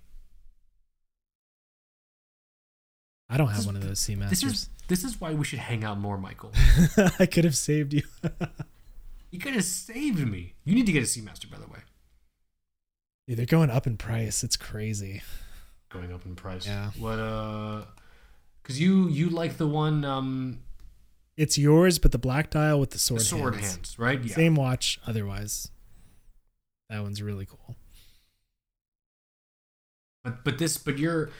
[3.29, 4.43] I don't have is- one of those This Seamasters.
[4.45, 6.51] is this is why we should hang out more, Michael.
[7.19, 8.03] I could have saved you.
[9.33, 10.53] You could have saved me.
[10.63, 11.79] You need to get a Seamaster, by the way.
[13.27, 14.43] Dude, they're going up in price.
[14.43, 15.23] It's crazy.
[15.89, 16.67] Going up in price.
[16.67, 16.91] Yeah.
[16.99, 17.85] What uh?
[18.61, 20.59] Because you you like the one um
[21.35, 23.73] It's yours, but the black dial with the the sword, sword hands.
[23.73, 24.23] hands, right?
[24.23, 24.35] Yeah.
[24.35, 25.71] Same watch, otherwise.
[26.91, 27.75] That one's really cool.
[30.23, 31.31] But but this but you're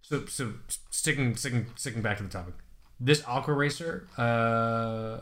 [0.00, 0.54] So so
[0.88, 2.54] sticking sticking sticking back to the topic.
[2.98, 5.20] This Aqua Racer, uh,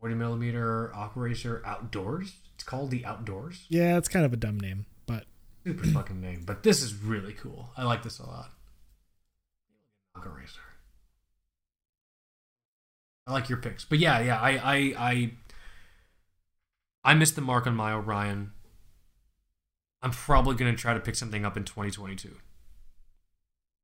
[0.00, 2.32] forty millimeter Aqua Racer outdoors.
[2.54, 3.66] It's called the Outdoors.
[3.68, 5.24] Yeah, it's kind of a dumb name, but
[5.64, 7.70] Super fucking name, but this is really cool.
[7.76, 8.50] I like this a lot.
[10.16, 10.60] Aqua Racer.
[13.26, 15.32] I like your picks, but yeah, yeah, I I I
[17.04, 18.52] I missed the mark on my Orion.
[20.02, 22.36] I'm probably gonna try to pick something up in 2022.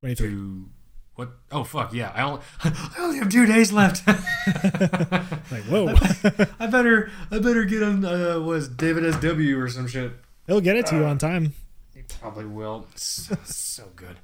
[0.01, 0.27] 23.
[0.27, 0.69] To
[1.17, 1.31] what?
[1.51, 2.11] Oh fuck yeah!
[2.15, 4.05] I only I only have two days left.
[5.51, 5.93] like, whoa.
[6.59, 10.11] I better I better get on uh, was David SW or some shit.
[10.45, 11.53] He'll get it to you on time.
[11.93, 12.87] He probably will.
[12.95, 14.17] So, so good.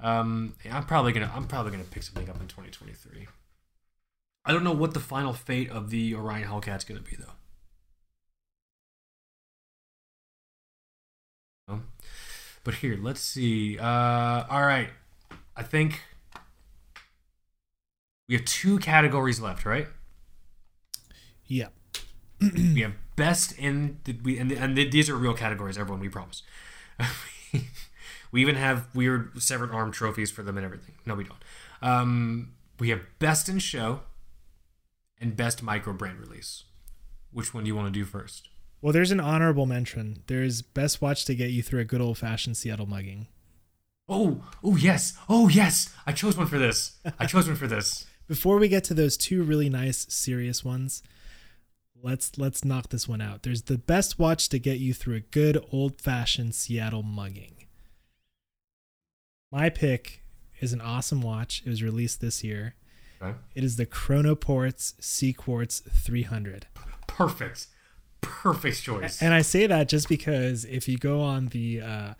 [0.00, 3.26] Um, yeah, I'm probably gonna I'm probably gonna pick something up in 2023.
[4.44, 7.34] I don't know what the final fate of the Orion Hellcat's gonna be though.
[12.64, 13.78] But here, let's see.
[13.78, 14.90] Uh, all right,
[15.56, 16.02] I think
[18.28, 19.88] we have two categories left, right?
[21.46, 21.68] Yeah.
[22.40, 26.42] we have best in the, we and, and these are real categories everyone we promise.
[28.30, 30.94] We even have weird severed arm trophies for them and everything.
[31.06, 31.42] No we don't.
[31.80, 34.00] Um, we have best in show
[35.20, 36.64] and best micro brand release.
[37.32, 38.48] Which one do you want to do first?
[38.80, 40.22] Well, there's an honorable mention.
[40.26, 43.26] There's best watch to get you through a good old fashioned Seattle mugging.
[44.08, 45.16] oh oh yes.
[45.28, 45.94] Oh yes.
[46.06, 46.98] I chose one for this.
[47.18, 51.02] I chose one for this Before we get to those two really nice serious ones,
[52.00, 53.42] let's let's knock this one out.
[53.42, 57.64] There's the best watch to get you through a good old fashioned Seattle mugging.
[59.50, 60.22] My pick
[60.60, 61.62] is an awesome watch.
[61.64, 62.74] It was released this year.
[63.22, 63.36] okay.
[63.54, 66.66] It is the Chronoports Sea Quartz 300.
[67.06, 67.68] perfect
[68.20, 72.14] perfect choice And I say that just because if you go on the uh,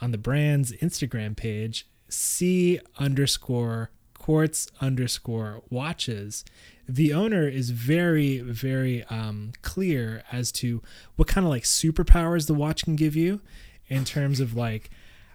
[0.00, 3.90] on the brand's Instagram page, C underscore
[4.28, 6.44] quartz underscore watches,
[6.86, 10.82] the owner is very very um, clear as to
[11.16, 13.40] what kind of like superpowers the watch can give you
[13.86, 14.90] in terms of like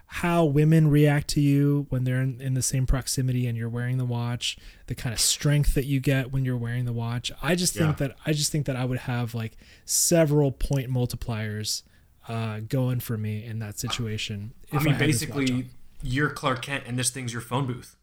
[0.06, 3.98] how women react to you when they're in, in the same proximity and you're wearing
[3.98, 4.56] the watch
[4.86, 7.32] the kind of strength that you get when you're wearing the watch.
[7.42, 8.06] I just think Yeah.
[8.08, 11.82] that i just think that i would have like several point multipliers
[12.28, 15.66] uh, going for me in that situation i if mean watch basically
[16.00, 17.96] you're clark kent and this thing's your phone booth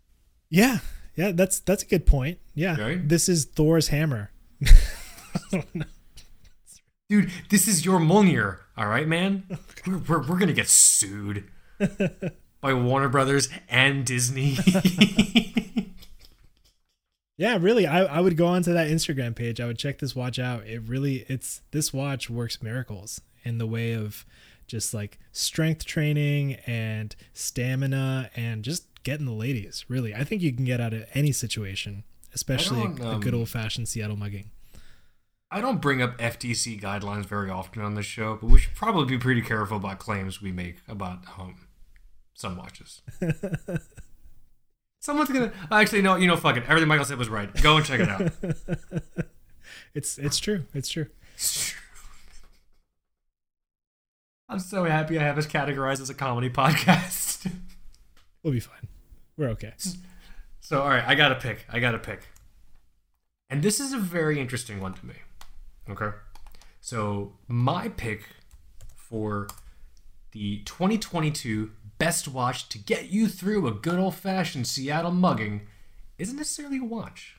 [0.52, 0.78] yeah
[1.15, 3.10] yeah that's that's a good point yeah Right?
[3.10, 4.30] this is thor's hammer
[7.10, 9.44] Dude, this is your Mjolnir, all right, man?
[9.86, 11.44] We're, we're, we're gonna get sued
[12.61, 14.57] by Warner Brothers and Disney.
[17.38, 17.88] Yeah, really.
[17.88, 19.60] I, I would go onto that Instagram page.
[19.60, 20.68] I would check this watch out.
[20.68, 24.28] It really it's this watch works miracles in the way of
[24.68, 29.86] just like strength training and stamina and just getting the ladies.
[29.88, 30.14] Really.
[30.14, 32.03] I think you can get out of any situation,
[32.34, 34.52] especially a, a good um, old fashioned Seattle mugging.
[35.53, 39.06] I don't bring up FTC guidelines very often on this show, but we should probably
[39.06, 41.68] be pretty careful about claims we make about um,
[42.34, 43.02] some watches.
[44.99, 46.64] Someone's gonna actually no, you know, fuck it.
[46.68, 47.53] Everything Michael said was right.
[47.61, 48.32] Go and check it out.
[49.94, 50.64] It's it's true.
[50.73, 51.07] It's true.
[54.49, 57.49] I'm so happy I have us categorized as a comedy podcast.
[58.43, 58.88] We'll be fine.
[59.38, 59.73] We're okay.
[60.59, 61.65] So, all right, I got to pick.
[61.69, 62.30] I got to pick.
[63.49, 65.15] And this is a very interesting one to me.
[65.89, 66.15] Okay.
[66.80, 68.27] So, my pick
[68.95, 69.47] for
[70.31, 75.68] the 2022 best watch to get you through a good old fashioned Seattle mugging
[76.18, 77.35] isn't necessarily a watch.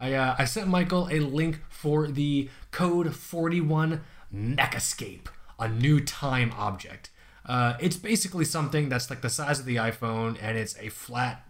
[0.00, 4.02] I, uh, I sent Michael a link for the Code 41
[4.32, 5.26] Mechascape,
[5.58, 7.10] a new time object.
[7.48, 11.46] Uh, it's basically something that's like the size of the iPhone, and it's a flat,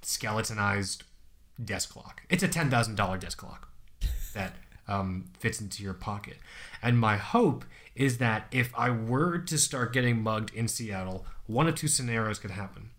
[0.00, 1.02] skeletonized
[1.62, 2.22] desk clock.
[2.30, 3.68] It's a ten thousand dollar desk clock
[4.32, 4.54] that
[4.86, 6.36] um, fits into your pocket.
[6.82, 7.64] And my hope
[7.96, 12.38] is that if I were to start getting mugged in Seattle, one of two scenarios
[12.38, 12.90] could happen.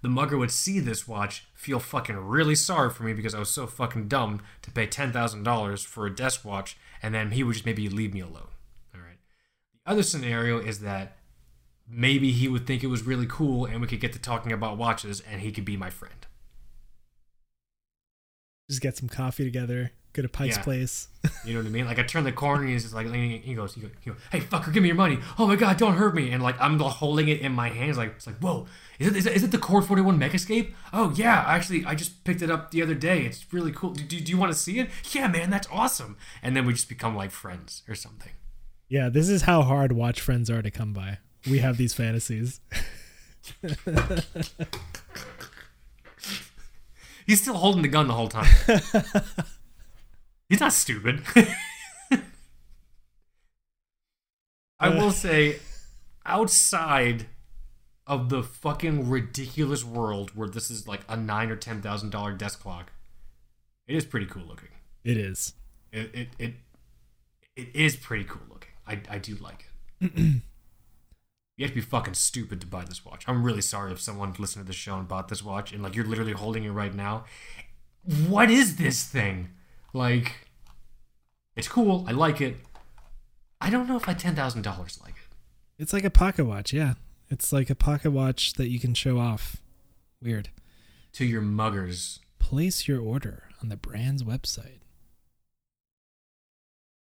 [0.00, 3.48] The mugger would see this watch, feel fucking really sorry for me because I was
[3.50, 7.42] so fucking dumb to pay ten thousand dollars for a desk watch, and then he
[7.42, 8.48] would just maybe leave me alone.
[8.94, 9.18] All right.
[9.84, 11.18] The other scenario is that
[11.88, 14.76] maybe he would think it was really cool, and we could get to talking about
[14.76, 16.26] watches, and he could be my friend.
[18.68, 19.92] Just get some coffee together.
[20.14, 20.62] Go to Pike's Yeah.
[20.62, 21.08] Place.
[21.44, 21.84] You know what I mean?
[21.84, 23.42] Like I turn the corner and he's just like leaning.
[23.42, 25.18] He goes, he goes, he goes, "Hey fucker, give me your money!
[25.38, 28.12] Oh my god, don't hurt me!" And like I'm holding it in my hands, like
[28.16, 28.66] it's like, "Whoa,
[28.98, 30.72] is it is it, is it the Code 41 Mechascape?
[30.94, 33.26] Oh yeah, actually I just picked it up the other day.
[33.26, 33.90] It's really cool.
[33.90, 34.88] Do, do, do you want to see it?
[35.12, 38.32] Yeah, man, that's awesome." And then we just become like friends or something.
[38.88, 41.18] Yeah, this is how hard watch friends are to come by.
[41.50, 42.60] We have these fantasies.
[47.26, 48.46] He's still holding the gun the whole time.
[50.48, 51.22] He's not stupid.
[54.78, 55.12] I will uh.
[55.12, 55.56] say,
[56.26, 57.26] outside
[58.06, 62.32] of the fucking ridiculous world where this is like a nine or ten thousand dollar
[62.32, 62.92] desk clock,
[63.86, 64.68] it is pretty cool looking.
[65.02, 65.54] It is.
[65.92, 66.54] It it it,
[67.56, 68.72] it is pretty cool looking.
[68.86, 69.66] I I do like
[70.00, 70.42] it.
[71.56, 73.24] you have to be fucking stupid to buy this watch.
[73.28, 75.94] I'm really sorry if someone listened to the show and bought this watch and like
[75.94, 77.24] you're literally holding it right now.
[78.28, 79.50] What is this thing?
[79.92, 80.48] Like,
[81.56, 82.04] it's cool.
[82.08, 82.56] I like it.
[83.60, 85.36] I don't know if I ten thousand dollars like it.
[85.78, 86.94] It's like a pocket watch, yeah.
[87.30, 89.56] It's like a pocket watch that you can show off.
[90.20, 90.50] Weird.
[91.14, 92.20] To your muggers.
[92.38, 94.80] Place your order on the brand's website.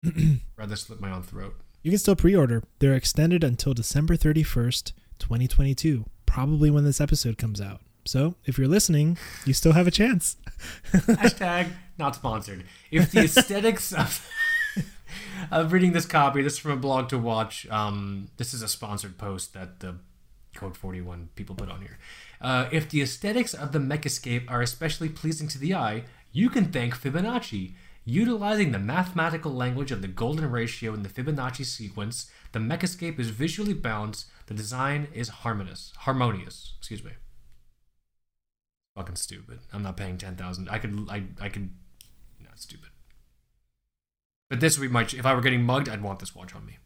[0.57, 1.55] Rather slip my own throat.
[1.83, 2.63] You can still pre-order.
[2.79, 7.81] They're extended until December 31st, 2022, probably when this episode comes out.
[8.05, 10.37] So, if you're listening, you still have a chance.
[10.91, 12.65] Hashtag not sponsored.
[12.91, 14.27] If the aesthetics of
[15.51, 17.67] of reading this copy, this is from a blog to watch.
[17.69, 19.95] Um, this is a sponsored post that the
[20.53, 21.97] Code 41 people put on here.
[22.39, 26.71] Uh, if the aesthetics of the Mechascape are especially pleasing to the eye, you can
[26.71, 27.73] thank Fibonacci.
[28.03, 33.29] Utilizing the mathematical language of the golden ratio in the Fibonacci sequence, the Mechascape is
[33.29, 34.25] visually balanced.
[34.47, 35.93] The design is harmonious.
[35.99, 37.11] Harmonious, excuse me.
[38.95, 39.59] Fucking stupid.
[39.71, 40.67] I'm not paying ten thousand.
[40.69, 41.69] I could, I, I could.
[42.43, 42.89] not stupid.
[44.49, 45.03] But this would be my.
[45.03, 46.77] If I were getting mugged, I'd want this watch on me.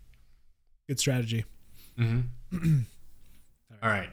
[0.87, 1.45] Good strategy.
[1.97, 2.79] Mm-hmm.
[3.81, 4.09] All right,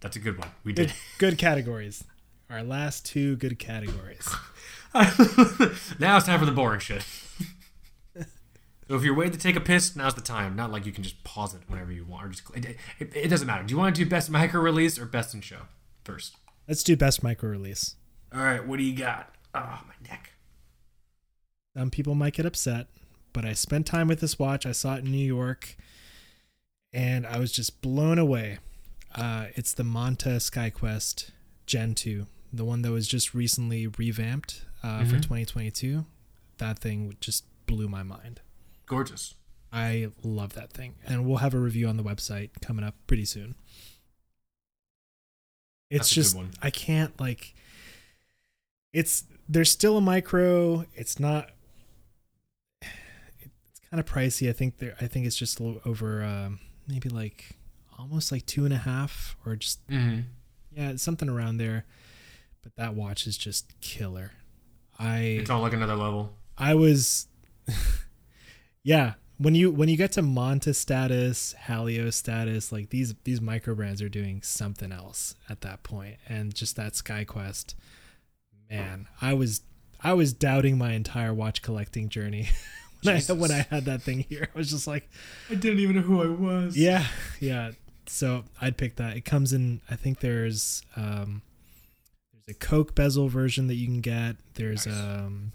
[0.00, 0.48] that's a good one.
[0.62, 0.86] We did.
[0.86, 2.04] Good, good categories.
[2.48, 4.26] Our last two good categories.
[5.98, 7.02] now it's time for the boring shit.
[8.16, 10.54] so if you're waiting to take a piss, now's the time.
[10.54, 13.28] Not like you can just pause it whenever you want, or just it, it, it
[13.28, 13.64] doesn't matter.
[13.64, 15.62] Do you want to do best micro release or best in show
[16.04, 16.36] first?
[16.68, 17.96] Let's do best micro release.
[18.32, 19.34] All right, what do you got?
[19.52, 20.30] Oh, my neck.
[21.76, 22.86] Some people might get upset,
[23.32, 24.64] but I spent time with this watch.
[24.64, 25.76] I saw it in New York,
[26.92, 28.58] and I was just blown away.
[29.12, 31.30] Uh, it's the Monta SkyQuest
[31.66, 35.22] Gen 2, the one that was just recently revamped uh, for Mhm.
[35.22, 36.06] 2022.
[36.58, 38.40] That thing just blew my mind.
[38.86, 39.34] Gorgeous.
[39.72, 43.24] I love that thing, and we'll have a review on the website coming up pretty
[43.24, 43.56] soon.
[45.90, 46.36] It's That's just.
[46.62, 47.54] I can't like.
[48.92, 50.86] It's there's still a micro.
[50.94, 51.50] It's not.
[52.82, 54.48] It's kind of pricey.
[54.48, 54.96] I think there.
[55.00, 56.22] I think it's just a little over.
[56.22, 57.56] Um, maybe like
[57.98, 60.20] almost like two and a half, or just Mm-hmm.
[60.76, 61.84] yeah, something around there.
[62.62, 64.32] But that watch is just killer.
[64.98, 66.34] I It's on like another level.
[66.56, 67.28] I was
[68.82, 73.74] yeah, when you when you get to Monta status, Halios status, like these these micro
[73.74, 77.74] brands are doing something else at that point and just that SkyQuest
[78.70, 79.62] man, I was
[80.02, 82.48] I was doubting my entire watch collecting journey
[83.02, 84.48] when I when I had that thing here.
[84.54, 85.08] I was just like,
[85.50, 86.76] I didn't even know who I was.
[86.76, 87.06] yeah,
[87.40, 87.72] yeah.
[88.06, 89.16] So I'd pick that.
[89.16, 91.53] It comes in I think there's um there's
[92.48, 94.36] a Coke bezel version that you can get.
[94.54, 94.98] There's Nice.
[94.98, 95.52] um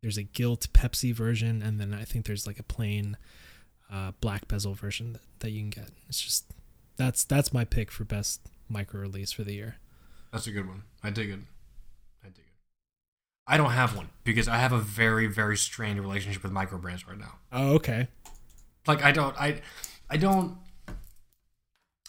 [0.00, 3.16] there's a gilt Pepsi version and then I think there's like a plain
[3.90, 5.90] uh black bezel version that, that you can get.
[6.08, 6.52] It's just
[6.96, 9.76] that's that's my pick for best micro release for the year.
[10.32, 10.82] That's a good one.
[11.02, 11.40] I dig it.
[12.24, 12.52] I dig it.
[13.46, 17.06] I don't have one because I have a very, very strained relationship with micro brands
[17.06, 17.34] right now.
[17.52, 18.08] Oh, okay.
[18.86, 19.60] Like I don't, I,
[20.08, 20.56] I don't.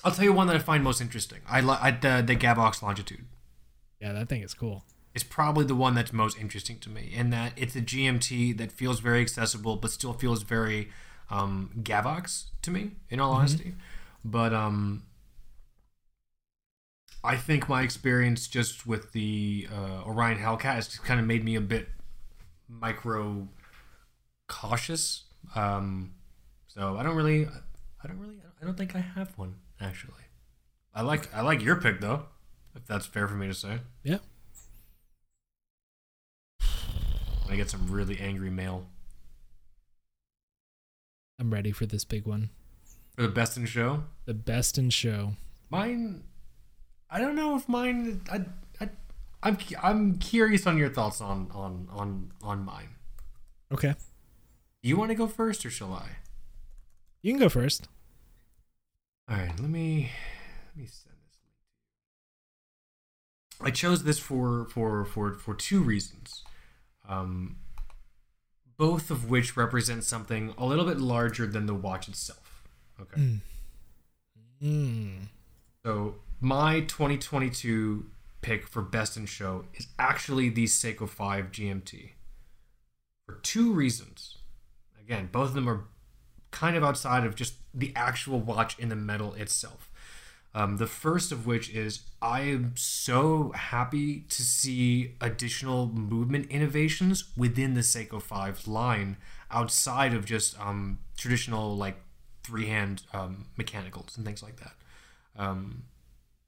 [0.04, 1.40] I'll tell you one that I find most interesting.
[1.50, 3.26] I like the the Gavox Longitude.
[4.04, 4.84] Yeah, that thing is cool.
[5.16, 8.70] It's probably the one that's most interesting to me in that it's a GMT that
[8.70, 10.90] feels very accessible but still feels very
[11.30, 12.92] um, Gavox to me.
[13.10, 13.76] In all honesty,
[14.26, 15.04] but um,
[17.24, 21.56] I think my experience just with the uh, Orion Hellcat has kind of made me
[21.56, 21.88] a bit
[22.68, 23.48] micro
[24.50, 25.24] cautious.
[25.56, 26.12] Um,
[26.68, 27.46] so I don't really,
[28.04, 30.26] I don't really, I don't think I have one actually.
[30.94, 32.26] I like, I like your pick though,
[32.76, 33.80] if that's fair for me to say.
[34.04, 34.20] Yeah.
[37.50, 38.88] I get some really angry mail
[41.40, 42.50] I'm ready for this big one.
[43.16, 44.04] for the best in show.
[44.26, 45.34] The best in show.
[45.70, 46.24] Mine,
[47.10, 48.22] I don't know if mine.
[48.32, 48.46] I,
[48.80, 48.90] I,
[49.42, 52.90] I'm I'm curious on your thoughts on on on on mine.
[53.74, 53.96] Okay.
[54.82, 56.18] You want to go first or shall I?
[57.22, 57.88] You can go first.
[59.30, 60.12] All right, let me
[60.68, 61.13] let me send this link.
[63.62, 66.44] I chose this for for for for two reasons,
[67.08, 67.58] um,
[68.78, 72.64] both of which represent something a little bit larger than the watch itself.
[73.00, 73.22] Okay.
[73.22, 73.40] Mm.
[74.62, 75.16] Mm.
[75.86, 78.06] So my 2022
[78.42, 82.12] pick for best in show is actually the Seiko 5 GMT
[83.26, 84.38] for two reasons.
[85.02, 85.86] Again, both of them are
[86.52, 89.90] kind of outside of just the actual watch in the metal itself.
[90.56, 97.26] Um, the first of which is I am so happy to see additional movement innovations
[97.36, 99.18] within the Seiko 5 line
[99.50, 101.98] outside of just um, traditional like
[102.44, 104.74] three hand um, mechanicals and things like that.
[105.36, 105.84] Um,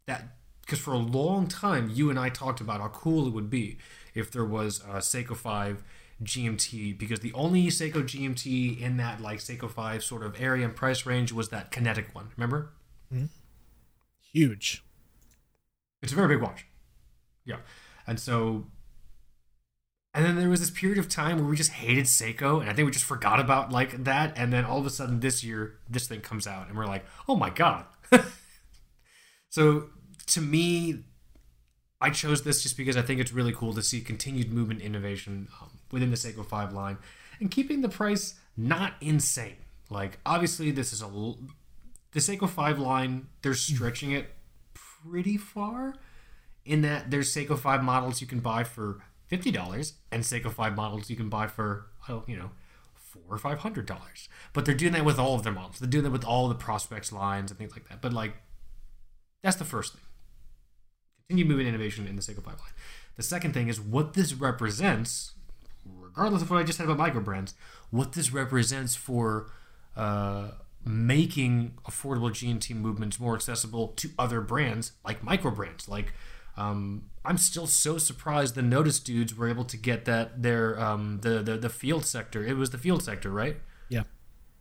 [0.06, 3.50] that because for a long time you and I talked about how cool it would
[3.50, 3.78] be
[4.14, 5.84] if there was a Seiko 5
[6.24, 10.76] GMT because the only Seiko GMT in that like Seiko 5 sort of area and
[10.76, 12.30] price range was that kinetic one.
[12.38, 12.70] Remember?
[14.36, 14.84] Huge.
[16.02, 16.66] It's a very big watch.
[17.46, 17.60] Yeah.
[18.06, 18.66] And so
[20.14, 22.74] and then there was this period of time where we just hated Seiko and I
[22.74, 25.78] think we just forgot about like that and then all of a sudden this year
[25.90, 27.86] this thing comes out and we're like, "Oh my god."
[29.50, 29.86] so
[30.28, 31.06] to me
[32.02, 35.48] I chose this just because I think it's really cool to see continued movement innovation
[35.62, 36.98] um, within the Seiko 5 line
[37.40, 39.56] and keeping the price not insane.
[39.90, 41.40] Like obviously this is a l-
[42.16, 44.32] the Seiko 5 line, they're stretching it
[44.74, 45.96] pretty far
[46.64, 51.10] in that there's Seiko 5 models you can buy for $50 and Seiko 5 models
[51.10, 52.52] you can buy for, oh, you know,
[52.96, 54.30] four or five hundred dollars.
[54.54, 55.80] But they're doing that with all of their models.
[55.80, 58.02] They're doing that with all the prospects lines and things like that.
[58.02, 58.34] But like
[59.44, 60.02] that's the first thing.
[61.28, 62.72] Continue moving innovation in the Seiko pipeline.
[63.18, 65.34] The second thing is what this represents,
[65.86, 67.56] regardless of what I just said about micro brands,
[67.90, 69.50] what this represents for
[69.96, 70.52] uh,
[70.86, 75.90] making affordable GMT movements more accessible to other brands like micro brands.
[75.90, 76.14] Like,
[76.58, 81.20] um, I'm still so surprised the Nodus dudes were able to get that their um,
[81.22, 82.44] the, the the field sector.
[82.46, 83.58] It was the field sector, right?
[83.90, 84.04] Yeah.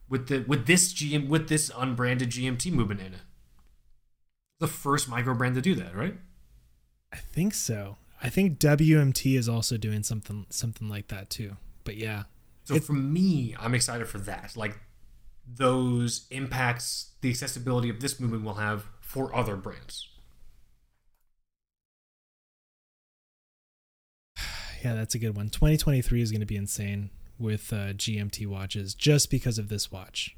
[0.08, 3.20] With the with this GM with this unbranded GMT movement in it.
[4.60, 6.16] The first micro brand to do that, right?
[7.12, 7.96] I think so.
[8.22, 11.56] I think WMT is also doing something something like that too.
[11.84, 12.24] But yeah,
[12.64, 14.56] So for me, I'm excited for that.
[14.56, 14.78] Like
[15.46, 20.08] those impacts the accessibility of this movement will have for other brands.
[24.84, 25.48] yeah, that's a good one.
[25.48, 30.36] 2023 is going to be insane with uh, GMT watches just because of this watch.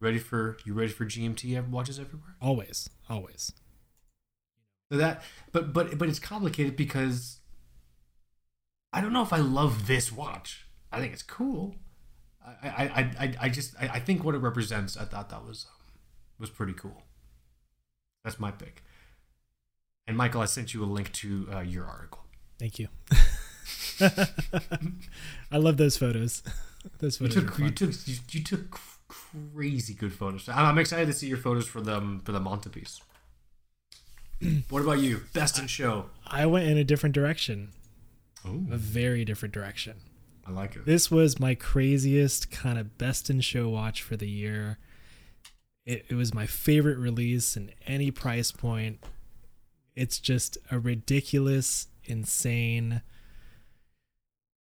[0.00, 2.36] Ready for you ready for GMT watches everywhere?
[2.40, 3.52] Always, always.
[4.90, 5.22] So that
[5.52, 7.40] but but but it's complicated because
[8.92, 10.66] I don't know if I love this watch.
[10.90, 11.76] I think it's cool.
[12.44, 15.66] I I I, I, just I, I think what it represents I thought that was
[15.68, 15.92] um,
[16.38, 17.02] was pretty cool.
[18.24, 18.82] That's my pick.
[20.06, 22.24] And Michael, I sent you a link to uh, your article.
[22.58, 22.88] Thank you.
[25.52, 26.42] I love those photos.
[26.98, 27.36] Those photos.
[27.36, 30.48] are took you took you, you took crazy good photos.
[30.48, 33.00] I'm excited to see your photos for the um, for the Montepiece.
[34.70, 35.22] what about you?
[35.32, 36.06] Best in show.
[36.26, 37.72] I went in a different direction,
[38.44, 39.96] Oh, a very different direction.
[40.46, 40.84] I like it.
[40.84, 44.78] This was my craziest kind of best in show watch for the year.
[45.84, 49.04] It, it was my favorite release in any price point.
[49.94, 53.02] It's just a ridiculous, insane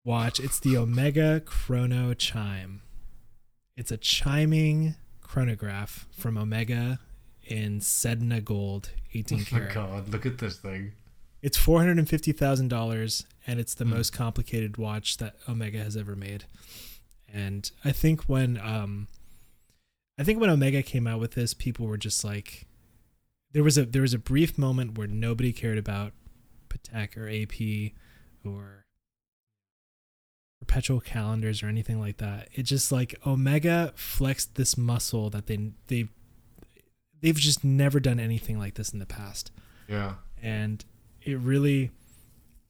[0.03, 0.39] watch.
[0.39, 2.81] It's the Omega Chrono Chime.
[3.77, 6.99] It's a chiming chronograph from Omega
[7.45, 9.75] in Sedna Gold, 18 karat.
[9.77, 10.93] Oh my god, look at this thing.
[11.41, 11.97] It's four hundred
[13.49, 13.89] and fifty thousand dollars, and it's the Hmm.
[13.91, 16.45] most complicated watch that Omega has ever made.
[17.31, 19.07] And I think when um,
[20.17, 22.67] I think when Omega came out with this, people were just like,
[23.53, 26.13] there was a there was a brief moment where nobody cared about
[26.69, 27.93] Patek or AP
[28.43, 28.85] or
[30.59, 32.49] perpetual calendars or anything like that.
[32.53, 36.07] It just like Omega flexed this muscle that they they
[37.21, 39.51] they've just never done anything like this in the past
[39.87, 40.15] Yeah.
[40.41, 40.83] and
[41.21, 41.91] it really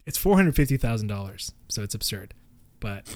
[0.10, 2.34] it's four hundred fifty thousand dollars, so it's absurd.
[2.81, 3.15] But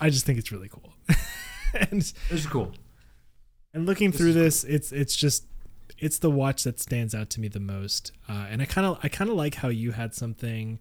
[0.00, 0.92] I just think it's really cool.
[1.90, 2.72] and This is cool.
[3.74, 4.42] and looking This through is cool.
[4.44, 5.44] this, it's it's just
[5.98, 8.12] it's the watch that stands out to me the most.
[8.28, 10.78] Uh, and I kind of I kind of like how you had something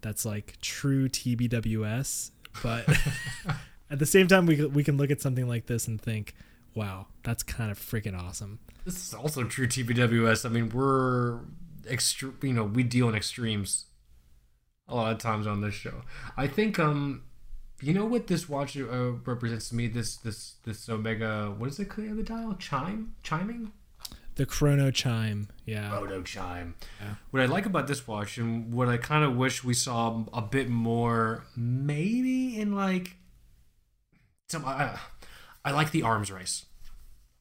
[0.00, 2.30] that's like true TBWS,
[2.62, 2.88] but
[3.90, 6.34] at the same time we we can look at something like this and think,
[6.74, 8.58] wow, that's kind of freaking awesome.
[8.84, 10.44] This is also true TBWS.
[10.46, 11.40] I mean, we're
[11.88, 12.34] extreme.
[12.42, 13.86] You know, we deal in extremes
[14.88, 16.02] a lot of times on this show.
[16.36, 17.22] I think, um,
[17.80, 19.88] you know what this watch uh, represents to me.
[19.88, 21.52] This this this Omega.
[21.56, 21.86] What is it?
[21.86, 23.72] Clear the dial chime chiming.
[24.36, 25.92] The chrono chime, yeah.
[25.92, 26.74] Roto chime.
[27.00, 27.14] Yeah.
[27.32, 30.40] What I like about this watch, and what I kind of wish we saw a
[30.40, 33.16] bit more, maybe in like
[34.48, 34.64] some.
[34.64, 34.98] I,
[35.64, 36.64] I like the arms race.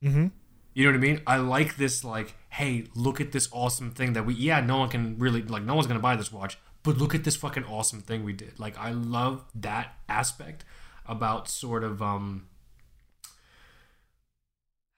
[0.03, 0.27] Mm-hmm.
[0.73, 1.21] You know what I mean?
[1.27, 4.89] I like this like hey, look at this awesome thing that we yeah, no one
[4.89, 8.01] can really like no one's gonna buy this watch, but look at this fucking awesome
[8.01, 8.59] thing we did.
[8.59, 10.65] Like I love that aspect
[11.05, 12.47] about sort of um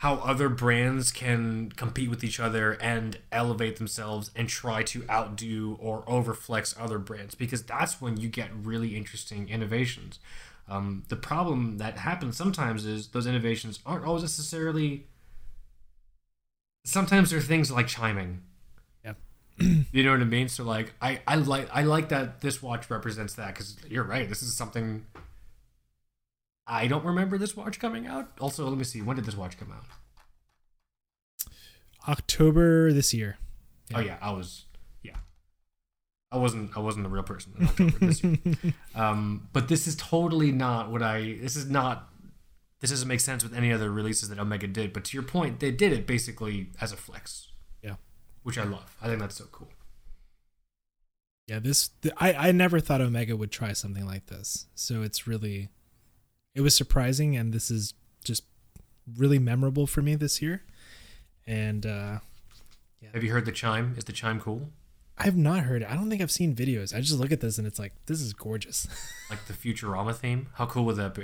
[0.03, 5.77] how other brands can compete with each other and elevate themselves and try to outdo
[5.79, 10.19] or overflex other brands because that's when you get really interesting innovations.
[10.67, 15.07] Um, the problem that happens sometimes is those innovations aren't always necessarily.
[16.83, 18.41] Sometimes they're things like chiming.
[19.59, 19.83] Yeah.
[19.91, 20.47] you know what I mean?
[20.49, 24.27] So like, I I like I like that this watch represents that because you're right.
[24.27, 25.05] This is something.
[26.65, 28.31] I don't remember this watch coming out.
[28.39, 29.01] Also, let me see.
[29.01, 29.83] When did this watch come out?
[32.07, 33.37] October this year.
[33.93, 34.65] Oh yeah, I was.
[35.03, 35.17] Yeah,
[36.31, 36.75] I wasn't.
[36.75, 38.37] I wasn't a real person in October this year.
[38.95, 41.37] Um, but this is totally not what I.
[41.41, 42.09] This is not.
[42.79, 44.91] This doesn't make sense with any other releases that Omega did.
[44.93, 47.47] But to your point, they did it basically as a flex.
[48.43, 48.95] Which I love.
[49.01, 49.69] I think that's so cool.
[51.47, 54.67] Yeah, this th- I I never thought Omega would try something like this.
[54.75, 55.69] So it's really
[56.55, 57.93] it was surprising and this is
[58.23, 58.43] just
[59.17, 60.63] really memorable for me this year.
[61.45, 62.19] And uh
[63.01, 63.09] yeah.
[63.13, 63.95] Have you heard the chime?
[63.97, 64.69] Is the chime cool?
[65.17, 65.91] I've not heard it.
[65.91, 66.95] I don't think I've seen videos.
[66.95, 68.87] I just look at this and it's like this is gorgeous.
[69.29, 70.49] Like the Futurama theme?
[70.55, 71.23] How cool would that be?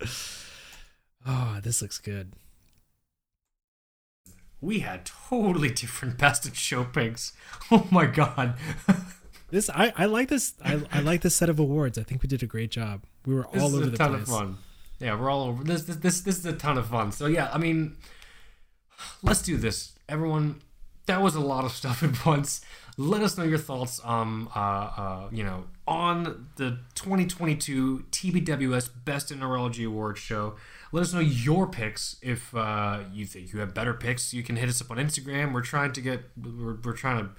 [1.26, 2.34] oh, this looks good.
[4.60, 7.32] We had totally different best in show picks.
[7.72, 8.54] Oh my god.
[9.50, 11.98] This I, I like this I, I like this set of awards.
[11.98, 13.04] I think we did a great job.
[13.26, 13.98] We were This all over the place.
[13.98, 14.58] This is a ton of fun.
[14.98, 15.64] Yeah, we're all over.
[15.64, 17.12] This, this this this is a ton of fun.
[17.12, 17.96] So yeah, I mean,
[19.22, 20.62] let's do this, everyone.
[21.06, 22.60] That was a lot of stuff at once.
[22.96, 29.32] Let us know your thoughts, um, uh, uh, you know, on the 2022 TBWS Best
[29.32, 30.56] in Neurology Awards show.
[30.92, 32.16] Let us know your picks.
[32.20, 35.52] If uh, you think you have better picks, you can hit us up on Instagram.
[35.52, 36.22] We're trying to get.
[36.36, 37.30] We're, we're trying to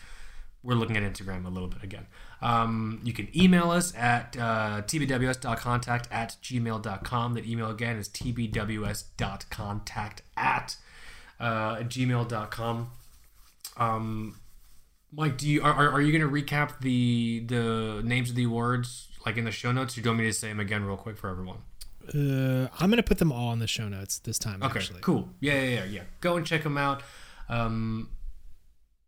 [0.63, 2.07] we're looking at Instagram a little bit again.
[2.41, 7.33] Um, you can email us at uh, tbws.contact at gmail.com.
[7.33, 10.77] That email again is tbws.contact at
[11.39, 12.91] uh, gmail.com.
[13.77, 14.39] Um,
[15.11, 19.07] Mike, do you are, are you going to recap the the names of the awards
[19.25, 19.97] like in the show notes?
[19.97, 21.63] You want me to say them again real quick for everyone?
[22.13, 24.61] Uh, I'm gonna put them all in the show notes this time.
[24.63, 25.29] Okay, actually, cool.
[25.39, 26.03] Yeah, yeah, yeah, yeah.
[26.19, 27.03] Go and check them out.
[27.47, 28.09] Um,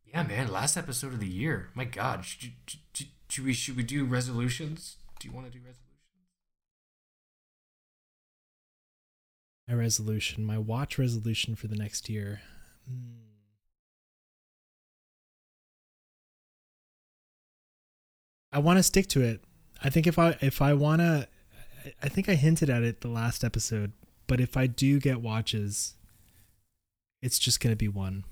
[0.05, 0.51] yeah, man.
[0.51, 1.69] Last episode of the year.
[1.73, 2.53] My God, should,
[2.93, 4.97] should, should we should we do resolutions?
[5.19, 5.80] Do you want to do resolutions?
[9.67, 12.41] My resolution, my watch resolution for the next year.
[12.88, 13.23] Hmm.
[18.53, 19.43] I want to stick to it.
[19.84, 21.27] I think if I if I want to
[22.01, 23.91] I think I hinted at it the last episode,
[24.27, 25.95] but if I do get watches
[27.23, 28.26] it's just going to be one.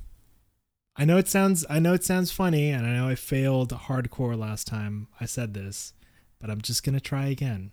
[0.98, 4.38] I know it sounds I know it sounds funny and I know I failed hardcore
[4.38, 5.94] last time I said this,
[6.40, 7.72] but I'm just going to try again.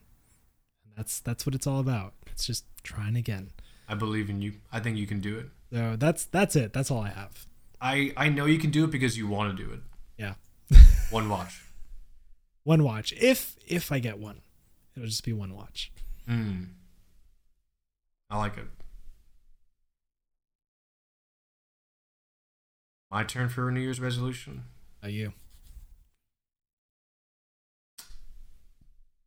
[0.85, 2.15] And that's that's what it's all about.
[2.29, 3.51] It's just trying again.
[3.89, 4.55] I believe in you.
[4.73, 5.47] I think you can do it.
[5.73, 6.73] So that's that's it.
[6.73, 7.47] That's all I have.
[7.81, 9.81] I I know you can do it because you want to do it.
[10.17, 10.35] Yeah.
[11.11, 11.65] One watch.
[12.63, 13.13] one watch.
[13.15, 14.43] If if I get one.
[14.99, 15.93] It'll just be one watch.
[16.27, 16.65] Hmm.
[18.29, 18.67] I like it.
[23.09, 24.65] My turn for a New Year's resolution.
[25.05, 25.35] Are you?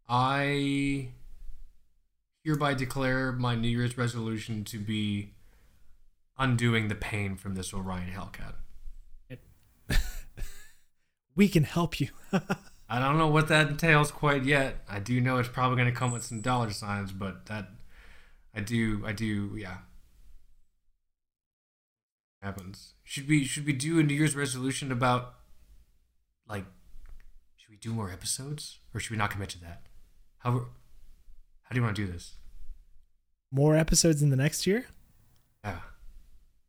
[0.10, 1.08] I
[2.44, 5.32] hereby declare my New Year's resolution to be
[6.38, 8.56] undoing the pain from this Orion Hellcat.
[11.34, 12.10] We can help you.
[12.92, 14.84] I don't know what that entails quite yet.
[14.90, 17.70] I do know it's probably going to come with some dollar signs, but that
[18.54, 19.78] I do, I do, yeah.
[22.42, 22.96] Happens.
[23.06, 25.36] Should we should we do a New Year's resolution about
[26.50, 26.66] like
[27.56, 29.84] should we do more episodes or should we not commit to that?
[30.40, 32.34] How how do you want to do this?
[33.52, 34.88] More episodes in the next year?
[35.64, 35.80] Yeah.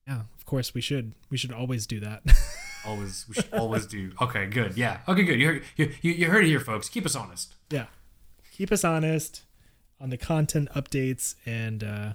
[0.07, 1.15] Yeah, of course we should.
[1.31, 2.23] We should always do that.
[2.85, 4.13] Always, we should always do.
[4.21, 4.77] Okay, good.
[4.77, 4.99] Yeah.
[5.07, 5.39] Okay, good.
[5.41, 6.89] You heard, you, you, you heard it here, folks.
[6.89, 7.55] Keep us honest.
[7.71, 7.87] yeah.
[8.53, 9.43] Keep us honest
[10.01, 12.13] on the content updates and uh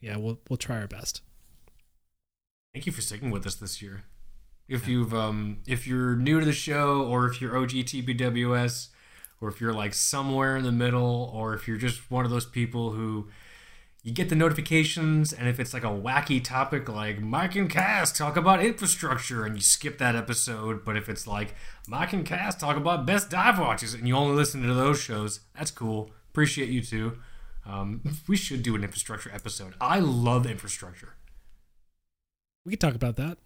[0.00, 1.22] yeah, we'll we'll try our best.
[2.72, 4.04] Thank you for sticking with us this year.
[4.68, 8.88] If you've um if you're new to the show or if you're OG TBWS
[9.40, 12.46] or if you're like somewhere in the middle or if you're just one of those
[12.46, 13.28] people who
[14.06, 18.16] you get the notifications and if it's like a wacky topic like Mike and Cass
[18.16, 21.56] talk about infrastructure and you skip that episode, but if it's like
[21.88, 25.40] Mike and Cass talk about best dive watches and you only listen to those shows,
[25.56, 26.12] that's cool.
[26.30, 27.18] Appreciate you too.
[27.66, 29.74] Um, we should do an infrastructure episode.
[29.80, 31.16] I love infrastructure.
[32.64, 33.38] We could talk about that.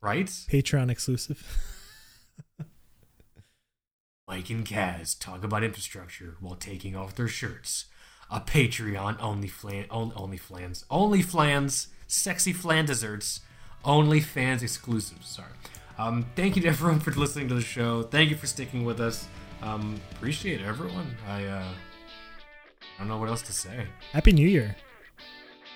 [0.00, 0.26] Right?
[0.26, 1.44] Patreon exclusive.
[4.28, 7.86] Mike and Kaz talk about infrastructure while taking off their shirts.
[8.30, 13.40] A Patreon only flan, only, only flans, only flans, sexy flan desserts,
[13.84, 15.26] only fans exclusives.
[15.28, 15.48] Sorry.
[15.98, 18.02] Um, thank you to everyone for listening to the show.
[18.04, 19.26] Thank you for sticking with us.
[19.62, 21.14] Um, appreciate everyone.
[21.28, 21.64] I uh,
[22.82, 23.86] I don't know what else to say.
[24.12, 24.76] Happy New Year.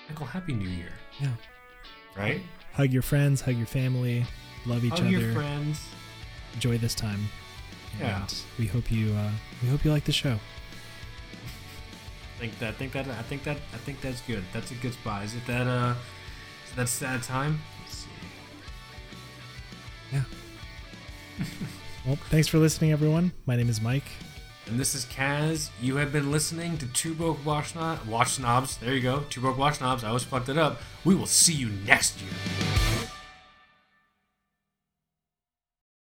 [0.09, 0.91] Michael, Happy New Year.
[1.19, 1.29] Yeah.
[2.15, 2.41] Right?
[2.73, 4.25] Hug your friends, hug your family,
[4.65, 5.81] love each Hug other, your friends.
[6.53, 7.19] enjoy this time.
[7.99, 8.21] Yeah.
[8.21, 9.29] And we hope you uh,
[9.61, 10.37] we hope you like the show.
[12.35, 14.43] I think that I think that I think that I think that's good.
[14.51, 15.23] That's a good spot.
[15.23, 15.95] Is it that uh
[16.67, 17.61] is that sad time?
[17.81, 18.09] Let's see.
[20.11, 20.23] Yeah.
[22.05, 23.31] well, thanks for listening, everyone.
[23.45, 24.03] My name is Mike.
[24.67, 25.69] And this is Kaz.
[25.79, 28.77] You have been listening to Two Broke Watch, Sno- Watch Snobs.
[28.77, 29.23] There you go.
[29.29, 30.03] Two Broke Watch Snobs.
[30.03, 30.81] I always fucked it up.
[31.03, 32.31] We will see you next year.